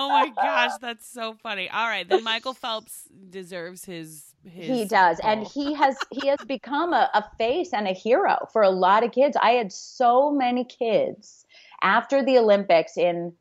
oh 0.05 0.09
my 0.09 0.29
gosh, 0.35 0.71
that's 0.81 1.07
so 1.07 1.33
funny. 1.41 1.69
All 1.69 1.87
right, 1.87 2.07
then 2.07 2.23
Michael 2.23 2.53
Phelps 2.53 3.03
deserves 3.29 3.85
his. 3.85 4.23
his 4.45 4.67
He 4.67 4.85
does, 4.85 5.19
and 5.23 5.45
he 5.47 5.73
has 5.73 5.97
he 6.11 6.27
has 6.27 6.39
become 6.47 6.93
a, 6.93 7.09
a 7.13 7.23
face 7.37 7.73
and 7.73 7.87
a 7.87 7.93
hero 7.93 8.47
for 8.51 8.61
a 8.61 8.69
lot 8.69 9.03
of 9.03 9.11
kids. 9.11 9.37
I 9.41 9.51
had 9.51 9.71
so 9.71 10.31
many 10.31 10.63
kids 10.65 11.45
after 11.81 12.23
the 12.23 12.37
Olympics 12.37 12.97
in 12.97 13.33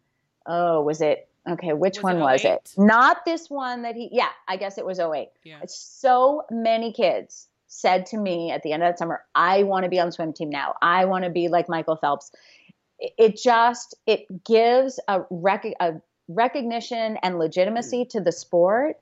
oh 0.46 0.82
was 0.82 1.00
it 1.00 1.28
okay 1.48 1.72
which 1.72 1.98
Was 1.98 2.02
one 2.04 2.16
it 2.16 2.20
was 2.20 2.44
it? 2.44 2.74
Oh 2.78 2.84
Not 2.84 3.24
this 3.24 3.48
one 3.50 3.82
that 3.82 3.94
he 3.94 4.08
yeah 4.12 4.28
I 4.48 4.56
guess 4.56 4.78
it 4.78 4.84
was 4.86 4.98
08. 4.98 5.28
Yeah. 5.44 5.60
So 5.66 6.42
many 6.50 6.92
kids 6.92 7.48
said 7.68 8.06
to 8.06 8.16
me 8.18 8.50
at 8.50 8.62
the 8.62 8.72
end 8.72 8.82
of 8.82 8.88
that 8.88 8.98
summer, 8.98 9.24
I 9.34 9.62
want 9.62 9.84
to 9.84 9.88
be 9.88 9.98
on 9.98 10.06
the 10.06 10.12
swim 10.12 10.32
team 10.32 10.50
now. 10.50 10.74
I 10.82 11.04
want 11.06 11.24
to 11.24 11.30
be 11.30 11.48
like 11.48 11.68
Michael 11.68 11.96
Phelps. 11.96 12.30
It- 12.98 13.14
It 13.18 13.36
just 13.42 13.94
it 14.06 14.26
gives 14.44 15.00
a, 15.08 15.22
rec- 15.30 15.74
a 15.80 15.94
recognition 16.34 17.18
and 17.22 17.38
legitimacy 17.38 18.04
mm. 18.04 18.08
to 18.10 18.20
the 18.20 18.32
sport 18.32 18.96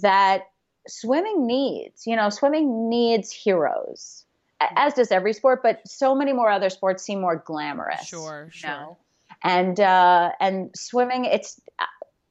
that 0.00 0.42
swimming 0.88 1.46
needs. 1.46 2.06
You 2.06 2.16
know, 2.16 2.30
swimming 2.30 2.88
needs 2.88 3.32
heroes, 3.32 4.24
mm. 4.60 4.68
as 4.76 4.94
does 4.94 5.10
every 5.10 5.32
sport, 5.32 5.62
but 5.62 5.86
so 5.86 6.14
many 6.14 6.32
more 6.32 6.50
other 6.50 6.70
sports 6.70 7.02
seem 7.02 7.20
more 7.20 7.36
glamorous. 7.36 8.06
Sure, 8.06 8.44
you 8.46 8.58
sure. 8.58 8.70
know? 8.70 8.96
And 9.42 9.78
uh, 9.78 10.32
and 10.40 10.70
swimming, 10.74 11.24
it's 11.26 11.60
uh, 11.78 11.84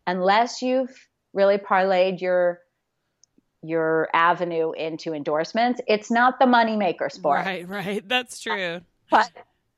unless 0.08 0.62
you've 0.62 1.08
really 1.34 1.58
parlayed 1.58 2.22
your 2.22 2.62
your 3.62 4.10
avenue 4.14 4.72
into 4.72 5.14
endorsements. 5.14 5.82
It's 5.88 6.12
not 6.12 6.39
the 6.39 6.45
moneymaker 6.45 7.12
sport. 7.12 7.45
Right, 7.45 7.68
right. 7.68 8.08
That's 8.08 8.45
uh, 8.45 8.56
true. 8.56 8.82
But 9.10 9.32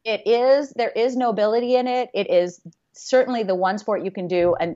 it 0.07 0.25
is 0.25 0.71
there 0.75 0.89
is 0.89 1.15
nobility 1.17 1.75
in 1.75 1.85
it. 1.87 2.09
It 2.13 2.29
is 2.29 2.61
certainly 2.93 3.43
the 3.43 3.55
one 3.55 3.77
sport 3.77 4.03
you 4.03 4.09
can 4.11 4.27
do 4.27 4.55
and 4.59 4.75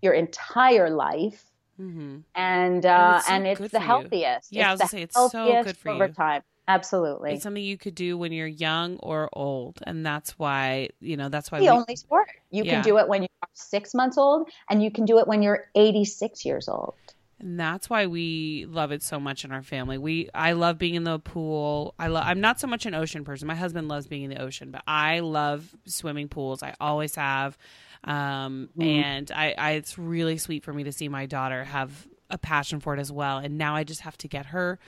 your 0.00 0.12
entire 0.14 0.88
life. 0.88 1.44
Mm-hmm. 1.80 2.18
And 2.34 2.86
uh, 2.86 3.20
And 3.28 3.44
and 3.44 3.46
it's 3.48 3.60
it's, 3.60 3.72
so 3.72 3.78
the 3.78 3.80
for 3.80 3.84
you. 3.84 3.86
healthiest. 3.86 4.52
Yeah, 4.52 4.68
I 4.68 4.72
was 4.72 4.80
it's 4.80 4.92
gonna 4.92 5.00
say, 5.00 5.02
it's 5.02 5.32
so 5.32 5.62
good 5.64 5.76
for 5.76 5.90
over 5.90 6.06
you. 6.06 6.12
time. 6.12 6.42
Absolutely. 6.68 7.32
It's 7.34 7.42
something 7.42 7.62
you 7.62 7.76
could 7.76 7.96
do 7.96 8.16
when 8.16 8.30
you're 8.30 8.46
young 8.46 8.96
or 8.98 9.28
old, 9.32 9.80
and 9.84 10.06
that's 10.06 10.38
why 10.38 10.90
you 11.00 11.16
know 11.16 11.28
that's 11.28 11.50
why 11.50 11.58
the 11.58 11.64
we, 11.64 11.70
only 11.70 11.96
sport. 11.96 12.28
You 12.50 12.62
Yeah. 12.62 12.74
can 12.74 12.82
do 12.84 12.98
it 12.98 13.08
when 13.08 13.22
you're 13.22 13.28
six 13.54 13.94
months 13.94 14.16
old, 14.16 14.48
and 14.70 14.80
you 14.80 14.92
can 14.92 15.04
do 15.04 15.18
it 15.18 15.26
when 15.26 15.42
you're 15.42 15.66
86 15.74 16.44
years 16.44 16.68
old. 16.68 16.94
And 17.42 17.58
that's 17.58 17.90
why 17.90 18.06
we 18.06 18.66
love 18.68 18.92
it 18.92 19.02
so 19.02 19.18
much 19.18 19.44
in 19.44 19.50
our 19.52 19.62
family. 19.62 19.98
We 19.98 20.30
I 20.32 20.52
love 20.52 20.78
being 20.78 20.94
in 20.94 21.04
the 21.04 21.18
pool. 21.18 21.94
I 21.98 22.06
love 22.06 22.24
I'm 22.26 22.40
not 22.40 22.60
so 22.60 22.66
much 22.68 22.86
an 22.86 22.94
ocean 22.94 23.24
person. 23.24 23.48
My 23.48 23.56
husband 23.56 23.88
loves 23.88 24.06
being 24.06 24.22
in 24.22 24.30
the 24.30 24.40
ocean, 24.40 24.70
but 24.70 24.82
I 24.86 25.20
love 25.20 25.74
swimming 25.84 26.28
pools. 26.28 26.62
I 26.62 26.74
always 26.80 27.16
have. 27.16 27.58
Um 28.04 28.70
and 28.80 29.30
I, 29.32 29.54
I 29.58 29.70
it's 29.72 29.98
really 29.98 30.38
sweet 30.38 30.64
for 30.64 30.72
me 30.72 30.84
to 30.84 30.92
see 30.92 31.08
my 31.08 31.26
daughter 31.26 31.64
have 31.64 32.06
a 32.30 32.38
passion 32.38 32.80
for 32.80 32.94
it 32.94 33.00
as 33.00 33.10
well. 33.12 33.38
And 33.38 33.58
now 33.58 33.74
I 33.74 33.84
just 33.84 34.00
have 34.02 34.16
to 34.18 34.28
get 34.28 34.46
her 34.46 34.78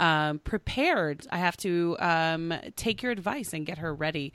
um, 0.00 0.38
prepared. 0.40 1.26
I 1.30 1.38
have 1.38 1.56
to 1.58 1.96
um, 2.00 2.54
take 2.74 3.02
your 3.02 3.12
advice 3.12 3.52
and 3.52 3.66
get 3.66 3.78
her 3.78 3.94
ready. 3.94 4.32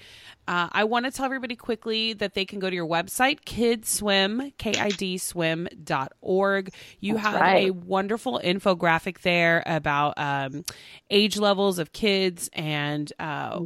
Uh, 0.47 0.70
I 0.72 0.84
want 0.84 1.05
to 1.05 1.11
tell 1.11 1.26
everybody 1.26 1.55
quickly 1.55 2.13
that 2.13 2.36
they 2.36 2.45
can 2.45 2.59
go 2.59 2.70
to 2.70 2.76
your 2.76 2.88
website, 2.88 3.41
kidswim, 3.45 4.53
K-I-D 4.57 5.18
swim.org. 5.18 6.74
You 6.99 7.18
have 7.18 7.41
a 7.41 7.72
wonderful 7.72 8.39
infographic 8.43 9.22
there 9.22 9.63
about 9.66 10.13
um, 10.18 10.63
age 11.09 11.38
levels 11.38 11.80
of 11.80 11.91
kids 11.93 12.49
and 12.53 13.11
uh, 13.20 13.57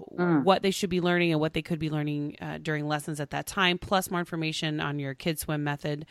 what 0.43 0.63
they 0.63 0.71
should 0.71 0.89
be 0.89 1.01
learning 1.01 1.31
and 1.33 1.41
what 1.41 1.53
they 1.53 1.61
could 1.61 1.79
be 1.79 1.89
learning 1.89 2.37
uh, 2.41 2.59
during 2.61 2.87
lessons 2.87 3.19
at 3.19 3.31
that 3.31 3.45
time, 3.45 3.77
plus 3.77 4.09
more 4.09 4.21
information 4.21 4.79
on 4.79 4.99
your 4.99 5.13
Kids 5.13 5.41
Swim 5.41 5.63
method. 5.65 6.05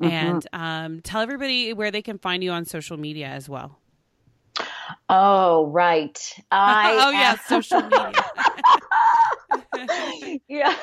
And 0.00 0.44
um, 0.52 1.00
tell 1.00 1.20
everybody 1.20 1.72
where 1.72 1.92
they 1.92 2.02
can 2.02 2.18
find 2.18 2.42
you 2.42 2.50
on 2.50 2.64
social 2.64 2.96
media 2.96 3.28
as 3.28 3.48
well. 3.48 3.77
Oh, 5.08 5.66
right. 5.68 6.18
I 6.50 6.98
oh, 7.00 7.10
yeah, 7.10 7.36
social 7.46 7.82
media. 7.82 8.12
yeah. 10.48 10.74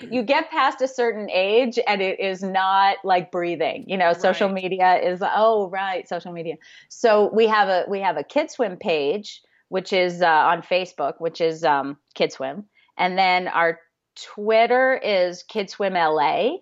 You 0.00 0.22
get 0.22 0.50
past 0.50 0.80
a 0.82 0.88
certain 0.88 1.28
age 1.30 1.78
and 1.86 2.02
it 2.02 2.20
is 2.20 2.42
not 2.42 2.98
like 3.04 3.30
breathing. 3.30 3.84
You 3.86 3.96
know, 3.96 4.12
social 4.12 4.48
Right. 4.48 4.62
media 4.62 4.96
is 4.96 5.20
oh 5.22 5.68
right, 5.70 6.08
social 6.08 6.32
media. 6.32 6.56
So 6.88 7.30
we 7.32 7.46
have 7.46 7.68
a 7.68 7.84
we 7.88 8.00
have 8.00 8.16
a 8.16 8.24
Kid 8.24 8.50
Swim 8.50 8.76
page, 8.76 9.42
which 9.68 9.92
is 9.92 10.22
uh, 10.22 10.26
on 10.26 10.62
Facebook, 10.62 11.14
which 11.18 11.40
is 11.40 11.64
um, 11.64 11.96
Kid 12.14 12.32
Swim, 12.32 12.64
and 12.96 13.18
then 13.18 13.48
our 13.48 13.78
Twitter 14.16 14.96
is 14.96 15.42
Kid 15.44 15.70
Swim 15.70 15.94
LA, 15.94 16.56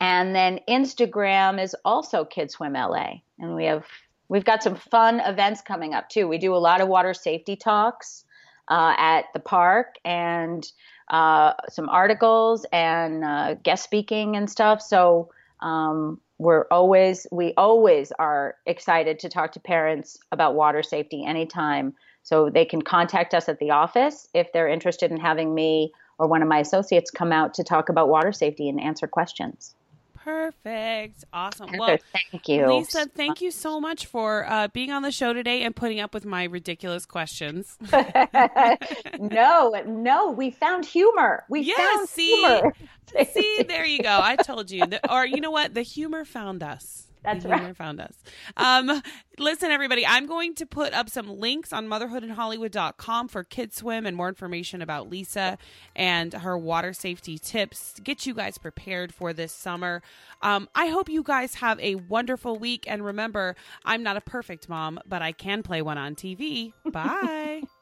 and 0.00 0.34
then 0.34 0.60
Instagram 0.68 1.62
is 1.62 1.74
also 1.84 2.24
Kid 2.24 2.50
Swim 2.50 2.74
LA, 2.74 3.14
and 3.38 3.54
we 3.54 3.64
have 3.64 3.84
we've 4.28 4.44
got 4.44 4.62
some 4.62 4.76
fun 4.76 5.20
events 5.20 5.60
coming 5.62 5.94
up 5.94 6.08
too. 6.08 6.28
We 6.28 6.38
do 6.38 6.54
a 6.54 6.58
lot 6.58 6.80
of 6.80 6.88
water 6.88 7.14
safety 7.14 7.56
talks 7.56 8.24
uh, 8.68 8.94
at 8.98 9.26
the 9.32 9.40
park 9.40 9.94
and 10.04 10.66
uh, 11.08 11.52
some 11.68 11.88
articles 11.88 12.66
and 12.72 13.24
uh, 13.24 13.54
guest 13.54 13.84
speaking 13.84 14.36
and 14.36 14.50
stuff. 14.50 14.82
So 14.82 15.30
um, 15.60 16.20
we're 16.38 16.66
always 16.70 17.26
we 17.30 17.54
always 17.56 18.12
are 18.18 18.56
excited 18.66 19.20
to 19.20 19.28
talk 19.28 19.52
to 19.52 19.60
parents 19.60 20.18
about 20.32 20.54
water 20.54 20.82
safety 20.82 21.24
anytime. 21.24 21.94
So 22.22 22.50
they 22.50 22.64
can 22.64 22.82
contact 22.82 23.34
us 23.34 23.48
at 23.48 23.60
the 23.60 23.70
office 23.70 24.28
if 24.34 24.52
they're 24.52 24.68
interested 24.68 25.12
in 25.12 25.18
having 25.18 25.54
me 25.54 25.92
or 26.18 26.26
one 26.26 26.42
of 26.42 26.48
my 26.48 26.58
associates 26.58 27.10
come 27.10 27.30
out 27.30 27.54
to 27.54 27.64
talk 27.64 27.88
about 27.88 28.08
water 28.08 28.32
safety 28.32 28.68
and 28.68 28.80
answer 28.80 29.06
questions. 29.06 29.75
Perfect. 30.26 31.24
Awesome. 31.32 31.72
Heather, 31.72 31.80
Well, 31.80 32.00
thank 32.12 32.48
you. 32.48 32.66
Lisa, 32.68 33.06
thank 33.06 33.42
you 33.42 33.52
so 33.52 33.80
much 33.80 34.06
for 34.06 34.46
uh, 34.50 34.68
being 34.68 34.92
on 34.92 35.02
the 35.02 35.12
show 35.12 35.34
today 35.34 35.64
and 35.64 35.76
putting 35.76 36.00
up 36.00 36.14
with 36.14 36.26
my 36.26 36.44
ridiculous 36.44 37.06
questions. 37.06 37.78
no, 39.18 39.70
no, 39.86 40.32
we 40.32 40.50
found 40.52 40.86
humor. 40.86 41.44
We 41.50 41.62
Yeah, 41.62 41.74
found 41.76 42.08
see? 42.08 42.34
humor. 42.34 42.74
See, 43.22 43.64
there 43.68 43.86
you 43.86 44.00
go. 44.02 44.20
I 44.22 44.36
told 44.36 44.70
you. 44.70 44.88
The, 44.88 45.12
or 45.12 45.26
you 45.26 45.40
know 45.40 45.52
what? 45.52 45.74
The 45.74 45.82
humor 45.82 46.24
found 46.26 46.62
us. 46.62 47.05
That's 47.26 47.44
right. 47.44 47.58
humor 47.58 47.74
found 47.74 48.00
us. 48.00 48.14
Um, 48.56 49.02
listen, 49.38 49.70
everybody, 49.70 50.06
I'm 50.06 50.26
going 50.26 50.54
to 50.54 50.64
put 50.66 50.94
up 50.94 51.10
some 51.10 51.28
links 51.28 51.72
on 51.72 51.88
motherhoodandhollywood.com 51.88 53.28
for 53.28 53.44
Kids 53.44 53.76
Swim 53.76 54.06
and 54.06 54.16
more 54.16 54.28
information 54.28 54.80
about 54.80 55.10
Lisa 55.10 55.58
and 55.94 56.32
her 56.32 56.56
water 56.56 56.92
safety 56.92 57.38
tips 57.38 57.94
get 58.02 58.24
you 58.26 58.32
guys 58.32 58.56
prepared 58.58 59.12
for 59.12 59.32
this 59.32 59.52
summer. 59.52 60.02
Um, 60.40 60.68
I 60.74 60.86
hope 60.86 61.08
you 61.08 61.22
guys 61.22 61.56
have 61.56 61.78
a 61.80 61.96
wonderful 61.96 62.58
week. 62.58 62.84
And 62.86 63.04
remember, 63.04 63.56
I'm 63.84 64.02
not 64.02 64.16
a 64.16 64.20
perfect 64.22 64.68
mom, 64.68 64.98
but 65.06 65.20
I 65.20 65.32
can 65.32 65.62
play 65.62 65.82
one 65.82 65.98
on 65.98 66.14
TV. 66.14 66.72
Bye. 66.84 67.62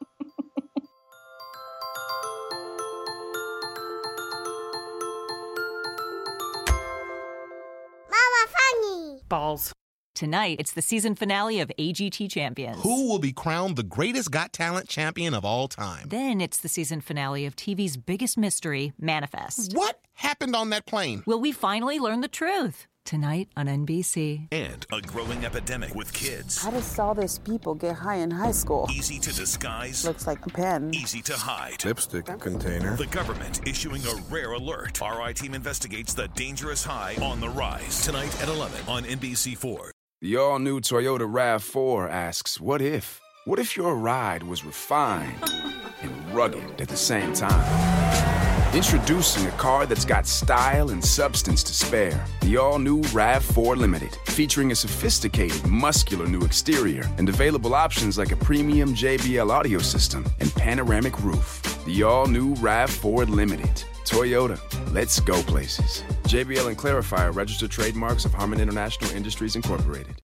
Balls. 9.29 9.73
Tonight, 10.13 10.57
it's 10.59 10.71
the 10.71 10.81
season 10.81 11.13
finale 11.13 11.59
of 11.59 11.69
AGT 11.77 12.31
Champions. 12.31 12.81
Who 12.83 13.09
will 13.09 13.19
be 13.19 13.33
crowned 13.33 13.75
the 13.75 13.83
greatest 13.83 14.31
Got 14.31 14.53
Talent 14.53 14.87
champion 14.87 15.33
of 15.33 15.43
all 15.43 15.67
time? 15.67 16.07
Then 16.07 16.39
it's 16.39 16.57
the 16.57 16.69
season 16.69 17.01
finale 17.01 17.45
of 17.45 17.55
TV's 17.55 17.97
biggest 17.97 18.37
mystery, 18.37 18.93
Manifest. 18.97 19.73
What 19.73 19.99
happened 20.13 20.55
on 20.55 20.69
that 20.69 20.85
plane? 20.85 21.23
Will 21.25 21.41
we 21.41 21.51
finally 21.51 21.99
learn 21.99 22.21
the 22.21 22.29
truth? 22.29 22.87
Tonight 23.09 23.49
on 23.55 23.67
NBC. 23.67 24.47
And 24.51 24.83
a 24.91 24.99
growing 24.99 25.45
epidemic 25.45 25.93
with 25.93 26.11
kids. 26.11 26.59
How 26.63 26.71
does 26.71 26.97
all 26.97 27.13
these 27.13 27.37
people 27.37 27.75
get 27.75 27.95
high 27.97 28.15
in 28.15 28.31
high 28.31 28.51
school? 28.51 28.87
Easy 28.91 29.19
to 29.19 29.31
disguise, 29.31 30.03
Looks 30.03 30.25
like 30.25 30.43
a 30.43 30.49
pen. 30.49 30.89
easy 30.91 31.21
to 31.21 31.33
hide. 31.37 31.85
Lipstick 31.85 32.25
container. 32.39 32.97
The 32.97 33.05
government 33.05 33.61
issuing 33.67 34.01
a 34.07 34.15
rare 34.31 34.53
alert. 34.53 34.99
RI 35.01 35.35
team 35.35 35.53
investigates 35.53 36.15
the 36.15 36.29
dangerous 36.29 36.83
high 36.83 37.15
on 37.21 37.39
the 37.39 37.49
rise. 37.49 38.03
Tonight 38.03 38.41
at 38.41 38.49
11 38.49 38.75
on 38.87 39.03
NBC4. 39.03 39.91
The 40.21 40.37
all 40.37 40.57
new 40.57 40.79
Toyota 40.81 41.31
RAV4 41.31 42.09
asks, 42.09 42.59
What 42.59 42.81
if? 42.81 43.21
What 43.45 43.59
if 43.59 43.77
your 43.77 43.95
ride 43.95 44.41
was 44.41 44.65
refined 44.65 45.43
and 46.01 46.33
rugged 46.33 46.81
at 46.81 46.87
the 46.87 46.97
same 46.97 47.33
time? 47.33 48.34
Introducing 48.75 49.47
a 49.47 49.51
car 49.51 49.85
that's 49.85 50.03
got 50.03 50.27
style 50.27 50.89
and 50.89 51.01
substance 51.01 51.63
to 51.63 51.73
spare. 51.73 52.25
The 52.41 52.57
all 52.57 52.77
new 52.77 52.99
RAV4 53.03 53.77
Limited, 53.77 54.17
featuring 54.25 54.73
a 54.73 54.75
sophisticated, 54.75 55.65
muscular 55.65 56.27
new 56.27 56.41
exterior 56.41 57.09
and 57.17 57.29
available 57.29 57.73
options 57.73 58.17
like 58.17 58.33
a 58.33 58.35
premium 58.35 58.93
JBL 58.93 59.49
audio 59.49 59.79
system 59.79 60.25
and 60.41 60.53
panoramic 60.55 61.23
roof. 61.23 61.61
The 61.85 62.03
all 62.03 62.27
new 62.27 62.53
RAV4 62.55 63.29
Limited. 63.29 63.85
Toyota, 64.03 64.59
let's 64.91 65.21
go 65.21 65.41
places. 65.43 66.03
JBL 66.23 66.67
and 66.67 66.77
Clari-Fi 66.77 67.29
registered 67.29 67.71
trademarks 67.71 68.25
of 68.25 68.33
Harman 68.33 68.59
International 68.59 69.09
Industries 69.11 69.55
Incorporated. 69.55 70.21